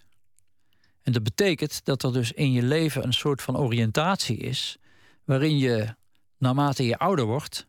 En 1.07 1.13
dat 1.13 1.23
betekent 1.23 1.85
dat 1.85 2.03
er 2.03 2.13
dus 2.13 2.33
in 2.33 2.53
je 2.53 2.63
leven 2.63 3.05
een 3.05 3.13
soort 3.13 3.43
van 3.43 3.57
oriëntatie 3.57 4.37
is, 4.37 4.77
waarin 5.25 5.59
je 5.59 5.95
naarmate 6.39 6.87
je 6.87 6.99
ouder 6.99 7.25
wordt, 7.25 7.67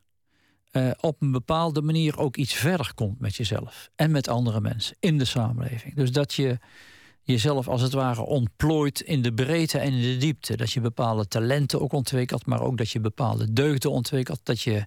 uh, 0.71 0.91
op 0.99 1.21
een 1.21 1.31
bepaalde 1.31 1.81
manier 1.81 2.17
ook 2.17 2.37
iets 2.37 2.53
verder 2.53 2.91
komt 2.93 3.19
met 3.19 3.35
jezelf 3.35 3.89
en 3.95 4.11
met 4.11 4.27
andere 4.27 4.61
mensen 4.61 4.95
in 4.99 5.17
de 5.17 5.25
samenleving. 5.25 5.95
Dus 5.95 6.11
dat 6.11 6.33
je 6.33 6.59
jezelf 7.21 7.67
als 7.67 7.81
het 7.81 7.93
ware 7.93 8.21
ontplooit 8.21 9.01
in 9.01 9.21
de 9.21 9.33
breedte 9.33 9.79
en 9.79 9.93
in 9.93 10.01
de 10.01 10.17
diepte. 10.17 10.57
Dat 10.57 10.71
je 10.71 10.81
bepaalde 10.81 11.27
talenten 11.27 11.81
ook 11.81 11.93
ontwikkelt, 11.93 12.45
maar 12.45 12.61
ook 12.61 12.77
dat 12.77 12.89
je 12.89 12.99
bepaalde 12.99 13.53
deugden 13.53 13.91
ontwikkelt. 13.91 14.39
Dat 14.43 14.61
je 14.61 14.85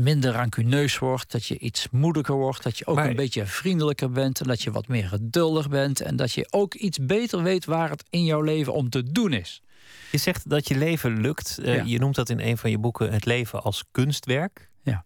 minder 0.00 0.32
rancuneus 0.32 0.98
wordt, 0.98 1.30
dat 1.30 1.46
je 1.46 1.58
iets 1.58 1.88
moediger 1.90 2.34
wordt, 2.34 2.62
dat 2.62 2.78
je 2.78 2.86
ook 2.86 2.98
een 2.98 3.16
beetje 3.16 3.46
vriendelijker 3.46 4.10
bent 4.10 4.40
en 4.40 4.46
dat 4.46 4.62
je 4.62 4.70
wat 4.70 4.88
meer 4.88 5.08
geduldig 5.08 5.68
bent 5.68 6.00
en 6.00 6.16
dat 6.16 6.32
je 6.32 6.46
ook 6.50 6.74
iets 6.74 6.98
beter 6.98 7.42
weet 7.42 7.64
waar 7.64 7.90
het 7.90 8.04
in 8.10 8.24
jouw 8.24 8.40
leven 8.40 8.72
om 8.72 8.90
te 8.90 9.12
doen 9.12 9.32
is. 9.32 9.62
Je 10.10 10.18
zegt 10.18 10.50
dat 10.50 10.68
je 10.68 10.76
leven 10.76 11.20
lukt. 11.20 11.58
Uh, 11.62 11.84
Je 11.84 11.98
noemt 11.98 12.14
dat 12.14 12.28
in 12.28 12.40
een 12.40 12.58
van 12.58 12.70
je 12.70 12.78
boeken 12.78 13.12
het 13.12 13.24
leven 13.24 13.62
als 13.62 13.84
kunstwerk. 13.90 14.70
Ja. 14.82 15.04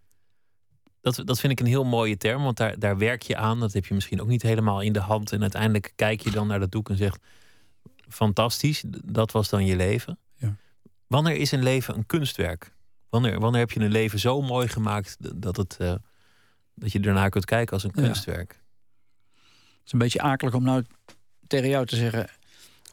Dat, 1.00 1.22
dat 1.24 1.40
vind 1.40 1.52
ik 1.52 1.60
een 1.60 1.66
heel 1.66 1.84
mooie 1.84 2.16
term, 2.16 2.42
want 2.42 2.56
daar, 2.56 2.78
daar 2.78 2.98
werk 2.98 3.22
je 3.22 3.36
aan. 3.36 3.60
Dat 3.60 3.72
heb 3.72 3.86
je 3.86 3.94
misschien 3.94 4.20
ook 4.20 4.28
niet 4.28 4.42
helemaal 4.42 4.80
in 4.80 4.92
de 4.92 5.00
hand. 5.00 5.32
En 5.32 5.40
uiteindelijk 5.40 5.92
kijk 5.96 6.20
je 6.20 6.30
dan 6.30 6.46
naar 6.46 6.60
dat 6.60 6.70
doek 6.70 6.90
en 6.90 6.96
zegt: 6.96 7.18
Fantastisch, 8.08 8.84
dat 9.04 9.32
was 9.32 9.48
dan 9.48 9.66
je 9.66 9.76
leven. 9.76 10.18
Ja. 10.36 10.56
Wanneer 11.06 11.36
is 11.36 11.52
een 11.52 11.62
leven 11.62 11.96
een 11.96 12.06
kunstwerk? 12.06 12.73
Wanneer, 13.14 13.40
wanneer 13.40 13.60
heb 13.60 13.70
je 13.70 13.80
een 13.80 13.90
leven 13.90 14.18
zo 14.18 14.42
mooi 14.42 14.68
gemaakt 14.68 15.16
dat, 15.42 15.56
het, 15.56 15.76
uh, 15.80 15.94
dat 16.74 16.92
je 16.92 17.00
ernaar 17.00 17.30
kunt 17.30 17.44
kijken 17.44 17.72
als 17.72 17.84
een 17.84 17.90
kunstwerk? 17.90 18.50
Het 19.30 19.86
is 19.86 19.92
een 19.92 19.98
beetje 19.98 20.20
akelig 20.20 20.54
om 20.54 20.62
nou 20.62 20.84
tegen 21.46 21.68
jou 21.68 21.86
te 21.86 21.96
zeggen... 21.96 22.28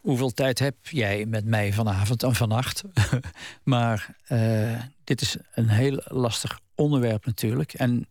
hoeveel 0.01 0.33
tijd 0.33 0.59
heb 0.59 0.75
jij 0.87 1.25
met 1.25 1.45
mij 1.45 1.73
vanavond 1.73 2.23
en 2.23 2.35
vannacht? 2.35 2.83
maar 3.63 4.15
uh, 4.29 4.81
dit 5.03 5.21
is 5.21 5.37
een 5.53 5.69
heel 5.69 6.01
lastig 6.03 6.59
onderwerp 6.75 7.25
natuurlijk. 7.25 7.73
En 7.73 8.07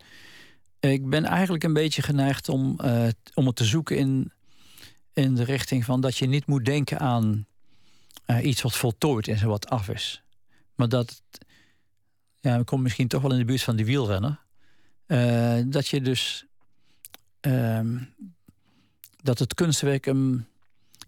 ik 0.80 1.08
ben 1.08 1.24
eigenlijk 1.24 1.64
een 1.64 1.72
beetje 1.72 2.02
geneigd 2.02 2.48
om, 2.48 2.78
uh, 2.84 3.08
om 3.34 3.46
het 3.46 3.56
te 3.56 3.64
zoeken 3.64 3.96
in, 3.96 4.32
in 5.12 5.34
de 5.34 5.44
richting 5.44 5.84
van... 5.84 6.00
dat 6.00 6.16
je 6.16 6.26
niet 6.26 6.46
moet 6.46 6.64
denken 6.64 6.98
aan 6.98 7.46
iets 8.42 8.62
wat 8.62 8.76
voltooid 8.76 9.28
is 9.28 9.42
en 9.42 9.48
wat 9.48 9.68
af 9.68 9.88
is. 9.88 10.22
Maar 10.74 10.88
dat 10.88 11.22
ja, 12.40 12.58
we 12.58 12.64
komen 12.64 12.84
misschien 12.84 13.08
toch 13.08 13.22
wel 13.22 13.32
in 13.32 13.38
de 13.38 13.44
buurt 13.44 13.62
van 13.62 13.76
die 13.76 13.84
wielrenner. 13.84 14.40
Uh, 15.06 15.60
dat 15.66 15.88
je 15.88 16.00
dus 16.00 16.44
uh, 17.46 17.80
dat 19.22 19.38
het 19.38 19.54
kunstwerk 19.54 20.04
hem 20.04 20.46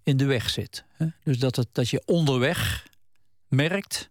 in 0.03 0.17
de 0.17 0.25
weg 0.25 0.51
zit. 0.51 0.85
Hè? 0.93 1.07
Dus 1.25 1.39
dat, 1.39 1.57
het, 1.57 1.69
dat 1.73 1.89
je 1.89 2.03
onderweg 2.05 2.87
merkt 3.49 4.11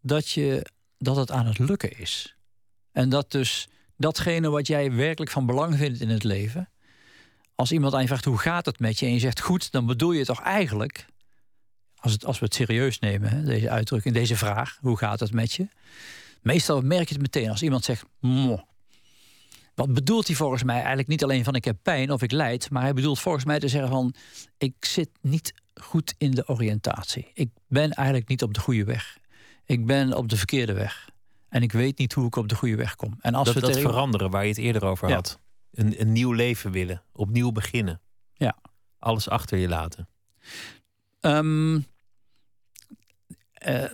dat, 0.00 0.30
je, 0.30 0.66
dat 0.98 1.16
het 1.16 1.30
aan 1.30 1.46
het 1.46 1.58
lukken 1.58 1.98
is. 1.98 2.36
En 2.92 3.08
dat 3.08 3.30
dus 3.30 3.68
datgene 3.96 4.50
wat 4.50 4.66
jij 4.66 4.92
werkelijk 4.92 5.30
van 5.30 5.46
belang 5.46 5.76
vindt 5.76 6.00
in 6.00 6.08
het 6.08 6.24
leven. 6.24 6.68
Als 7.54 7.72
iemand 7.72 7.94
aan 7.94 8.00
je 8.00 8.06
vraagt 8.06 8.24
hoe 8.24 8.38
gaat 8.38 8.66
het 8.66 8.78
met 8.78 8.98
je 8.98 9.06
en 9.06 9.12
je 9.12 9.18
zegt 9.18 9.40
goed, 9.40 9.72
dan 9.72 9.86
bedoel 9.86 10.12
je 10.12 10.24
toch 10.24 10.40
eigenlijk 10.40 11.06
als, 12.02 12.12
het, 12.12 12.24
als 12.24 12.38
we 12.38 12.44
het 12.44 12.54
serieus 12.54 12.98
nemen, 12.98 13.30
hè, 13.30 13.42
deze 13.42 13.70
uitdrukking, 13.70 14.14
deze 14.14 14.36
vraag, 14.36 14.78
hoe 14.80 14.98
gaat 14.98 15.20
het 15.20 15.32
met 15.32 15.52
je? 15.52 15.68
Meestal 16.40 16.80
merk 16.80 17.08
je 17.08 17.14
het 17.14 17.22
meteen 17.22 17.50
als 17.50 17.62
iemand 17.62 17.84
zegt, 17.84 18.04
wat 19.74 19.92
bedoelt 19.92 20.26
hij 20.26 20.36
volgens 20.36 20.62
mij 20.62 20.76
eigenlijk 20.76 21.08
niet 21.08 21.22
alleen 21.22 21.44
van 21.44 21.54
ik 21.54 21.64
heb 21.64 21.76
pijn 21.82 22.10
of 22.10 22.22
ik 22.22 22.32
lijd, 22.32 22.70
maar 22.70 22.82
hij 22.82 22.92
bedoelt 22.92 23.20
volgens 23.20 23.44
mij 23.44 23.58
te 23.58 23.68
zeggen 23.68 23.90
van 23.90 24.14
ik 24.58 24.74
zit 24.80 25.08
niet 25.20 25.54
goed 25.74 26.14
in 26.18 26.30
de 26.30 26.48
oriëntatie. 26.48 27.30
Ik 27.34 27.50
ben 27.68 27.90
eigenlijk 27.90 28.28
niet 28.28 28.42
op 28.42 28.54
de 28.54 28.60
goede 28.60 28.84
weg. 28.84 29.18
Ik 29.64 29.86
ben 29.86 30.16
op 30.16 30.28
de 30.28 30.36
verkeerde 30.36 30.72
weg. 30.72 31.08
En 31.48 31.62
ik 31.62 31.72
weet 31.72 31.98
niet 31.98 32.12
hoe 32.12 32.26
ik 32.26 32.36
op 32.36 32.48
de 32.48 32.54
goede 32.54 32.76
weg 32.76 32.96
kom. 32.96 33.18
En 33.20 33.34
als 33.34 33.46
dat, 33.46 33.54
we 33.54 33.60
dat 33.60 33.78
veranderen 33.78 34.30
waar 34.30 34.42
je 34.42 34.48
het 34.48 34.58
eerder 34.58 34.84
over 34.84 35.12
had. 35.12 35.40
Een, 35.72 36.00
een 36.00 36.12
nieuw 36.12 36.32
leven 36.32 36.70
willen. 36.70 37.02
Opnieuw 37.12 37.52
beginnen. 37.52 38.00
Ja. 38.34 38.56
Alles 38.98 39.28
achter 39.28 39.58
je 39.58 39.68
laten. 39.68 40.08
Um, 41.20 41.86
uh, 43.68 43.84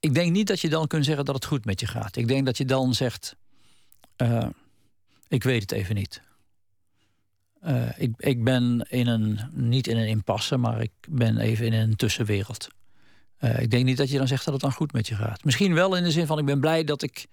ik 0.00 0.14
denk 0.14 0.32
niet 0.32 0.46
dat 0.46 0.60
je 0.60 0.68
dan 0.68 0.86
kunt 0.86 1.04
zeggen 1.04 1.24
dat 1.24 1.34
het 1.34 1.44
goed 1.44 1.64
met 1.64 1.80
je 1.80 1.86
gaat. 1.86 2.16
Ik 2.16 2.28
denk 2.28 2.46
dat 2.46 2.56
je 2.56 2.64
dan 2.64 2.94
zegt: 2.94 3.36
uh, 4.16 4.48
Ik 5.28 5.42
weet 5.42 5.60
het 5.60 5.72
even 5.72 5.94
niet. 5.94 6.22
Uh, 7.64 7.88
ik, 7.96 8.12
ik 8.16 8.44
ben 8.44 8.86
in 8.88 9.06
een, 9.06 9.40
niet 9.52 9.86
in 9.86 9.96
een 9.96 10.08
impasse, 10.08 10.56
maar 10.56 10.80
ik 10.80 10.92
ben 11.08 11.38
even 11.38 11.66
in 11.66 11.72
een 11.72 11.96
tussenwereld. 11.96 12.68
ik 13.38 13.70
denk 13.70 13.84
niet 13.84 13.96
dat 13.96 14.10
je 14.10 14.18
dan 14.18 14.28
zegt 14.28 14.44
dat 14.44 14.52
het 14.52 14.62
dan 14.62 14.72
goed 14.72 14.92
met 14.92 15.06
je 15.06 15.14
gaat. 15.14 15.44
Misschien 15.44 15.74
wel 15.74 15.96
in 15.96 16.02
de 16.02 16.10
zin 16.10 16.26
van: 16.26 16.38
Ik 16.38 16.44
ben 16.44 16.60
blij 16.60 16.84
dat 16.84 17.02
ik. 17.02 17.26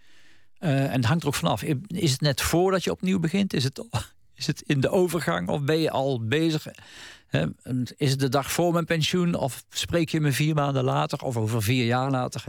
en 0.58 0.92
het 0.92 1.06
hangt 1.06 1.22
er 1.22 1.28
ook 1.28 1.36
vanaf. 1.36 1.64
Is 1.88 2.12
het 2.12 2.22
net 2.22 2.42
voordat 2.42 2.84
je 2.84 2.92
opnieuw 2.92 3.20
begint? 3.20 3.54
Is 3.54 3.64
het, 3.64 3.84
is 4.36 4.48
het 4.48 4.62
in 4.62 4.80
de 4.80 4.90
overgang 4.90 5.48
of 5.48 5.62
ben 5.62 5.80
je 5.80 5.92
al 5.92 6.26
bezig? 6.26 6.68
Is 7.96 8.12
het 8.12 8.20
de 8.20 8.30
dag 8.30 8.52
voor 8.52 8.74
mijn 8.74 8.86
pensioen 8.86 9.36
of 9.36 9.64
spreek 9.70 10.10
je 10.10 10.22
me 10.22 10.32
vier 10.32 10.56
maanden 10.56 10.84
later 10.84 11.20
of 11.20 11.38
over 11.38 11.64
vier 11.64 11.86
jaar 11.86 12.12
later? 12.12 12.44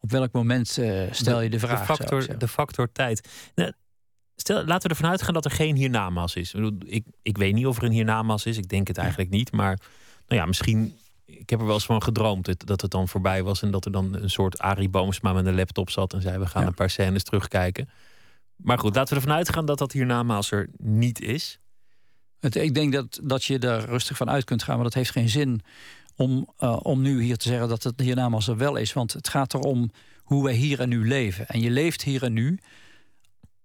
Op 0.00 0.10
welk 0.10 0.32
moment 0.32 0.78
uh, 0.78 1.02
stel 1.10 1.40
je 1.40 1.50
de 1.50 1.58
vraag? 1.58 1.78
De 1.78 1.84
factor, 1.84 2.38
de 2.38 2.48
factor 2.48 2.92
tijd. 2.92 3.28
Nou, 3.54 3.72
stel, 4.36 4.64
laten 4.64 4.88
we 4.88 4.94
ervan 4.94 5.10
uitgaan 5.10 5.34
dat 5.34 5.44
er 5.44 5.50
geen 5.50 5.76
hiernamaals 5.76 6.34
is. 6.34 6.54
Ik, 6.84 7.04
ik 7.22 7.38
weet 7.38 7.54
niet 7.54 7.66
of 7.66 7.76
er 7.76 7.84
een 7.84 7.92
hiernamaals 7.92 8.46
is. 8.46 8.56
Ik 8.56 8.68
denk 8.68 8.88
het 8.88 8.98
eigenlijk 8.98 9.30
niet. 9.30 9.52
Maar 9.52 9.78
nou 10.26 10.40
ja, 10.40 10.46
misschien. 10.46 10.94
Ik 11.24 11.50
heb 11.50 11.60
er 11.60 11.66
wel 11.66 11.74
eens 11.74 11.86
van 11.86 12.02
gedroomd 12.02 12.66
dat 12.66 12.80
het 12.80 12.90
dan 12.90 13.08
voorbij 13.08 13.42
was. 13.42 13.62
En 13.62 13.70
dat 13.70 13.84
er 13.84 13.92
dan 13.92 14.14
een 14.14 14.30
soort 14.30 14.58
Arie 14.58 14.88
Boomsma 14.88 15.32
met 15.32 15.46
een 15.46 15.54
laptop 15.54 15.90
zat. 15.90 16.12
En 16.12 16.22
zei: 16.22 16.38
We 16.38 16.46
gaan 16.46 16.66
een 16.66 16.74
paar 16.74 16.90
scènes 16.90 17.24
terugkijken. 17.24 17.88
Maar 18.56 18.78
goed, 18.78 18.94
laten 18.94 19.14
we 19.14 19.20
ervan 19.20 19.36
uitgaan 19.36 19.64
dat 19.64 19.78
dat 19.78 19.92
hiernamaals 19.92 20.50
er 20.50 20.68
niet 20.76 21.20
is. 21.20 21.59
Het, 22.40 22.56
ik 22.56 22.74
denk 22.74 22.92
dat, 22.92 23.20
dat 23.22 23.44
je 23.44 23.58
daar 23.58 23.84
rustig 23.84 24.16
van 24.16 24.30
uit 24.30 24.44
kunt 24.44 24.62
gaan, 24.62 24.74
maar 24.74 24.84
dat 24.84 24.94
heeft 24.94 25.10
geen 25.10 25.28
zin 25.28 25.60
om, 26.16 26.48
uh, 26.60 26.76
om 26.82 27.02
nu 27.02 27.22
hier 27.22 27.36
te 27.36 27.48
zeggen 27.48 27.68
dat 27.68 27.82
het 27.82 28.00
hiernamaals 28.00 28.48
er 28.48 28.56
wel 28.56 28.76
is. 28.76 28.92
Want 28.92 29.12
het 29.12 29.28
gaat 29.28 29.54
erom 29.54 29.90
hoe 30.16 30.44
wij 30.44 30.54
hier 30.54 30.80
en 30.80 30.88
nu 30.88 31.06
leven. 31.08 31.48
En 31.48 31.60
je 31.60 31.70
leeft 31.70 32.02
hier 32.02 32.22
en 32.22 32.32
nu 32.32 32.58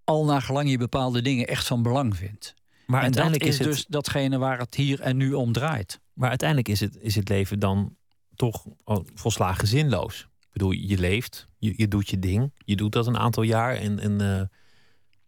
al 0.04 0.26
naar 0.26 0.42
gelang 0.42 0.70
je 0.70 0.78
bepaalde 0.78 1.22
dingen 1.22 1.48
echt 1.48 1.68
van 1.68 1.84
belang 1.84 2.18
vindt. 2.18 2.54
Maar 2.86 2.98
en 2.98 3.04
uiteindelijk 3.04 3.44
dat 3.44 3.54
is, 3.54 3.60
is 3.60 3.66
dus 3.66 3.86
datgene 3.86 4.38
waar 4.38 4.60
het 4.60 4.76
hier 4.76 5.02
en 5.02 5.18
nu 5.18 5.34
om 5.34 5.52
draait. 5.52 6.00
Maar 6.14 6.30
uiteindelijk 6.30 6.70
is 6.70 6.80
het, 6.80 6.98
is 7.00 7.16
het 7.16 7.30
leven 7.30 7.60
dan 7.60 7.96
toch 8.36 8.66
volslagen 9.14 9.68
zinloos. 9.68 10.28
Ik 10.40 10.52
bedoel, 10.52 10.72
je 10.72 10.98
leeft, 10.98 11.48
je, 11.58 11.74
je 11.78 11.88
doet 11.88 12.10
je 12.10 12.20
ding, 12.20 12.52
je 12.58 12.76
doet 12.76 12.92
dat 12.92 13.08
een 13.08 13.18
aantal 13.18 13.44
jaar 13.44 13.76
en, 13.76 14.00
en 14.00 14.22
uh, 14.22 14.42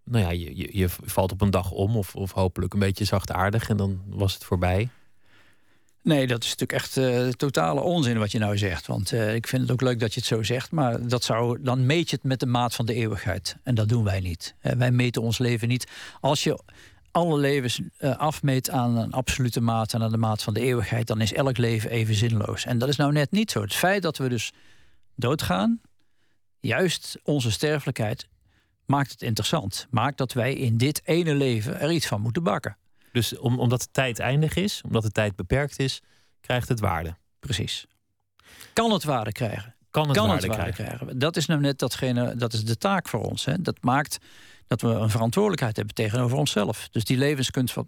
nou 0.10 0.24
ja, 0.24 0.32
je, 0.32 0.58
je, 0.58 0.70
je, 0.72 0.90
valt 0.90 1.32
op 1.32 1.42
een 1.42 1.50
dag 1.52 1.72
om 1.72 1.98
of, 1.98 2.16
of 2.16 2.32
hopelijk 2.32 2.74
een 2.74 2.80
beetje 2.80 3.06
zachtaardig 3.06 3.70
en 3.70 3.78
dan 3.78 4.02
was 4.06 4.34
het 4.34 4.44
voorbij. 4.44 4.90
Nee, 6.02 6.28
dat 6.28 6.44
is 6.44 6.50
natuurlijk 6.50 6.72
echt 6.72 6.98
uh, 6.98 7.28
totale 7.28 7.82
onzin 7.82 8.18
wat 8.18 8.32
je 8.32 8.40
nou 8.40 8.58
zegt. 8.58 8.88
Want 8.88 9.12
uh, 9.12 9.36
ik 9.36 9.48
vind 9.48 9.62
het 9.62 9.72
ook 9.72 9.82
leuk 9.82 10.00
dat 10.00 10.14
je 10.14 10.20
het 10.20 10.30
zo 10.30 10.44
zegt. 10.44 10.72
Maar 10.72 11.08
dat 11.08 11.24
zou, 11.24 11.62
dan 11.62 11.86
meet 11.86 12.10
je 12.10 12.16
het 12.16 12.26
met 12.26 12.40
de 12.40 12.46
maat 12.46 12.76
van 12.76 12.86
de 12.86 12.94
eeuwigheid. 12.94 13.56
En 13.64 13.76
dat 13.76 13.90
doen 13.90 14.04
wij 14.04 14.20
niet. 14.20 14.56
Uh, 14.62 14.72
wij 14.72 14.92
meten 14.92 15.22
ons 15.22 15.38
leven 15.38 15.68
niet. 15.68 15.88
Als 16.20 16.44
je 16.44 16.60
alle 17.12 17.38
levens 17.38 17.82
afmeet 18.00 18.70
aan 18.70 18.98
een 18.98 19.14
absolute 19.14 19.62
maat 19.62 19.94
en 19.94 20.02
aan 20.02 20.12
de 20.12 20.18
maat 20.18 20.44
van 20.44 20.54
de 20.54 20.62
eeuwigheid, 20.62 21.08
dan 21.08 21.22
is 21.22 21.34
elk 21.34 21.58
leven 21.58 21.90
even 21.90 22.16
zinloos. 22.16 22.66
En 22.66 22.78
dat 22.78 22.90
is 22.90 22.96
nou 22.96 23.12
net 23.12 23.32
niet 23.32 23.52
zo. 23.52 23.62
Het 23.62 23.74
feit 23.74 24.02
dat 24.02 24.18
we 24.18 24.30
dus 24.30 24.52
doodgaan, 25.16 25.82
juist 26.60 27.20
onze 27.24 27.52
sterfelijkheid, 27.52 28.28
maakt 28.88 29.12
het 29.12 29.22
interessant. 29.22 29.88
Maakt 29.90 30.18
dat 30.18 30.34
wij 30.34 30.54
in 30.54 30.78
dit 30.78 31.02
ene 31.06 31.36
leven 31.36 31.80
er 31.80 31.92
iets 31.92 32.08
van 32.08 32.22
moeten 32.22 32.44
bakken. 32.44 32.78
Dus 33.12 33.38
om, 33.38 33.60
omdat 33.60 33.82
de 33.82 33.88
tijd 33.92 34.20
eindig 34.20 34.56
is, 34.56 34.82
omdat 34.86 35.04
de 35.04 35.12
tijd 35.12 35.36
beperkt 35.36 35.80
is, 35.80 36.02
krijgt 36.42 36.70
het 36.70 36.80
waarde. 36.80 37.16
Precies. 37.40 37.86
Kan 38.74 38.92
het 38.92 39.04
waarde 39.04 39.32
krijgen. 39.32 39.76
Kan 39.92 40.08
het, 40.08 40.18
waarde, 40.18 40.48
krijgen. 40.48 41.20
Dat 41.20 41.36
is 41.36 41.46
nou 41.46 41.62
net 41.62 41.80
datgene, 41.80 42.36
dat 42.36 42.54
is 42.54 42.66
de 42.66 42.78
taak 42.78 43.08
voor 43.08 43.22
ons. 43.22 43.46
Hè. 43.46 43.62
Dat 43.62 43.78
maakt 43.82 44.18
dat 44.68 44.82
we 44.82 44.88
een 44.88 45.10
verantwoordelijkheid 45.10 45.76
hebben 45.76 45.96
tegenover 45.96 46.38
onszelf. 46.38 46.88
Dus 46.92 47.04
die 47.04 47.18
levenskunst 47.18 47.74
van, 47.74 47.88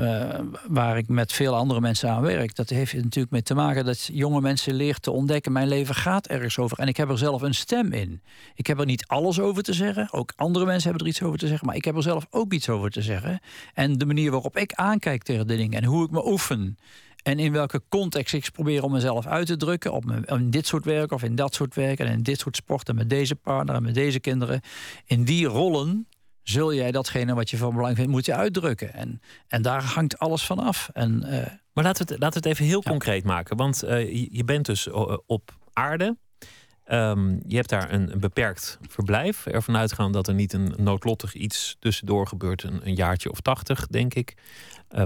uh, 0.00 0.38
waar 0.68 0.96
ik 0.96 1.08
met 1.08 1.32
veel 1.32 1.54
andere 1.54 1.80
mensen 1.80 2.10
aan 2.10 2.22
werk, 2.22 2.54
dat 2.54 2.68
heeft 2.68 2.94
natuurlijk 2.94 3.30
mee 3.30 3.42
te 3.42 3.54
maken 3.54 3.84
dat 3.84 4.08
jonge 4.12 4.40
mensen 4.40 4.74
leren 4.74 5.00
te 5.00 5.10
ontdekken: 5.10 5.52
mijn 5.52 5.68
leven 5.68 5.94
gaat 5.94 6.26
ergens 6.26 6.58
over. 6.58 6.78
En 6.78 6.88
ik 6.88 6.96
heb 6.96 7.10
er 7.10 7.18
zelf 7.18 7.42
een 7.42 7.54
stem 7.54 7.92
in. 7.92 8.22
Ik 8.54 8.66
heb 8.66 8.78
er 8.78 8.86
niet 8.86 9.06
alles 9.06 9.40
over 9.40 9.62
te 9.62 9.72
zeggen. 9.72 10.12
Ook 10.12 10.32
andere 10.36 10.64
mensen 10.64 10.88
hebben 10.90 11.06
er 11.06 11.12
iets 11.12 11.22
over 11.22 11.38
te 11.38 11.46
zeggen. 11.46 11.66
Maar 11.66 11.76
ik 11.76 11.84
heb 11.84 11.96
er 11.96 12.02
zelf 12.02 12.26
ook 12.30 12.52
iets 12.52 12.68
over 12.68 12.90
te 12.90 13.02
zeggen. 13.02 13.40
En 13.74 13.98
de 13.98 14.06
manier 14.06 14.30
waarop 14.30 14.56
ik 14.56 14.72
aankijk 14.72 15.22
tegen 15.22 15.46
de 15.46 15.56
dingen 15.56 15.82
en 15.82 15.84
hoe 15.84 16.04
ik 16.04 16.10
me 16.10 16.26
oefen. 16.26 16.78
En 17.22 17.38
in 17.38 17.52
welke 17.52 17.82
context 17.88 18.34
ik 18.34 18.50
probeer 18.52 18.82
om 18.82 18.92
mezelf 18.92 19.26
uit 19.26 19.46
te 19.46 19.56
drukken. 19.56 19.92
Op 19.92 20.04
in 20.26 20.50
dit 20.50 20.66
soort 20.66 20.84
werk 20.84 21.12
of 21.12 21.22
in 21.22 21.34
dat 21.34 21.54
soort 21.54 21.74
werk. 21.74 21.98
En 21.98 22.06
in 22.06 22.22
dit 22.22 22.38
soort 22.38 22.56
sporten 22.56 22.94
met 22.94 23.10
deze 23.10 23.34
partner 23.34 23.74
en 23.74 23.82
met 23.82 23.94
deze 23.94 24.20
kinderen. 24.20 24.60
In 25.06 25.24
die 25.24 25.46
rollen 25.46 26.06
zul 26.44 26.74
jij 26.74 26.90
datgene 26.90 27.34
wat 27.34 27.50
je 27.50 27.56
van 27.56 27.74
belang 27.74 27.96
vindt, 27.96 28.10
moet 28.10 28.26
je 28.26 28.34
uitdrukken. 28.34 28.92
En, 28.92 29.20
en 29.48 29.62
daar 29.62 29.82
hangt 29.82 30.18
alles 30.18 30.46
van 30.46 30.58
af. 30.58 30.90
En, 30.92 31.22
uh, 31.26 31.46
maar 31.72 31.84
laten 31.84 32.06
we, 32.06 32.12
het, 32.12 32.22
laten 32.22 32.42
we 32.42 32.48
het 32.48 32.58
even 32.58 32.64
heel 32.64 32.82
concreet 32.82 33.24
maken. 33.24 33.56
Want 33.56 33.84
uh, 33.84 34.12
je 34.32 34.44
bent 34.44 34.66
dus 34.66 34.86
uh, 34.86 35.16
op 35.26 35.56
aarde. 35.72 36.16
Um, 36.86 37.40
je 37.46 37.56
hebt 37.56 37.68
daar 37.68 37.92
een, 37.92 38.12
een, 38.12 38.20
beperkt 38.20 38.78
verblijf. 38.88 39.46
Ervan 39.46 39.76
uitgaan 39.76 40.12
dat 40.12 40.28
er 40.28 40.34
niet 40.34 40.52
een 40.52 40.74
noodlottig 40.76 41.34
iets 41.34 41.76
tussendoor 41.78 42.26
gebeurt. 42.26 42.62
Een, 42.62 42.86
een 42.86 42.94
jaartje 42.94 43.30
of 43.30 43.40
tachtig, 43.40 43.86
denk 43.86 44.14
ik. 44.14 44.34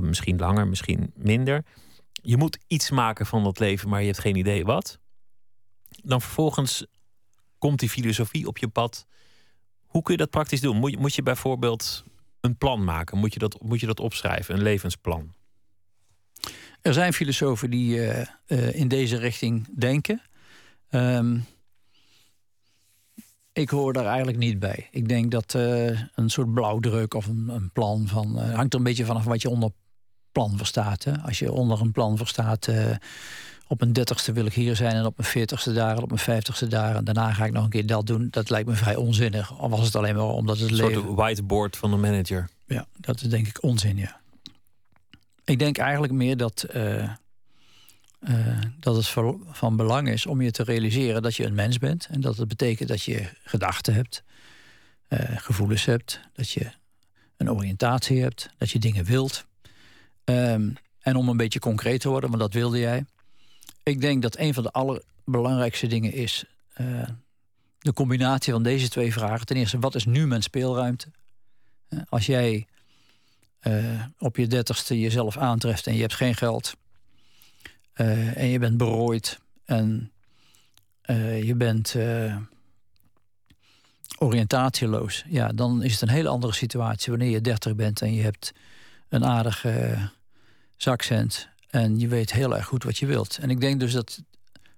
misschien 0.01 0.39
langer, 0.39 0.69
misschien 0.69 1.13
minder. 1.15 1.65
Je 2.13 2.37
moet 2.37 2.59
iets 2.67 2.91
maken 2.91 3.27
van 3.27 3.45
dat 3.45 3.59
leven, 3.59 3.89
maar 3.89 4.01
je 4.01 4.07
hebt 4.07 4.19
geen 4.19 4.37
idee 4.37 4.65
wat. 4.65 4.99
Dan 6.03 6.21
vervolgens 6.21 6.87
komt 7.59 7.79
die 7.79 7.89
filosofie 7.89 8.47
op 8.47 8.59
je 8.59 8.69
pad 8.69 9.07
hoe 9.99 10.07
kun 10.07 10.17
je 10.17 10.23
dat 10.23 10.31
praktisch 10.31 10.61
doen? 10.61 10.77
Moet 10.77 10.91
je, 10.91 10.99
moet 10.99 11.15
je 11.15 11.23
bijvoorbeeld 11.23 12.05
een 12.41 12.57
plan 12.57 12.85
maken? 12.85 13.19
Moet 13.19 13.33
je, 13.33 13.39
dat, 13.39 13.63
moet 13.63 13.81
je 13.81 13.87
dat 13.87 14.01
opschrijven, 14.01 14.55
een 14.55 14.63
levensplan? 14.63 15.35
Er 16.83 16.93
zijn 16.93 17.13
filosofen 17.13 17.71
die 17.71 17.97
uh, 17.97 18.21
uh, 18.47 18.75
in 18.75 18.89
deze 18.89 19.17
richting 19.17 19.67
denken. 19.77 20.23
Um, 20.91 21.45
ik 23.53 23.71
hoor 23.71 23.93
daar 23.93 24.07
eigenlijk 24.07 24.39
niet 24.39 24.59
bij. 24.59 24.89
Ik 24.91 25.09
denk 25.09 25.31
dat 25.31 25.55
uh, 25.55 26.01
een 26.15 26.31
soort 26.31 26.55
blauwdruk 26.55 27.15
of 27.15 27.27
een, 27.27 27.49
een 27.49 27.71
plan 27.73 28.07
van. 28.07 28.39
hangt 28.39 28.73
er 28.73 28.79
een 28.79 28.85
beetje 28.85 29.05
vanaf 29.05 29.25
wat 29.25 29.43
je 29.43 29.49
onder 29.49 29.71
plan 30.33 30.57
verstaat. 30.57 31.05
Hè? 31.05 31.19
Als 31.19 31.39
je 31.39 31.53
onder 31.53 31.81
een 31.81 31.93
plan 31.93 32.17
verstaat 32.17 32.69
op 33.69 33.81
mijn 33.81 33.93
dertigste 33.93 34.33
wil 34.33 34.47
ik 34.47 34.53
hier 34.53 34.77
zijn 34.77 34.95
en 34.95 35.05
op 35.05 35.17
mijn 35.17 35.29
veertigste 35.29 35.73
daar 35.73 35.97
en 35.97 36.03
op 36.03 36.09
mijn 36.09 36.21
vijftigste 36.21 36.67
daar. 36.67 36.97
En 36.97 37.05
daarna 37.05 37.33
ga 37.33 37.45
ik 37.45 37.53
nog 37.53 37.65
een 37.65 37.71
keer 37.71 37.87
dat 37.87 38.07
doen. 38.07 38.29
Dat 38.31 38.51
lijkt 38.51 38.69
me 38.69 38.75
vrij 38.75 38.97
onzinnig. 38.97 39.59
Al 39.59 39.71
was 39.71 39.85
het 39.85 39.97
alleen 39.97 40.15
maar 40.15 40.25
omdat 40.25 40.59
het 40.59 40.71
leven... 40.71 40.87
Een 40.87 41.03
soort 41.03 41.15
whiteboard 41.15 41.77
van 41.77 41.91
de 41.91 41.97
manager. 41.97 42.49
Ja, 42.67 42.87
dat 42.97 43.21
is 43.21 43.29
denk 43.29 43.47
ik 43.47 43.63
onzin, 43.63 43.97
ja. 43.97 44.21
Ik 45.45 45.59
denk 45.59 45.79
eigenlijk 45.79 46.13
meer 46.13 46.37
dat, 46.37 46.67
uh, 46.75 47.03
uh, 48.29 48.59
dat 48.81 48.97
het 48.97 49.09
van 49.51 49.77
belang 49.77 50.09
is 50.09 50.27
om 50.27 50.43
je 50.43 50.51
te 50.51 50.63
realiseren 50.63 51.23
dat 51.23 51.37
je 51.37 51.45
een 51.45 51.55
mens 51.55 51.79
bent. 51.79 52.09
En 52.11 52.21
dat 52.21 52.37
het 52.37 52.49
betekent 52.49 52.89
dat 52.89 53.03
je 53.03 53.29
gedachten 53.43 53.95
hebt, 53.95 54.23
uh, 55.09 55.21
gevoelens 55.37 55.85
hebt, 55.85 56.21
dat 56.33 56.51
je 56.51 56.71
een 57.37 57.51
oriëntatie 57.51 58.23
hebt, 58.23 58.51
dat 58.59 58.71
je 58.71 58.79
dingen 58.79 59.05
wilt. 59.05 59.47
Um, 60.25 60.77
en 61.01 61.17
om 61.17 61.29
een 61.29 61.37
beetje 61.37 61.59
concreet 61.59 62.01
te 62.01 62.09
worden, 62.09 62.31
want 62.31 62.43
dat 62.43 62.53
wilde 62.53 62.79
jij. 62.79 63.05
Ik 63.89 64.01
denk 64.01 64.23
dat 64.23 64.39
een 64.39 64.55
van 64.55 64.63
de 64.63 64.71
allerbelangrijkste 64.71 65.87
dingen 65.87 66.13
is 66.13 66.45
uh, 66.81 67.03
de 67.79 67.93
combinatie 67.93 68.53
van 68.53 68.63
deze 68.63 68.89
twee 68.89 69.13
vragen. 69.13 69.47
Ten 69.47 69.57
eerste, 69.57 69.79
wat 69.79 69.95
is 69.95 70.05
nu 70.05 70.27
mijn 70.27 70.43
speelruimte? 70.43 71.09
Uh, 71.89 72.01
als 72.09 72.27
jij 72.27 72.67
uh, 73.63 74.05
op 74.19 74.37
je 74.37 74.47
dertigste 74.47 75.01
jezelf 75.01 75.37
aantreft 75.37 75.87
en 75.87 75.95
je 75.95 76.01
hebt 76.01 76.15
geen 76.15 76.35
geld 76.35 76.75
en 77.93 78.47
je 78.47 78.59
bent 78.59 78.77
berooid 78.77 79.39
en 79.65 80.13
je 81.43 81.55
bent 81.57 81.97
oriëntatieloos, 84.19 85.25
ja, 85.29 85.49
dan 85.49 85.83
is 85.83 85.93
het 85.93 86.03
een 86.03 86.09
hele 86.09 86.29
andere 86.29 86.53
situatie 86.53 87.11
wanneer 87.11 87.31
je 87.31 87.41
dertig 87.41 87.75
bent 87.75 88.03
en 88.03 88.15
je 88.15 88.23
hebt 88.23 88.53
een 89.09 89.25
aardige 89.25 90.11
zakcent 90.77 91.49
en 91.69 91.99
je 91.99 92.09
weet 92.09 92.33
heel 92.33 92.57
erg 92.57 92.67
goed 92.67 92.85
wat 92.85 92.99
je 92.99 93.07
wilt. 93.07 93.39
En 93.39 93.51
ik 93.51 93.61
denk 93.61 93.81
dus 93.81 93.93
dat 93.93 94.23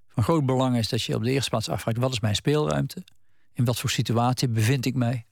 van 0.09 0.23
groot 0.23 0.47
belang 0.47 0.77
is 0.77 0.89
dat 0.89 1.03
je 1.03 1.15
op 1.15 1.23
de 1.23 1.31
eerste 1.31 1.51
plaats 1.51 1.69
afvraagt: 1.69 1.99
wat 1.99 2.13
is 2.13 2.21
mijn 2.21 2.35
speelruimte? 2.35 3.05
In 3.53 3.65
wat 3.65 3.79
voor 3.79 3.91
situatie 3.91 4.49
bevind 4.49 4.87
ik 4.87 4.95
mij? 4.95 5.25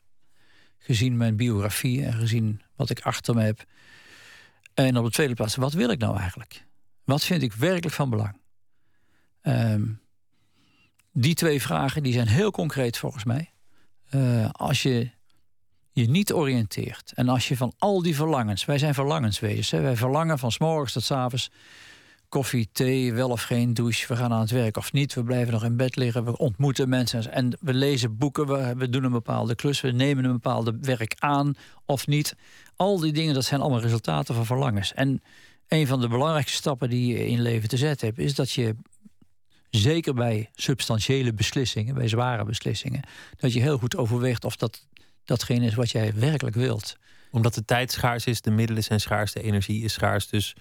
Gezien 0.78 1.16
mijn 1.16 1.36
biografie 1.36 2.04
en 2.04 2.12
gezien 2.12 2.62
wat 2.76 2.90
ik 2.90 3.00
achter 3.00 3.34
me 3.34 3.42
heb. 3.42 3.64
En 4.74 4.96
op 4.96 5.04
de 5.04 5.10
tweede 5.10 5.34
plaats, 5.34 5.56
wat 5.56 5.72
wil 5.72 5.90
ik 5.90 5.98
nou 5.98 6.18
eigenlijk? 6.18 6.64
Wat 7.04 7.24
vind 7.24 7.42
ik 7.42 7.52
werkelijk 7.52 7.94
van 7.94 8.10
belang? 8.10 8.40
Um, 9.42 10.00
die 11.12 11.34
twee 11.34 11.62
vragen 11.62 12.02
die 12.02 12.12
zijn 12.12 12.28
heel 12.28 12.50
concreet 12.50 12.98
volgens 12.98 13.24
mij. 13.24 13.52
Uh, 14.10 14.50
als 14.52 14.82
je 14.82 15.10
je 16.00 16.10
niet 16.10 16.32
oriënteert. 16.32 17.12
En 17.14 17.28
als 17.28 17.48
je 17.48 17.56
van 17.56 17.72
al 17.78 18.02
die 18.02 18.14
verlangens, 18.14 18.64
wij 18.64 18.78
zijn 18.78 18.94
verlangenswezens, 18.94 19.70
hè? 19.70 19.80
wij 19.80 19.96
verlangen 19.96 20.38
van 20.38 20.52
s 20.52 20.58
morgens 20.58 20.92
tot 20.92 21.04
s 21.40 21.50
koffie, 22.28 22.68
thee, 22.72 23.12
wel 23.12 23.30
of 23.30 23.42
geen 23.42 23.74
douche, 23.74 24.06
we 24.08 24.16
gaan 24.16 24.32
aan 24.32 24.40
het 24.40 24.50
werk 24.50 24.76
of 24.76 24.92
niet, 24.92 25.14
we 25.14 25.22
blijven 25.22 25.52
nog 25.52 25.64
in 25.64 25.76
bed 25.76 25.96
liggen, 25.96 26.24
we 26.24 26.38
ontmoeten 26.38 26.88
mensen 26.88 27.32
en 27.32 27.58
we 27.60 27.74
lezen 27.74 28.16
boeken, 28.16 28.46
we, 28.46 28.74
we 28.76 28.88
doen 28.88 29.04
een 29.04 29.12
bepaalde 29.12 29.54
klus, 29.54 29.80
we 29.80 29.90
nemen 29.90 30.24
een 30.24 30.32
bepaalde 30.32 30.78
werk 30.80 31.14
aan 31.18 31.54
of 31.84 32.06
niet. 32.06 32.34
Al 32.76 32.98
die 32.98 33.12
dingen, 33.12 33.34
dat 33.34 33.44
zijn 33.44 33.60
allemaal 33.60 33.80
resultaten 33.80 34.34
van 34.34 34.46
verlangens. 34.46 34.94
En 34.94 35.22
een 35.68 35.86
van 35.86 36.00
de 36.00 36.08
belangrijkste 36.08 36.56
stappen 36.56 36.90
die 36.90 37.06
je 37.12 37.26
in 37.26 37.42
leven 37.42 37.68
te 37.68 37.76
zetten 37.76 38.06
hebt, 38.06 38.18
is 38.18 38.34
dat 38.34 38.50
je 38.50 38.74
zeker 39.70 40.14
bij 40.14 40.50
substantiële 40.54 41.32
beslissingen, 41.32 41.94
bij 41.94 42.08
zware 42.08 42.44
beslissingen, 42.44 43.02
dat 43.36 43.52
je 43.52 43.60
heel 43.60 43.78
goed 43.78 43.96
overweegt 43.96 44.44
of 44.44 44.56
dat 44.56 44.86
datgene 45.28 45.66
is 45.66 45.74
wat 45.74 45.90
jij 45.90 46.12
werkelijk 46.14 46.56
wilt. 46.56 46.96
Omdat 47.30 47.54
de 47.54 47.64
tijd 47.64 47.92
schaars 47.92 48.24
is, 48.24 48.40
de 48.40 48.50
middelen 48.50 48.82
zijn 48.82 49.00
schaars, 49.00 49.32
de 49.32 49.42
energie 49.42 49.84
is 49.84 49.92
schaars. 49.92 50.28
Dus 50.28 50.54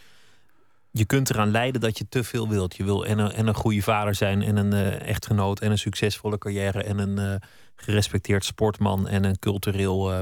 je 0.91 1.05
kunt 1.05 1.29
eraan 1.29 1.51
leiden 1.51 1.81
dat 1.81 1.97
je 1.97 2.07
te 2.09 2.23
veel 2.23 2.49
wilt. 2.49 2.75
Je 2.75 2.83
wil 2.83 3.05
en 3.05 3.19
een, 3.19 3.31
en 3.31 3.47
een 3.47 3.53
goede 3.53 3.81
vader 3.81 4.15
zijn, 4.15 4.41
en 4.41 4.57
een 4.57 4.73
uh, 4.73 5.01
echtgenoot, 5.07 5.59
en 5.59 5.71
een 5.71 5.77
succesvolle 5.77 6.37
carrière, 6.37 6.83
en 6.83 6.97
een 6.97 7.19
uh, 7.19 7.35
gerespecteerd 7.75 8.45
sportman, 8.45 9.07
en 9.07 9.23
een 9.23 9.39
cultureel 9.39 10.13
uh, 10.13 10.21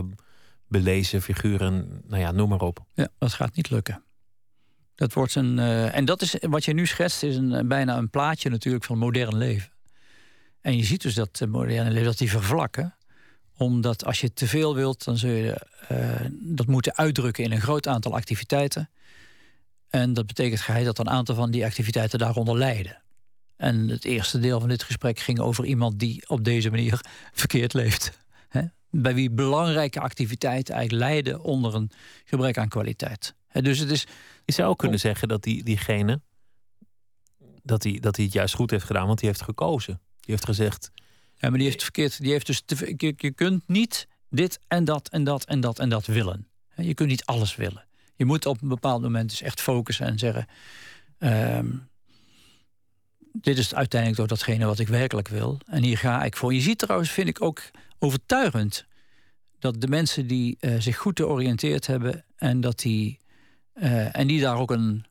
belezen 0.67 1.21
figuur. 1.21 1.61
En, 1.61 2.01
nou 2.07 2.21
ja, 2.21 2.31
noem 2.31 2.49
maar 2.49 2.61
op. 2.61 2.79
Ja, 2.93 3.07
dat 3.17 3.33
gaat 3.33 3.55
niet 3.55 3.69
lukken. 3.69 4.03
Dat 4.95 5.13
wordt 5.13 5.35
een, 5.35 5.59
en 5.59 6.05
dat 6.05 6.21
is 6.21 6.35
wat 6.39 6.65
je 6.65 6.73
nu 6.73 6.85
schetst, 6.85 7.23
is 7.23 7.35
een, 7.35 7.67
bijna 7.67 7.97
een 7.97 8.09
plaatje 8.09 8.49
natuurlijk 8.49 8.83
van 8.83 8.97
modern 8.97 9.37
leven. 9.37 9.71
En 10.61 10.77
je 10.77 10.83
ziet 10.83 11.01
dus 11.01 11.13
dat 11.13 11.45
moderne 11.47 11.89
leven, 11.89 12.05
dat 12.05 12.17
die 12.17 12.29
vervlakken 12.29 12.95
omdat 13.57 14.05
als 14.05 14.21
je 14.21 14.33
te 14.33 14.47
veel 14.47 14.75
wilt, 14.75 15.03
dan 15.03 15.17
zul 15.17 15.29
je 15.29 15.61
uh, 15.91 16.25
dat 16.31 16.67
moeten 16.67 16.95
uitdrukken 16.97 17.43
in 17.43 17.51
een 17.51 17.61
groot 17.61 17.87
aantal 17.87 18.15
activiteiten. 18.15 18.89
En 19.89 20.13
dat 20.13 20.25
betekent 20.25 20.85
dat 20.85 20.99
een 20.99 21.09
aantal 21.09 21.35
van 21.35 21.51
die 21.51 21.65
activiteiten 21.65 22.19
daaronder 22.19 22.57
lijden. 22.57 23.01
En 23.55 23.89
het 23.89 24.05
eerste 24.05 24.39
deel 24.39 24.59
van 24.59 24.69
dit 24.69 24.83
gesprek 24.83 25.19
ging 25.19 25.39
over 25.39 25.65
iemand 25.65 25.99
die 25.99 26.29
op 26.29 26.43
deze 26.43 26.69
manier 26.69 26.99
verkeerd 27.33 27.73
leeft. 27.73 28.23
bij 28.89 29.13
wie 29.13 29.31
belangrijke 29.31 29.99
activiteiten 29.99 30.75
eigenlijk 30.75 31.09
lijden 31.09 31.41
onder 31.41 31.75
een 31.75 31.91
gebrek 32.25 32.57
aan 32.57 32.67
kwaliteit. 32.67 33.35
dus 33.51 33.79
het 33.79 33.91
is. 33.91 34.05
Je 34.45 34.53
zou 34.53 34.69
ook 34.69 34.77
kunnen 34.77 34.99
zeggen 34.99 35.27
dat 35.27 35.43
die, 35.43 35.63
diegene. 35.63 36.21
Dat 37.63 37.83
hij, 37.83 37.99
dat 37.99 38.15
hij 38.15 38.25
het 38.25 38.33
juist 38.33 38.55
goed 38.55 38.71
heeft 38.71 38.85
gedaan, 38.85 39.07
want 39.07 39.19
hij 39.19 39.29
heeft 39.29 39.41
gekozen. 39.41 40.01
Die 40.19 40.33
heeft 40.33 40.45
gezegd. 40.45 40.91
Ja, 41.37 41.49
maar 41.49 41.57
die 41.57 41.67
heeft 41.67 41.83
verkeerd. 41.83 42.21
Die 42.21 42.31
heeft 42.31 42.45
dus 42.45 42.63
je, 42.97 43.13
je 43.17 43.31
kunt 43.31 43.67
niet 43.67 44.07
dit 44.29 44.59
en 44.67 44.85
dat 44.85 45.09
en 45.09 45.23
dat 45.23 45.45
en 45.45 45.59
dat 45.59 45.79
en 45.79 45.89
dat 45.89 46.05
willen. 46.05 46.47
Je 46.75 46.93
kunt 46.93 47.09
niet 47.09 47.25
alles 47.25 47.55
willen. 47.55 47.85
Je 48.15 48.25
moet 48.25 48.45
op 48.45 48.61
een 48.61 48.67
bepaald 48.67 49.01
moment 49.01 49.29
dus 49.29 49.41
echt 49.41 49.61
focussen 49.61 50.05
en 50.05 50.19
zeggen. 50.19 50.45
Ehm, 51.17 51.67
dit 53.31 53.57
is 53.57 53.75
uiteindelijk 53.75 54.19
toch 54.19 54.29
datgene 54.29 54.65
wat 54.65 54.79
ik 54.79 54.87
werkelijk 54.87 55.27
wil. 55.27 55.59
En 55.65 55.83
hier 55.83 55.97
ga 55.97 56.23
ik 56.23 56.35
voor. 56.35 56.53
Je 56.53 56.61
ziet 56.61 56.77
trouwens, 56.77 57.11
vind 57.11 57.27
ik 57.27 57.41
ook 57.41 57.61
overtuigend, 57.99 58.85
dat 59.59 59.81
de 59.81 59.87
mensen 59.87 60.27
die 60.27 60.57
uh, 60.59 60.79
zich 60.79 60.97
goed 60.97 61.19
georiënteerd 61.19 61.87
hebben 61.87 62.25
en 62.35 62.61
dat 62.61 62.79
die, 62.79 63.19
uh, 63.75 64.17
en 64.17 64.27
die 64.27 64.41
daar 64.41 64.57
ook 64.57 64.71
een, 64.71 65.05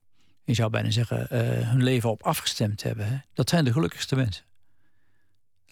je 0.45 0.55
zou 0.55 0.71
bijna 0.71 0.91
zeggen, 0.91 1.29
uh, 1.33 1.39
hun 1.71 1.83
leven 1.83 2.11
op 2.11 2.23
afgestemd 2.23 2.83
hebben, 2.83 3.25
dat 3.33 3.49
zijn 3.49 3.65
de 3.65 3.73
gelukkigste 3.73 4.17
mensen. 4.17 4.45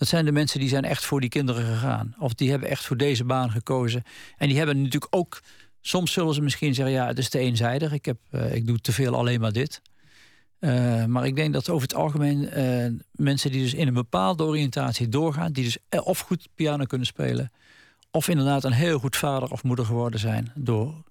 Dat 0.03 0.11
zijn 0.11 0.25
de 0.25 0.33
mensen 0.33 0.61
die 0.61 0.69
zijn 0.69 0.85
echt 0.85 1.05
voor 1.05 1.21
die 1.21 1.29
kinderen 1.29 1.65
gegaan. 1.65 2.15
Of 2.19 2.35
die 2.35 2.51
hebben 2.51 2.69
echt 2.69 2.85
voor 2.85 2.97
deze 2.97 3.25
baan 3.25 3.51
gekozen. 3.51 4.03
En 4.37 4.49
die 4.49 4.57
hebben 4.57 4.77
natuurlijk 4.77 5.15
ook. 5.17 5.41
Soms 5.81 6.13
zullen 6.13 6.35
ze 6.35 6.43
misschien 6.43 6.75
zeggen: 6.75 6.95
ja, 6.95 7.07
het 7.07 7.19
is 7.19 7.29
te 7.29 7.39
eenzijdig. 7.39 7.93
Ik, 7.93 8.05
heb, 8.05 8.19
ik 8.53 8.67
doe 8.67 8.79
te 8.79 8.93
veel 8.93 9.15
alleen 9.15 9.41
maar 9.41 9.53
dit. 9.53 9.83
Uh, 10.61 11.05
maar 11.05 11.27
ik 11.27 11.37
denk 11.37 11.53
dat 11.53 11.69
over 11.69 11.83
het 11.89 11.97
algemeen 11.97 12.59
uh, 12.59 13.01
mensen 13.13 13.51
die 13.51 13.63
dus 13.63 13.75
in 13.75 13.87
een 13.87 13.95
bepaalde 13.95 14.43
oriëntatie 14.43 15.09
doorgaan, 15.09 15.53
die 15.53 15.65
dus 15.65 15.79
of 16.05 16.19
goed 16.19 16.49
piano 16.55 16.85
kunnen 16.85 17.07
spelen, 17.07 17.53
of 18.11 18.29
inderdaad 18.29 18.65
een 18.65 18.73
heel 18.73 18.99
goed 18.99 19.17
vader 19.17 19.51
of 19.51 19.63
moeder 19.63 19.85
geworden 19.85 20.21
zijn 20.21 20.53
door 20.55 21.03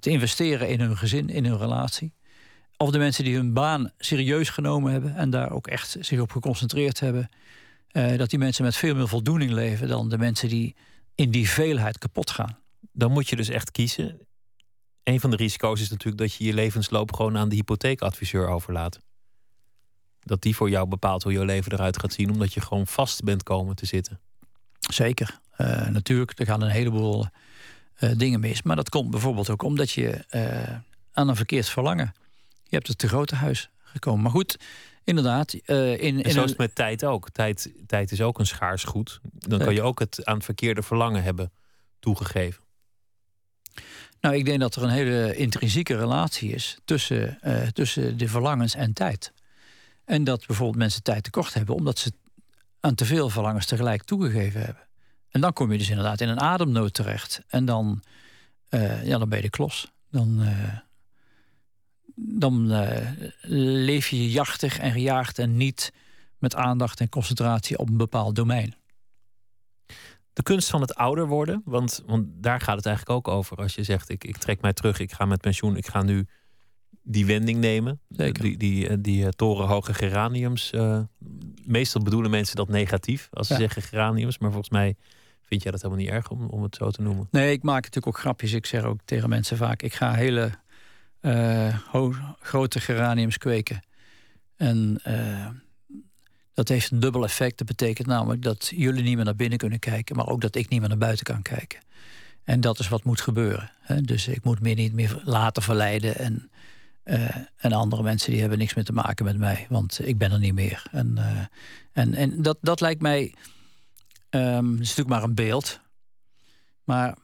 te 0.00 0.10
investeren 0.10 0.68
in 0.68 0.80
hun 0.80 0.96
gezin, 0.96 1.28
in 1.28 1.44
hun 1.44 1.58
relatie. 1.58 2.12
Of 2.76 2.90
de 2.90 2.98
mensen 2.98 3.24
die 3.24 3.36
hun 3.36 3.52
baan 3.52 3.90
serieus 3.98 4.48
genomen 4.48 4.92
hebben 4.92 5.16
en 5.16 5.30
daar 5.30 5.50
ook 5.50 5.66
echt 5.66 5.96
zich 6.00 6.20
op 6.20 6.30
geconcentreerd 6.30 7.00
hebben. 7.00 7.28
Uh, 7.92 8.18
dat 8.18 8.30
die 8.30 8.38
mensen 8.38 8.64
met 8.64 8.76
veel 8.76 8.94
meer 8.94 9.08
voldoening 9.08 9.50
leven 9.50 9.88
dan 9.88 10.08
de 10.08 10.18
mensen 10.18 10.48
die 10.48 10.74
in 11.14 11.30
die 11.30 11.48
veelheid 11.48 11.98
kapot 11.98 12.30
gaan. 12.30 12.58
Dan 12.92 13.12
moet 13.12 13.28
je 13.28 13.36
dus 13.36 13.48
echt 13.48 13.70
kiezen 13.70 14.20
een 15.04 15.20
van 15.20 15.30
de 15.30 15.36
risico's 15.36 15.80
is 15.80 15.90
natuurlijk 15.90 16.18
dat 16.18 16.34
je 16.34 16.44
je 16.44 16.54
levensloop 16.54 17.12
gewoon 17.12 17.36
aan 17.36 17.48
de 17.48 17.54
hypotheekadviseur 17.54 18.48
overlaat. 18.48 18.98
Dat 20.20 20.42
die 20.42 20.56
voor 20.56 20.70
jou 20.70 20.88
bepaalt 20.88 21.22
hoe 21.22 21.32
je 21.32 21.44
leven 21.44 21.72
eruit 21.72 21.98
gaat 21.98 22.12
zien, 22.12 22.30
omdat 22.30 22.52
je 22.52 22.60
gewoon 22.60 22.86
vast 22.86 23.22
bent 23.22 23.42
komen 23.42 23.76
te 23.76 23.86
zitten. 23.86 24.20
Zeker. 24.78 25.38
Uh, 25.58 25.88
natuurlijk, 25.88 26.38
er 26.38 26.46
gaan 26.46 26.62
een 26.62 26.70
heleboel 26.70 27.26
uh, 28.00 28.10
dingen 28.16 28.40
mis. 28.40 28.62
Maar 28.62 28.76
dat 28.76 28.88
komt 28.88 29.10
bijvoorbeeld 29.10 29.50
ook 29.50 29.62
omdat 29.62 29.90
je 29.90 30.24
aan 31.12 31.28
een 31.28 31.36
verkeerd 31.36 31.68
verlangen. 31.68 32.14
Je 32.62 32.76
hebt 32.76 32.88
het 32.88 32.98
te 32.98 33.08
grote 33.08 33.34
huis 33.34 33.70
gekomen. 33.82 34.22
Maar 34.22 34.30
goed, 34.30 34.58
inderdaad. 35.04 35.52
in, 35.52 35.98
in 35.98 36.22
en 36.22 36.30
zo 36.30 36.42
is 36.42 36.48
het 36.48 36.58
met 36.58 36.74
tijd 36.74 37.04
ook. 37.04 37.30
Tijd, 37.30 37.72
tijd 37.86 38.12
is 38.12 38.20
ook 38.20 38.38
een 38.38 38.46
schaars 38.46 38.84
goed. 38.84 39.20
Dan 39.22 39.58
kan 39.58 39.74
je 39.74 39.82
ook 39.82 39.98
het 39.98 40.24
aan 40.24 40.34
het 40.34 40.44
verkeerde 40.44 40.82
verlangen 40.82 41.22
hebben 41.22 41.52
toegegeven. 41.98 42.62
Nou, 44.20 44.34
ik 44.34 44.44
denk 44.44 44.60
dat 44.60 44.74
er 44.74 44.82
een 44.82 44.88
hele 44.88 45.36
intrinsieke 45.36 45.96
relatie 45.96 46.52
is 46.52 46.78
tussen, 46.84 47.38
uh, 47.44 47.66
tussen 47.66 48.18
de 48.18 48.28
verlangens 48.28 48.74
en 48.74 48.92
tijd. 48.92 49.32
En 50.04 50.24
dat 50.24 50.46
bijvoorbeeld 50.46 50.78
mensen 50.78 51.02
tijd 51.02 51.24
tekort 51.24 51.54
hebben 51.54 51.74
omdat 51.74 51.98
ze 51.98 52.12
aan 52.80 52.94
te 52.94 53.04
veel 53.04 53.28
verlangens 53.28 53.66
tegelijk 53.66 54.02
toegegeven 54.02 54.60
hebben. 54.60 54.86
En 55.28 55.40
dan 55.40 55.52
kom 55.52 55.72
je 55.72 55.78
dus 55.78 55.88
inderdaad 55.88 56.20
in 56.20 56.28
een 56.28 56.40
ademnood 56.40 56.94
terecht. 56.94 57.42
En 57.48 57.64
dan, 57.64 58.02
uh, 58.70 59.04
ja, 59.04 59.18
dan 59.18 59.28
ben 59.28 59.38
je 59.38 59.44
de 59.44 59.50
klos. 59.50 59.92
Dan, 60.10 60.42
uh, 62.16 62.24
dan 62.24 62.66
leef 63.84 64.08
je 64.08 64.30
jachtig 64.30 64.78
en 64.78 64.92
gejaagd 64.92 65.38
en 65.38 65.56
niet 65.56 65.92
met 66.38 66.54
aandacht 66.54 67.00
en 67.00 67.08
concentratie 67.08 67.78
op 67.78 67.88
een 67.88 67.96
bepaald 67.96 68.34
domein 68.34 68.74
de 70.32 70.42
kunst 70.42 70.70
van 70.70 70.80
het 70.80 70.94
ouder 70.94 71.26
worden. 71.26 71.62
Want, 71.64 72.02
want 72.06 72.26
daar 72.30 72.60
gaat 72.60 72.76
het 72.76 72.86
eigenlijk 72.86 73.16
ook 73.16 73.34
over. 73.34 73.56
Als 73.56 73.74
je 73.74 73.82
zegt, 73.82 74.08
ik, 74.08 74.24
ik 74.24 74.36
trek 74.36 74.60
mij 74.60 74.72
terug, 74.72 74.98
ik 74.98 75.12
ga 75.12 75.24
met 75.24 75.40
pensioen, 75.40 75.76
ik 75.76 75.86
ga 75.86 76.02
nu 76.02 76.26
die 77.02 77.26
wending 77.26 77.58
nemen. 77.58 78.00
Zeker. 78.08 78.42
Die, 78.42 78.56
die, 78.56 78.88
eh, 78.88 78.96
die, 79.00 79.24
eh, 79.24 79.28
torenhoge 79.28 79.94
geraniums. 79.94 80.72
Uh, 80.72 81.00
meestal 81.64 82.02
bedoelen 82.02 82.30
mensen 82.30 82.56
dat 82.56 82.68
negatief 82.68 83.28
als 83.32 83.46
ze 83.46 83.54
zeggen 83.54 83.82
geraniums. 83.82 84.38
Maar 84.38 84.50
volgens 84.50 84.70
mij 84.70 84.96
vind 85.42 85.62
jij 85.62 85.72
dat 85.72 85.82
helemaal 85.82 86.04
niet 86.04 86.12
erg 86.12 86.30
om, 86.30 86.46
om 86.46 86.62
het 86.62 86.76
zo 86.76 86.90
te 86.90 87.02
noemen. 87.02 87.28
Nee, 87.30 87.52
ik 87.52 87.62
maak 87.62 87.82
natuurlijk 87.82 88.06
ook 88.06 88.18
grapjes. 88.18 88.52
Ik 88.52 88.66
zeg 88.66 88.84
ook 88.84 89.00
tegen 89.04 89.28
mensen 89.28 89.56
vaak, 89.56 89.82
ik 89.82 89.94
ga 89.94 90.12
hele 90.12 90.50
grote 92.40 92.80
geraniums 92.80 93.38
kweken. 93.38 93.82
En 94.56 95.00
dat 96.54 96.68
heeft 96.68 96.90
een 96.90 97.00
dubbel 97.00 97.24
effect. 97.24 97.58
Dat 97.58 97.66
betekent 97.66 98.06
namelijk 98.06 98.42
dat 98.42 98.72
jullie 98.74 99.02
niet 99.02 99.16
meer 99.16 99.24
naar 99.24 99.36
binnen 99.36 99.58
kunnen 99.58 99.78
kijken, 99.78 100.16
maar 100.16 100.26
ook 100.26 100.40
dat 100.40 100.54
ik 100.54 100.68
niet 100.68 100.80
meer 100.80 100.88
naar 100.88 100.98
buiten 100.98 101.24
kan 101.24 101.42
kijken. 101.42 101.80
En 102.44 102.60
dat 102.60 102.78
is 102.78 102.88
wat 102.88 103.04
moet 103.04 103.20
gebeuren. 103.20 103.70
Hè? 103.80 104.00
Dus 104.00 104.28
ik 104.28 104.44
moet 104.44 104.60
me 104.60 104.70
niet 104.70 104.92
meer 104.92 105.20
laten 105.24 105.62
verleiden. 105.62 106.16
En, 106.16 106.50
uh, 107.04 107.36
en 107.56 107.72
andere 107.72 108.02
mensen 108.02 108.30
die 108.30 108.40
hebben 108.40 108.58
niks 108.58 108.74
meer 108.74 108.84
te 108.84 108.92
maken 108.92 109.24
met 109.24 109.38
mij, 109.38 109.66
want 109.68 110.06
ik 110.06 110.18
ben 110.18 110.32
er 110.32 110.38
niet 110.38 110.54
meer. 110.54 110.82
En, 110.90 111.18
en, 111.92 112.14
en 112.14 112.42
dat, 112.42 112.58
dat 112.60 112.80
lijkt 112.80 113.02
mij. 113.02 113.34
Um, 114.30 114.70
het 114.70 114.80
is 114.80 114.88
natuurlijk 114.88 115.08
maar 115.08 115.22
een 115.22 115.34
beeld. 115.34 115.80
Maar 116.84 117.16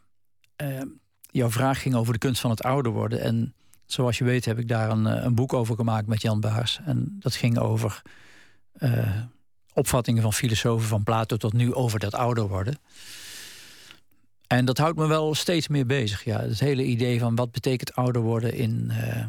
uh, 0.63 0.83
jouw 1.21 1.51
vraag 1.51 1.83
ging 1.83 1.95
over 1.95 2.13
de 2.13 2.19
kunst 2.19 2.41
van 2.41 2.51
het 2.51 2.63
ouder 2.63 2.93
worden. 2.93 3.21
En 3.21 3.55
zoals 3.89 4.18
je 4.18 4.24
weet 4.24 4.45
heb 4.45 4.59
ik 4.59 4.68
daar 4.68 4.91
een, 4.91 5.05
een 5.05 5.34
boek 5.34 5.53
over 5.53 5.74
gemaakt 5.74 6.07
met 6.07 6.22
Jan 6.22 6.41
Baars. 6.41 6.80
En 6.84 7.16
dat 7.18 7.34
ging 7.34 7.59
over 7.59 8.03
uh, 8.78 9.16
opvattingen 9.72 10.22
van 10.22 10.32
filosofen 10.32 10.89
van 10.89 11.03
Plato 11.03 11.36
tot 11.36 11.53
nu 11.53 11.74
over 11.74 11.99
dat 11.99 12.14
ouder 12.14 12.49
worden. 12.49 12.78
En 14.47 14.64
dat 14.64 14.78
houdt 14.78 14.99
me 14.99 15.07
wel 15.07 15.34
steeds 15.34 15.68
meer 15.68 15.86
bezig. 15.86 16.24
Ja. 16.24 16.41
Het 16.41 16.61
hele 16.61 16.84
idee 16.84 17.18
van 17.18 17.34
wat 17.34 17.53
betekent 17.53 17.95
ouder 17.95 18.22
worden 18.22 18.55
in, 18.55 18.86
uh, 18.91 19.24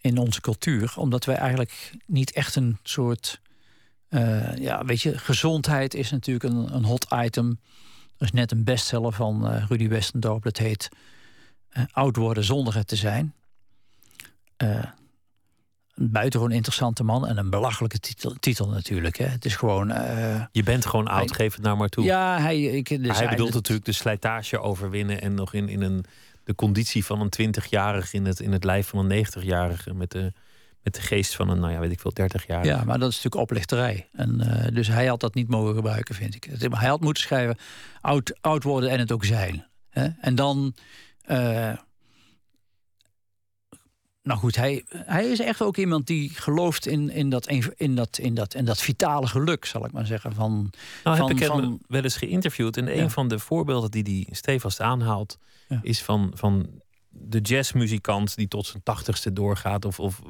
in 0.00 0.18
onze 0.18 0.40
cultuur. 0.40 0.92
Omdat 0.96 1.24
wij 1.24 1.36
eigenlijk 1.36 1.92
niet 2.06 2.32
echt 2.32 2.56
een 2.56 2.78
soort. 2.82 3.42
Ja, 4.58 4.84
weet 4.84 5.02
je, 5.02 5.18
gezondheid 5.18 5.94
is 5.94 6.10
natuurlijk 6.10 6.44
een, 6.44 6.74
een 6.74 6.84
hot 6.84 7.06
item. 7.14 7.60
Er 8.18 8.26
is 8.26 8.32
net 8.32 8.52
een 8.52 8.64
bestseller 8.64 9.12
van 9.12 9.46
Rudy 9.68 9.88
Westendorp. 9.88 10.42
Dat 10.42 10.56
heet 10.56 10.88
Oud 11.90 12.16
worden 12.16 12.44
zonder 12.44 12.74
het 12.74 12.86
te 12.86 12.96
zijn 12.96 13.34
een 15.94 16.10
buitengewoon 16.10 16.54
interessante 16.54 17.04
man 17.04 17.26
en 17.26 17.36
een 17.36 17.50
belachelijke 17.50 17.98
titel, 17.98 18.34
titel 18.40 18.68
natuurlijk. 18.68 19.16
Hè. 19.16 19.24
Het 19.24 19.44
is 19.44 19.56
gewoon. 19.56 19.90
Uh, 19.90 20.44
je 20.52 20.62
bent 20.62 20.86
gewoon 20.86 21.06
oud, 21.06 21.28
hij, 21.28 21.38
geef 21.38 21.54
het 21.54 21.62
nou 21.62 21.76
maar 21.76 21.88
toe. 21.88 22.04
Ja, 22.04 22.40
hij, 22.40 22.62
ik, 22.62 23.02
dus 23.02 23.18
hij 23.18 23.28
bedoelt 23.28 23.54
natuurlijk 23.54 23.86
de 23.86 23.92
slijtage 23.92 24.60
overwinnen 24.60 25.20
en 25.20 25.34
nog 25.34 25.54
in, 25.54 25.68
in 25.68 25.82
een, 25.82 26.04
de 26.44 26.54
conditie 26.54 27.04
van 27.04 27.20
een 27.20 27.54
20-jarige 27.54 28.16
in 28.16 28.24
het, 28.24 28.40
in 28.40 28.52
het 28.52 28.64
lijf 28.64 28.88
van 28.88 29.10
een 29.10 29.26
90-jarige 29.26 29.94
met 29.94 30.10
de, 30.10 30.32
met 30.82 30.94
de 30.94 31.00
geest 31.00 31.34
van 31.34 31.48
een, 31.48 31.60
nou 31.60 31.72
ja, 31.72 31.78
weet 31.78 31.92
ik 31.92 32.00
veel, 32.00 32.12
30-jarige. 32.20 32.68
Ja, 32.68 32.84
maar 32.84 32.98
dat 32.98 33.10
is 33.10 33.14
natuurlijk 33.14 33.42
oplichterij. 33.42 34.08
En, 34.12 34.40
uh, 34.40 34.74
dus 34.74 34.88
hij 34.88 35.06
had 35.06 35.20
dat 35.20 35.34
niet 35.34 35.48
mogen 35.48 35.74
gebruiken, 35.74 36.14
vind 36.14 36.34
ik. 36.34 36.48
Hij 36.58 36.88
had 36.88 37.00
moeten 37.00 37.22
schrijven 37.22 37.56
oud, 38.00 38.38
oud 38.40 38.62
worden 38.62 38.90
en 38.90 38.98
het 38.98 39.12
ook 39.12 39.24
zijn. 39.24 39.66
Hè. 39.90 40.08
En 40.20 40.34
dan. 40.34 40.74
Uh, 41.26 41.72
nou 44.22 44.38
goed, 44.38 44.56
hij, 44.56 44.84
hij 44.88 45.26
is 45.26 45.40
echt 45.40 45.62
ook 45.62 45.76
iemand 45.76 46.06
die 46.06 46.30
gelooft 46.30 46.86
in, 46.86 47.10
in, 47.10 47.30
dat, 47.30 47.46
in, 47.76 47.94
dat, 47.94 48.18
in, 48.18 48.34
dat, 48.34 48.54
in 48.54 48.64
dat 48.64 48.80
vitale 48.80 49.26
geluk, 49.26 49.64
zal 49.64 49.84
ik 49.84 49.92
maar 49.92 50.06
zeggen. 50.06 50.34
Van, 50.34 50.70
nou, 51.04 51.16
van, 51.16 51.28
heb 51.28 51.36
ik 51.36 51.42
hem 51.42 51.78
wel 51.86 52.02
eens 52.02 52.16
geïnterviewd. 52.16 52.76
En 52.76 52.98
een 52.98 53.10
van 53.10 53.28
de 53.28 53.38
voorbeelden 53.38 53.90
die 53.90 54.02
hij 54.02 54.34
stevast 54.34 54.80
aanhaalt, 54.80 55.38
is 55.82 56.02
van, 56.02 56.32
van 56.34 56.82
de 57.08 57.40
jazzmuzikant 57.40 58.36
die 58.36 58.48
tot 58.48 58.66
zijn 58.66 58.82
tachtigste 58.82 59.32
doorgaat. 59.32 59.84
Of, 59.84 60.00
of, 60.00 60.22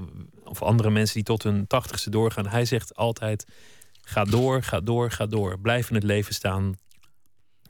of 0.44 0.62
andere 0.62 0.90
mensen 0.90 1.14
die 1.14 1.24
tot 1.24 1.42
hun 1.42 1.66
tachtigste 1.66 2.10
doorgaan. 2.10 2.46
Hij 2.46 2.64
zegt 2.64 2.96
altijd: 2.96 3.46
ga 4.02 4.24
door, 4.24 4.62
ga 4.62 4.80
door, 4.80 5.10
ga 5.10 5.26
door. 5.26 5.58
Blijf 5.58 5.88
in 5.88 5.94
het 5.94 6.04
leven 6.04 6.34
staan. 6.34 6.74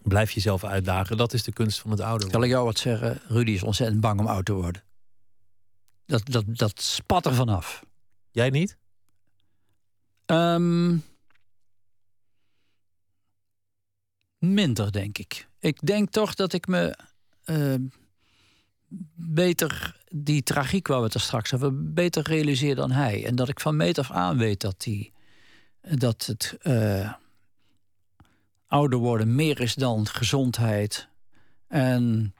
Blijf 0.05 0.31
jezelf 0.31 0.65
uitdagen. 0.65 1.17
Dat 1.17 1.33
is 1.33 1.43
de 1.43 1.53
kunst 1.53 1.81
van 1.81 1.91
het 1.91 2.01
ouder 2.01 2.31
Zal 2.31 2.43
ik 2.43 2.51
jou 2.51 2.65
wat 2.65 2.79
zeggen? 2.79 3.21
Rudy 3.29 3.51
is 3.51 3.63
ontzettend 3.63 4.01
bang 4.01 4.21
om 4.21 4.27
oud 4.27 4.45
te 4.45 4.53
worden. 4.53 4.83
Dat, 6.07 6.23
dat, 6.27 6.45
dat 6.47 6.83
spat 6.83 7.27
er 7.27 7.35
vanaf. 7.35 7.85
Jij 8.31 8.51
niet? 8.51 8.77
Um, 10.27 11.05
minder, 14.39 14.93
denk 14.93 15.19
ik. 15.19 15.49
Ik 15.59 15.87
denk 15.87 16.11
toch 16.11 16.35
dat 16.35 16.53
ik 16.53 16.67
me 16.67 16.99
uh, 17.45 17.75
beter 19.15 20.01
die 20.09 20.43
tragiek 20.43 20.87
waar 20.87 20.99
we 20.99 21.05
het 21.05 21.15
er 21.15 21.21
straks 21.21 21.55
over, 21.55 21.93
beter 21.93 22.23
realiseer 22.23 22.75
dan 22.75 22.91
hij. 22.91 23.27
En 23.27 23.37
dat 23.37 23.49
ik 23.49 23.61
van 23.61 23.77
meet 23.77 23.99
af 23.99 24.11
aan 24.11 24.39
weet 24.39 24.61
dat, 24.61 24.81
die, 24.81 25.13
dat 25.81 26.27
het 26.27 26.57
uh, 26.63 27.13
ouder 28.75 28.99
worden 28.99 29.35
meer 29.35 29.61
is 29.61 29.75
dan 29.75 30.07
gezondheid 30.07 31.09
en 31.69 32.35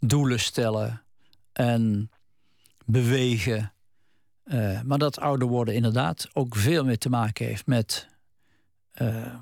doelen 0.00 0.40
stellen 0.40 1.02
en 1.52 2.10
bewegen. 2.84 3.72
Uh, 4.44 4.80
maar 4.82 4.98
dat 4.98 5.20
ouder 5.20 5.48
worden 5.48 5.74
inderdaad 5.74 6.28
ook 6.32 6.56
veel 6.56 6.84
meer 6.84 6.98
te 6.98 7.08
maken 7.08 7.46
heeft 7.46 7.66
met, 7.66 8.08
uh, 9.02 9.34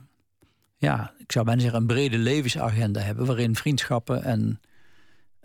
ja, 0.77 1.13
ik 1.19 1.33
zou 1.33 1.45
bijna 1.45 1.61
zeggen, 1.61 1.81
een 1.81 1.87
brede 1.87 2.19
levensagenda 2.19 3.01
hebben, 3.01 3.27
waarin 3.27 3.57
vriendschappen 3.57 4.23
en, 4.23 4.61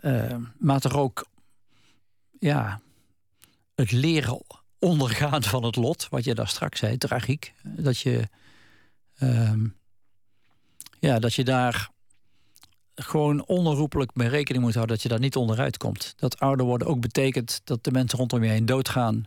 uh, 0.00 0.36
maar 0.58 0.80
toch 0.80 0.96
ook, 0.96 1.26
ja, 2.38 2.80
het 3.74 3.92
leren 3.92 4.42
ondergaan 4.78 5.42
van 5.42 5.64
het 5.64 5.76
lot, 5.76 6.08
wat 6.08 6.24
je 6.24 6.34
daar 6.34 6.48
straks 6.48 6.78
zei, 6.78 6.98
tragiek. 6.98 7.54
Dat 7.62 7.98
je, 7.98 8.28
ehm, 9.18 9.66
ja, 11.08 11.18
dat 11.18 11.34
je 11.34 11.44
daar 11.44 11.90
gewoon 12.94 13.46
onherroepelijk 13.46 14.14
mee 14.14 14.28
rekening 14.28 14.64
moet 14.64 14.74
houden 14.74 14.94
dat 14.94 15.02
je 15.02 15.08
daar 15.08 15.18
niet 15.18 15.36
onderuit 15.36 15.76
komt. 15.76 16.14
Dat 16.16 16.38
ouder 16.38 16.66
worden 16.66 16.88
ook 16.88 17.00
betekent 17.00 17.60
dat 17.64 17.84
de 17.84 17.90
mensen 17.90 18.18
rondom 18.18 18.44
je 18.44 18.50
heen 18.50 18.66
doodgaan. 18.66 19.24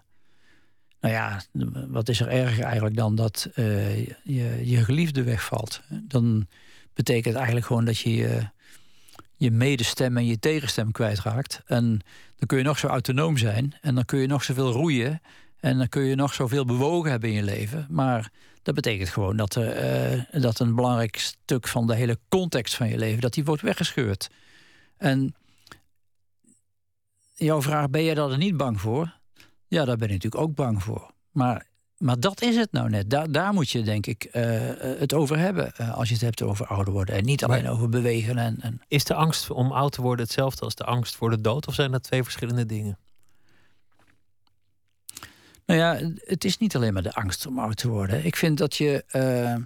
Nou 1.01 1.13
ja, 1.13 1.41
wat 1.87 2.09
is 2.09 2.19
er 2.19 2.27
erger 2.27 2.63
eigenlijk 2.63 2.95
dan 2.95 3.15
dat 3.15 3.49
uh, 3.55 4.05
je, 4.05 4.61
je 4.63 4.83
geliefde 4.83 5.23
wegvalt? 5.23 5.81
Dan 5.89 6.47
betekent 6.93 7.25
het 7.25 7.35
eigenlijk 7.35 7.65
gewoon 7.65 7.85
dat 7.85 7.97
je 7.97 8.15
je, 8.15 8.49
je 9.35 9.51
medestem 9.51 10.17
en 10.17 10.25
je 10.25 10.39
tegenstem 10.39 10.91
kwijtraakt. 10.91 11.61
En 11.65 11.87
dan 12.35 12.47
kun 12.47 12.57
je 12.57 12.63
nog 12.63 12.79
zo 12.79 12.87
autonoom 12.87 13.37
zijn 13.37 13.77
en 13.81 13.95
dan 13.95 14.05
kun 14.05 14.19
je 14.19 14.27
nog 14.27 14.43
zoveel 14.43 14.71
roeien 14.71 15.21
en 15.59 15.77
dan 15.77 15.89
kun 15.89 16.03
je 16.03 16.15
nog 16.15 16.33
zoveel 16.33 16.65
bewogen 16.65 17.11
hebben 17.11 17.29
in 17.29 17.35
je 17.35 17.43
leven. 17.43 17.87
Maar 17.89 18.31
dat 18.65 18.75
betekent 18.75 19.09
gewoon 19.09 19.37
dat, 19.37 19.55
uh, 19.55 20.23
dat 20.31 20.59
een 20.59 20.75
belangrijk 20.75 21.17
stuk 21.17 21.67
van 21.67 21.87
de 21.87 21.95
hele 21.95 22.19
context 22.29 22.75
van 22.75 22.89
je 22.89 22.97
leven, 22.97 23.21
dat 23.21 23.33
die 23.33 23.45
wordt 23.45 23.61
weggescheurd. 23.61 24.29
En 24.97 25.35
jouw 27.33 27.61
vraag, 27.61 27.89
ben 27.89 28.03
jij 28.03 28.13
daar 28.13 28.31
er 28.31 28.37
niet 28.37 28.57
bang 28.57 28.81
voor? 28.81 29.13
Ja, 29.67 29.85
daar 29.85 29.97
ben 29.97 30.07
ik 30.07 30.13
natuurlijk 30.13 30.41
ook 30.41 30.55
bang 30.55 30.83
voor. 30.83 31.11
Maar, 31.31 31.67
maar 31.97 32.19
dat 32.19 32.41
is 32.41 32.55
het 32.55 32.71
nou 32.71 32.89
net. 32.89 33.09
Daar, 33.09 33.31
daar 33.31 33.53
moet 33.53 33.69
je 33.69 33.81
denk 33.81 34.05
ik 34.05 34.23
uh, 34.25 34.31
het 34.79 35.13
over 35.13 35.37
hebben 35.37 35.73
als 35.75 36.07
je 36.07 36.13
het 36.13 36.23
hebt 36.23 36.41
over 36.41 36.67
ouder 36.67 36.93
worden. 36.93 37.15
En 37.15 37.25
niet 37.25 37.43
alleen 37.43 37.67
over 37.67 37.89
bewegen. 37.89 38.37
En, 38.37 38.61
en... 38.61 38.81
Is 38.87 39.03
de 39.03 39.13
angst 39.13 39.49
om 39.49 39.71
oud 39.71 39.91
te 39.91 40.01
worden 40.01 40.25
hetzelfde 40.25 40.61
als 40.61 40.75
de 40.75 40.83
angst 40.83 41.15
voor 41.15 41.29
de 41.29 41.41
dood? 41.41 41.67
Of 41.67 41.73
zijn 41.73 41.91
dat 41.91 42.03
twee 42.03 42.23
verschillende 42.23 42.65
dingen? 42.65 42.97
Nou 45.65 45.79
ja, 45.79 46.11
het 46.15 46.43
is 46.43 46.57
niet 46.57 46.75
alleen 46.75 46.93
maar 46.93 47.03
de 47.03 47.13
angst 47.13 47.45
om 47.45 47.59
oud 47.59 47.77
te 47.77 47.87
worden. 47.87 48.25
Ik 48.25 48.35
vind 48.35 48.57
dat, 48.57 48.75
je, 48.75 49.03
uh, 49.11 49.63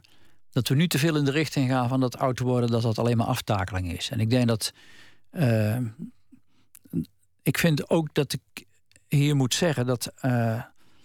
dat 0.51 0.67
we 0.67 0.75
nu 0.75 0.87
te 0.87 0.99
veel 0.99 1.15
in 1.15 1.25
de 1.25 1.31
richting 1.31 1.69
gaan 1.69 1.89
van 1.89 1.99
dat 1.99 2.17
oud 2.17 2.37
te 2.37 2.43
worden, 2.43 2.71
dat 2.71 2.81
dat 2.81 2.99
alleen 2.99 3.17
maar 3.17 3.27
aftakeling 3.27 3.97
is. 3.97 4.09
En 4.09 4.19
ik 4.19 4.29
denk 4.29 4.47
dat. 4.47 4.73
Uh, 5.31 5.77
ik 7.43 7.57
vind 7.57 7.89
ook 7.89 8.13
dat 8.13 8.33
ik 8.33 8.65
hier 9.07 9.35
moet 9.35 9.53
zeggen 9.53 9.85
dat. 9.85 10.13
Uh, 10.21 10.61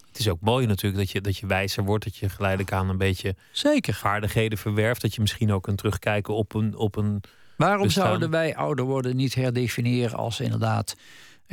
het 0.07 0.19
is 0.19 0.29
ook 0.29 0.41
mooi 0.41 0.67
natuurlijk 0.67 0.97
dat 0.97 1.11
je, 1.11 1.21
dat 1.21 1.37
je 1.37 1.47
wijzer 1.47 1.85
wordt, 1.85 2.05
dat 2.05 2.17
je 2.17 2.29
geleidelijk 2.29 2.73
aan 2.73 2.89
een 2.89 2.99
beetje 2.99 3.35
Zeker. 3.53 3.95
vaardigheden 3.95 4.59
verwerft. 4.59 5.01
Dat 5.01 5.15
je 5.15 5.21
misschien 5.21 5.53
ook 5.53 5.63
kunt 5.63 5.79
terugkijken 5.79 6.35
op 6.35 6.55
een. 6.55 6.77
Op 6.77 6.97
een 6.97 7.23
Waarom 7.57 7.91
zouden 7.91 8.31
wij 8.31 8.57
ouder 8.57 8.85
worden 8.85 9.17
niet 9.17 9.35
herdefiniëren 9.35 10.19
als 10.19 10.41
inderdaad 10.41 10.97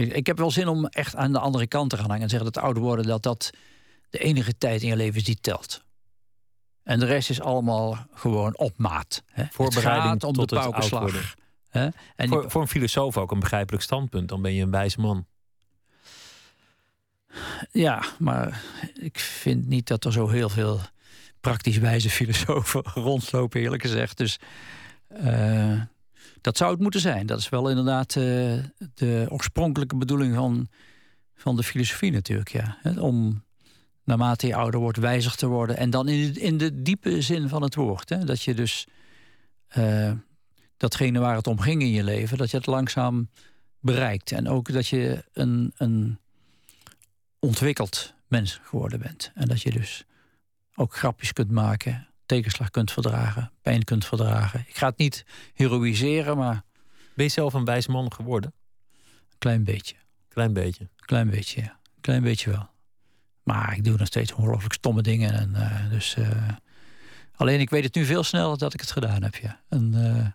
ik, 0.01 0.27
heb 0.27 0.37
wel 0.37 0.51
zin 0.51 0.67
om 0.67 0.85
echt 0.85 1.15
aan 1.15 1.31
de 1.31 1.39
andere 1.39 1.67
kant 1.67 1.89
te 1.89 1.97
gaan 1.97 2.05
hangen 2.05 2.23
en 2.23 2.29
zeggen 2.29 2.51
dat 2.51 2.63
ouder 2.63 2.83
worden 2.83 3.05
dat 3.05 3.23
dat 3.23 3.49
de 4.09 4.19
enige 4.19 4.57
tijd 4.57 4.81
in 4.81 4.87
je 4.87 4.95
leven 4.95 5.15
is 5.15 5.23
die 5.23 5.39
telt. 5.41 5.83
En 6.83 6.99
de 6.99 7.05
rest 7.05 7.29
is 7.29 7.41
allemaal 7.41 8.07
gewoon 8.13 8.57
op 8.57 8.77
maat. 8.77 9.23
Hè. 9.25 9.43
Voorbereiding 9.51 10.23
om 10.23 10.33
tot 10.33 10.49
de 10.49 10.55
paukenslag. 10.55 11.35
Hè? 11.69 11.87
En 12.15 12.27
voor, 12.27 12.51
voor 12.51 12.61
een 12.61 12.67
filosoof 12.67 13.17
ook 13.17 13.31
een 13.31 13.39
begrijpelijk 13.39 13.83
standpunt. 13.83 14.29
Dan 14.29 14.41
ben 14.41 14.53
je 14.53 14.63
een 14.63 14.71
wijze 14.71 14.99
man. 14.99 15.25
Ja, 17.71 18.03
maar 18.19 18.63
ik 18.93 19.19
vind 19.19 19.67
niet 19.67 19.87
dat 19.87 20.05
er 20.05 20.11
zo 20.11 20.27
heel 20.27 20.49
veel 20.49 20.79
praktisch 21.41 21.77
wijze 21.77 22.09
filosofen 22.09 22.83
rondlopen, 23.09 23.61
eerlijk 23.61 23.81
gezegd. 23.81 24.17
Dus 24.17 24.39
uh, 25.23 25.81
dat 26.41 26.57
zou 26.57 26.71
het 26.71 26.79
moeten 26.79 26.99
zijn. 26.99 27.25
Dat 27.25 27.39
is 27.39 27.49
wel 27.49 27.69
inderdaad 27.69 28.15
uh, 28.15 28.23
de 28.93 29.25
oorspronkelijke 29.29 29.95
bedoeling 29.95 30.35
van, 30.35 30.67
van 31.35 31.55
de 31.55 31.63
filosofie 31.63 32.11
natuurlijk. 32.11 32.49
Ja. 32.49 32.77
Om 32.99 33.43
naarmate 34.03 34.47
je 34.47 34.55
ouder 34.55 34.79
wordt 34.79 34.97
wijzig 34.97 35.35
te 35.35 35.47
worden. 35.47 35.77
En 35.77 35.89
dan 35.89 36.07
in 36.07 36.33
de, 36.33 36.39
in 36.39 36.57
de 36.57 36.81
diepe 36.81 37.21
zin 37.21 37.49
van 37.49 37.61
het 37.61 37.75
woord. 37.75 38.09
Hè. 38.09 38.23
Dat 38.25 38.41
je 38.41 38.53
dus 38.53 38.87
uh, 39.77 40.11
datgene 40.77 41.19
waar 41.19 41.35
het 41.35 41.47
om 41.47 41.59
ging 41.59 41.81
in 41.81 41.91
je 41.91 42.03
leven, 42.03 42.37
dat 42.37 42.51
je 42.51 42.57
het 42.57 42.65
langzaam 42.65 43.29
bereikt. 43.79 44.31
En 44.31 44.47
ook 44.47 44.71
dat 44.71 44.87
je 44.87 45.25
een, 45.33 45.73
een 45.77 46.19
ontwikkeld 47.39 48.13
mens 48.27 48.59
geworden 48.63 48.99
bent. 48.99 49.31
En 49.35 49.47
dat 49.47 49.61
je 49.61 49.71
dus 49.71 50.05
ook 50.75 50.95
grapjes 50.95 51.33
kunt 51.33 51.51
maken 51.51 52.10
tegenslag 52.35 52.69
kunt 52.69 52.91
verdragen, 52.91 53.51
pijn 53.61 53.83
kunt 53.83 54.05
verdragen. 54.05 54.59
Ik 54.67 54.75
ga 54.75 54.87
het 54.87 54.97
niet 54.97 55.25
heroïseren, 55.53 56.37
maar. 56.37 56.63
Ben 57.13 57.25
je 57.25 57.31
zelf 57.31 57.53
een 57.53 57.65
wijs 57.65 57.87
man 57.87 58.13
geworden? 58.13 58.53
Een 59.29 59.37
klein 59.37 59.63
beetje. 59.63 59.95
Klein 60.27 60.53
beetje. 60.53 60.89
Klein 60.95 61.29
beetje, 61.29 61.61
ja. 61.61 61.79
Klein 62.01 62.21
beetje 62.21 62.49
wel. 62.49 62.69
Maar 63.43 63.75
ik 63.75 63.83
doe 63.83 63.97
nog 63.97 64.07
steeds 64.07 64.33
ongelooflijk 64.33 64.73
stomme 64.73 65.01
dingen. 65.01 65.33
En, 65.33 65.49
uh, 65.55 65.89
dus, 65.89 66.15
uh, 66.15 66.49
alleen 67.35 67.59
ik 67.59 67.69
weet 67.69 67.83
het 67.83 67.95
nu 67.95 68.05
veel 68.05 68.23
sneller 68.23 68.57
dat 68.57 68.73
ik 68.73 68.79
het 68.79 68.91
gedaan 68.91 69.23
heb. 69.23 69.35
Ja. 69.35 69.61
En, 69.69 69.93
uh... 69.95 70.27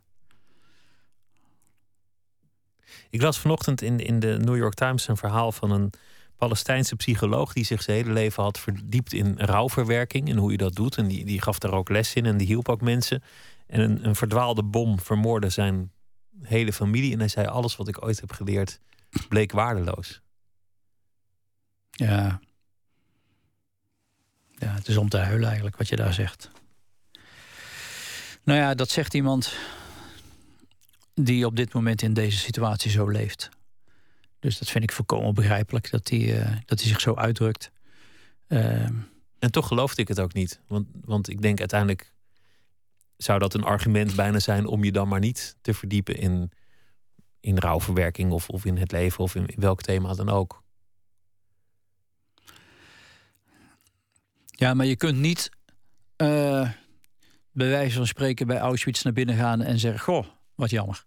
Ik 3.11 3.22
las 3.22 3.38
vanochtend 3.38 3.82
in, 3.82 3.99
in 3.99 4.20
de 4.20 4.38
New 4.38 4.57
York 4.57 4.74
Times 4.74 5.09
een 5.09 5.16
verhaal 5.16 5.53
van 5.53 5.70
een 5.70 5.92
Palestijnse 6.37 6.97
psycholoog 6.97 7.53
die 7.53 7.64
zich 7.64 7.82
zijn 7.82 7.97
hele 7.97 8.12
leven 8.12 8.43
had 8.43 8.59
verdiept 8.59 9.12
in 9.12 9.39
rouwverwerking 9.39 10.28
en 10.28 10.37
hoe 10.37 10.51
je 10.51 10.57
dat 10.57 10.74
doet. 10.74 10.97
En 10.97 11.09
die, 11.09 11.24
die 11.24 11.43
gaf 11.43 11.59
daar 11.59 11.72
ook 11.72 11.89
les 11.89 12.14
in 12.14 12.26
en 12.26 12.37
die 12.37 12.47
hielp 12.47 12.68
ook 12.68 12.80
mensen. 12.80 13.22
En 13.66 13.80
een, 13.80 14.07
een 14.07 14.16
verdwaalde 14.16 14.62
bom 14.62 15.01
vermoordde 15.01 15.49
zijn 15.49 15.93
hele 16.43 16.72
familie. 16.72 17.12
En 17.12 17.18
hij 17.18 17.28
zei: 17.28 17.47
Alles 17.47 17.76
wat 17.76 17.89
ik 17.89 18.05
ooit 18.05 18.20
heb 18.20 18.32
geleerd 18.32 18.80
bleek 19.28 19.53
waardeloos. 19.53 20.20
Ja. 21.91 22.41
Ja, 24.59 24.72
het 24.72 24.89
is 24.89 24.97
om 24.97 25.09
te 25.09 25.18
huilen 25.18 25.47
eigenlijk 25.47 25.76
wat 25.76 25.89
je 25.89 25.97
daar 25.97 26.14
zegt. 26.14 26.51
Nou 28.43 28.59
ja, 28.59 28.74
dat 28.74 28.91
zegt 28.91 29.14
iemand 29.14 29.57
die 31.14 31.47
op 31.47 31.57
dit 31.57 31.72
moment 31.72 32.03
in 32.03 32.14
deze 32.14 32.39
situatie 32.39 32.91
zo 32.91 33.09
leeft. 33.09 33.49
Dus 34.39 34.59
dat 34.59 34.68
vind 34.68 34.84
ik 34.84 34.93
volkomen 34.93 35.34
begrijpelijk 35.34 35.91
dat 35.91 36.09
hij, 36.09 36.20
uh, 36.20 36.57
dat 36.64 36.80
hij 36.80 36.89
zich 36.89 37.01
zo 37.01 37.14
uitdrukt. 37.14 37.70
Uh, 38.49 38.89
en 39.39 39.51
toch 39.51 39.66
geloofde 39.66 40.03
ik 40.03 40.09
het 40.09 40.20
ook 40.20 40.32
niet. 40.32 40.61
Want, 40.66 40.87
want 41.05 41.28
ik 41.28 41.43
denk 41.43 41.59
uiteindelijk 41.59 42.12
zou 43.16 43.39
dat 43.39 43.55
een 43.55 43.64
argument 43.64 44.16
bijna 44.16 44.39
zijn 44.39 44.66
om 44.66 44.84
je 44.84 44.93
dan 44.93 45.09
maar 45.09 45.20
niet 45.20 45.57
te 45.61 45.74
verdiepen 45.74 46.16
in, 46.16 46.51
in 47.41 47.59
rouwverwerking 47.59 48.32
of, 48.32 48.49
of 48.49 48.64
in 48.64 48.76
het 48.76 48.93
leven 48.93 49.24
of 49.24 49.34
in, 49.34 49.51
welk 49.57 49.82
thema 49.82 50.14
dan 50.14 50.28
ook. 50.28 50.64
Ja, 54.47 54.74
maar 54.74 54.87
je 54.87 54.97
kunt 54.97 55.18
niet 55.18 55.51
uh, 56.16 56.70
bij 57.53 57.68
wijze 57.68 57.97
van 57.97 58.07
spreken 58.07 58.47
bij 58.47 58.59
Auschwitz 58.59 59.03
naar 59.03 59.12
binnen 59.12 59.37
gaan 59.37 59.62
en 59.62 59.78
zeggen: 59.78 60.01
Goh, 60.01 60.26
wat 60.55 60.70
jammer. 60.70 61.05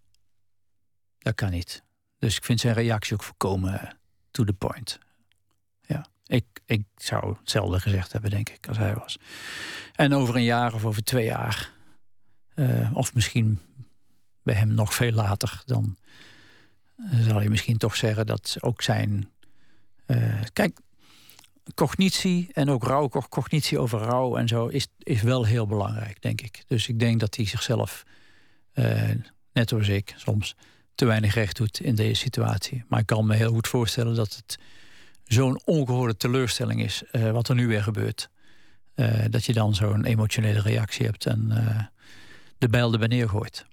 Dat 1.17 1.35
kan 1.35 1.51
niet. 1.51 1.83
Dus 2.19 2.35
ik 2.35 2.43
vind 2.43 2.59
zijn 2.59 2.73
reactie 2.73 3.13
ook 3.13 3.23
voorkomen 3.23 3.97
to 4.31 4.43
the 4.43 4.53
point. 4.53 4.99
Ja, 5.81 6.05
ik, 6.25 6.45
ik 6.65 6.83
zou 6.95 7.35
hetzelfde 7.39 7.79
gezegd 7.79 8.11
hebben, 8.11 8.29
denk 8.29 8.49
ik, 8.49 8.67
als 8.67 8.77
hij 8.77 8.93
was. 8.95 9.17
En 9.95 10.13
over 10.13 10.35
een 10.35 10.43
jaar 10.43 10.73
of 10.73 10.85
over 10.85 11.03
twee 11.03 11.25
jaar, 11.25 11.71
uh, 12.55 12.91
of 12.93 13.13
misschien 13.13 13.59
bij 14.43 14.55
hem 14.55 14.73
nog 14.73 14.93
veel 14.93 15.11
later, 15.11 15.61
dan 15.65 15.97
uh, 16.97 17.27
zal 17.27 17.41
je 17.41 17.49
misschien 17.49 17.77
toch 17.77 17.95
zeggen 17.95 18.25
dat 18.25 18.57
ook 18.59 18.81
zijn. 18.81 19.31
Kijk, 20.53 20.79
cognitie 21.73 22.49
en 22.53 22.69
ook 22.69 22.83
rouw, 22.83 23.09
cognitie 23.09 23.79
over 23.79 23.99
rouw 23.99 24.37
en 24.37 24.47
zo 24.47 24.67
is, 24.67 24.87
is 24.97 25.21
wel 25.21 25.45
heel 25.45 25.67
belangrijk, 25.67 26.21
denk 26.21 26.41
ik. 26.41 26.63
Dus 26.67 26.87
ik 26.87 26.99
denk 26.99 27.19
dat 27.19 27.35
hij 27.35 27.45
zichzelf, 27.45 28.03
net 29.51 29.69
zoals 29.69 29.87
ik 29.87 30.13
soms, 30.17 30.55
te 30.99 31.05
weinig 31.05 31.33
recht 31.33 31.57
doet 31.57 31.79
in 31.79 31.95
deze 31.95 32.21
situatie. 32.21 32.83
Maar 32.87 32.99
ik 32.99 33.05
kan 33.05 33.25
me 33.25 33.35
heel 33.35 33.51
goed 33.51 33.67
voorstellen 33.67 34.15
dat 34.15 34.35
het 34.35 34.59
zo'n 35.23 35.61
ongehoorde 35.65 36.17
teleurstelling 36.17 36.83
is 36.83 37.03
uh, 37.11 37.31
wat 37.31 37.49
er 37.49 37.55
nu 37.55 37.67
weer 37.67 37.83
gebeurt. 37.83 38.29
Uh, 38.95 39.25
dat 39.29 39.45
je 39.45 39.53
dan 39.53 39.75
zo'n 39.75 40.05
emotionele 40.05 40.61
reactie 40.61 41.05
hebt 41.05 41.25
en 41.25 41.47
uh, 41.51 41.83
de 42.57 42.69
bijl 42.69 42.93
erbij 42.93 43.07
neergooit. 43.07 43.65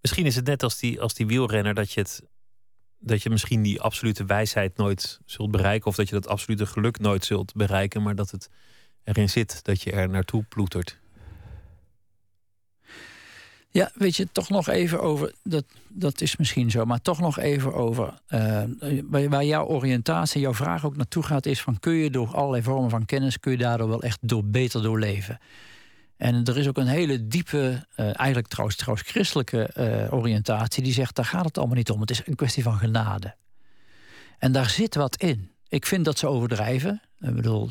Misschien 0.00 0.26
is 0.26 0.36
het 0.36 0.46
net 0.46 0.62
als 0.62 0.78
die, 0.78 1.00
als 1.00 1.14
die 1.14 1.26
wielrenner 1.26 1.74
dat 1.74 1.92
je, 1.92 2.00
het, 2.00 2.22
dat 2.98 3.22
je 3.22 3.30
misschien 3.30 3.62
die 3.62 3.80
absolute 3.80 4.24
wijsheid 4.24 4.76
nooit 4.76 5.20
zult 5.24 5.50
bereiken. 5.50 5.86
Of 5.86 5.96
dat 5.96 6.08
je 6.08 6.14
dat 6.14 6.28
absolute 6.28 6.66
geluk 6.66 6.98
nooit 6.98 7.24
zult 7.24 7.54
bereiken. 7.54 8.02
Maar 8.02 8.14
dat 8.14 8.30
het 8.30 8.50
erin 9.04 9.28
zit 9.28 9.64
dat 9.64 9.82
je 9.82 9.92
er 9.92 10.08
naartoe 10.08 10.42
ploetert. 10.42 10.98
Ja, 13.76 13.90
weet 13.94 14.16
je, 14.16 14.28
toch 14.32 14.48
nog 14.48 14.68
even 14.68 15.00
over, 15.02 15.32
dat, 15.42 15.64
dat 15.88 16.20
is 16.20 16.36
misschien 16.36 16.70
zo, 16.70 16.84
maar 16.84 17.00
toch 17.00 17.20
nog 17.20 17.38
even 17.38 17.74
over 17.74 18.14
uh, 18.28 18.62
waar, 19.28 19.44
jouw 19.44 19.66
oriëntatie, 19.66 20.40
jouw 20.40 20.54
vraag 20.54 20.84
ook 20.84 20.96
naartoe 20.96 21.22
gaat, 21.22 21.46
is 21.46 21.62
van 21.62 21.78
kun 21.80 21.92
je 21.92 22.10
door 22.10 22.34
allerlei 22.34 22.62
vormen 22.62 22.90
van 22.90 23.04
kennis, 23.04 23.40
kun 23.40 23.52
je 23.52 23.58
daardoor 23.58 23.88
wel 23.88 24.02
echt 24.02 24.18
door, 24.20 24.44
beter 24.44 24.82
doorleven. 24.82 25.38
En 26.16 26.44
er 26.44 26.58
is 26.58 26.68
ook 26.68 26.76
een 26.76 26.86
hele 26.86 27.26
diepe, 27.26 27.86
uh, 27.96 28.06
eigenlijk 28.18 28.48
trouwens, 28.48 28.76
trouwens 28.78 29.08
christelijke 29.08 29.70
uh, 29.76 30.12
oriëntatie, 30.12 30.82
die 30.82 30.92
zegt, 30.92 31.14
daar 31.14 31.24
gaat 31.24 31.44
het 31.44 31.58
allemaal 31.58 31.76
niet 31.76 31.90
om. 31.90 32.00
Het 32.00 32.10
is 32.10 32.26
een 32.26 32.34
kwestie 32.34 32.62
van 32.62 32.78
genade. 32.78 33.34
En 34.38 34.52
daar 34.52 34.68
zit 34.68 34.94
wat 34.94 35.16
in. 35.16 35.50
Ik 35.68 35.86
vind 35.86 36.04
dat 36.04 36.18
ze 36.18 36.26
overdrijven. 36.26 37.02
Ik 37.18 37.34
bedoel, 37.34 37.70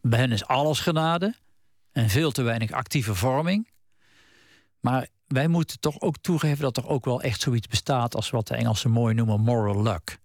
bij 0.00 0.18
hen 0.18 0.32
is 0.32 0.46
alles 0.46 0.80
genade 0.80 1.34
en 1.92 2.08
veel 2.08 2.30
te 2.30 2.42
weinig 2.42 2.70
actieve 2.70 3.14
vorming. 3.14 3.68
Maar 4.80 5.08
wij 5.26 5.48
moeten 5.48 5.80
toch 5.80 6.00
ook 6.00 6.16
toegeven 6.20 6.62
dat 6.62 6.76
er 6.76 6.88
ook 6.88 7.04
wel 7.04 7.22
echt 7.22 7.40
zoiets 7.40 7.66
bestaat 7.66 8.14
als 8.14 8.30
wat 8.30 8.46
de 8.46 8.54
Engelsen 8.54 8.90
mooi 8.90 9.14
noemen 9.14 9.40
moral 9.40 9.82
luck. 9.82 10.18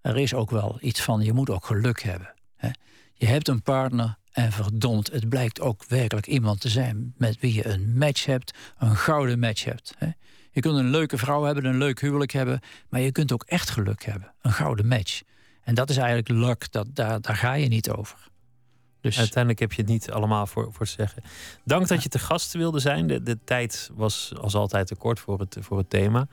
Er 0.00 0.16
is 0.16 0.34
ook 0.34 0.50
wel 0.50 0.78
iets 0.80 1.02
van, 1.02 1.20
je 1.20 1.32
moet 1.32 1.50
ook 1.50 1.66
geluk 1.66 2.02
hebben. 2.02 2.34
Hè? 2.56 2.70
Je 3.14 3.26
hebt 3.26 3.48
een 3.48 3.62
partner 3.62 4.16
en 4.32 4.52
verdomd, 4.52 5.12
het 5.12 5.28
blijkt 5.28 5.60
ook 5.60 5.84
werkelijk 5.84 6.26
iemand 6.26 6.60
te 6.60 6.68
zijn 6.68 7.14
met 7.16 7.40
wie 7.40 7.54
je 7.54 7.66
een 7.66 7.96
match 7.98 8.24
hebt, 8.24 8.58
een 8.78 8.96
gouden 8.96 9.38
match 9.38 9.64
hebt. 9.64 9.94
Hè? 9.98 10.08
Je 10.50 10.60
kunt 10.60 10.78
een 10.78 10.90
leuke 10.90 11.18
vrouw 11.18 11.42
hebben, 11.42 11.64
een 11.64 11.78
leuk 11.78 12.00
huwelijk 12.00 12.32
hebben, 12.32 12.60
maar 12.88 13.00
je 13.00 13.12
kunt 13.12 13.32
ook 13.32 13.42
echt 13.42 13.70
geluk 13.70 14.04
hebben, 14.04 14.32
een 14.42 14.52
gouden 14.52 14.86
match. 14.86 15.22
En 15.62 15.74
dat 15.74 15.90
is 15.90 15.96
eigenlijk 15.96 16.28
luck, 16.28 16.72
dat, 16.72 16.86
daar, 16.90 17.20
daar 17.20 17.36
ga 17.36 17.52
je 17.52 17.68
niet 17.68 17.90
over. 17.90 18.18
Dus... 19.04 19.18
Uiteindelijk 19.18 19.60
heb 19.60 19.72
je 19.72 19.82
het 19.82 19.90
niet 19.90 20.10
allemaal 20.10 20.46
voor, 20.46 20.72
voor 20.72 20.86
te 20.86 20.92
zeggen. 20.92 21.22
Dank 21.64 21.88
dat 21.88 22.02
je 22.02 22.08
te 22.08 22.18
gast 22.18 22.52
wilde 22.52 22.78
zijn. 22.78 23.06
De, 23.06 23.22
de 23.22 23.38
tijd 23.44 23.90
was 23.94 24.32
als 24.40 24.54
altijd 24.54 24.86
te 24.86 24.94
kort 24.94 25.20
voor 25.20 25.38
het, 25.38 25.56
voor 25.60 25.78
het 25.78 25.90
thema. 25.90 26.26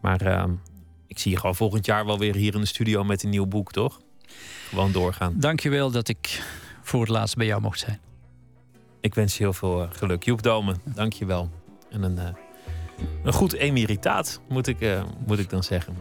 Maar 0.00 0.20
ehm, 0.20 0.52
ik 1.06 1.18
zie 1.18 1.30
je 1.30 1.36
gewoon 1.38 1.54
volgend 1.54 1.86
jaar 1.86 2.06
wel 2.06 2.18
weer 2.18 2.34
hier 2.34 2.54
in 2.54 2.60
de 2.60 2.66
studio 2.66 3.04
met 3.04 3.22
een 3.22 3.30
nieuw 3.30 3.46
boek, 3.46 3.72
toch? 3.72 4.00
Gewoon 4.68 4.92
doorgaan. 4.92 5.34
Dankjewel 5.36 5.90
dat 5.90 6.08
ik 6.08 6.42
voor 6.82 7.00
het 7.00 7.08
laatst 7.08 7.36
bij 7.36 7.46
jou 7.46 7.60
mocht 7.60 7.78
zijn. 7.78 8.00
Ik 9.00 9.14
wens 9.14 9.36
je 9.36 9.42
heel 9.42 9.52
veel 9.52 9.82
eh, 9.82 9.88
geluk. 9.92 10.22
Joep 10.22 10.42
Domen, 10.42 10.76
dankjewel. 10.84 11.50
En 11.90 12.02
een, 12.02 12.16
uh, 12.16 12.28
een 13.22 13.32
goed 13.32 13.52
emeritaat, 13.52 14.40
moet 14.48 14.66
ik, 14.66 14.80
uh, 14.80 15.02
moet 15.26 15.38
ik 15.38 15.50
dan 15.50 15.62
zeggen. 15.62 15.96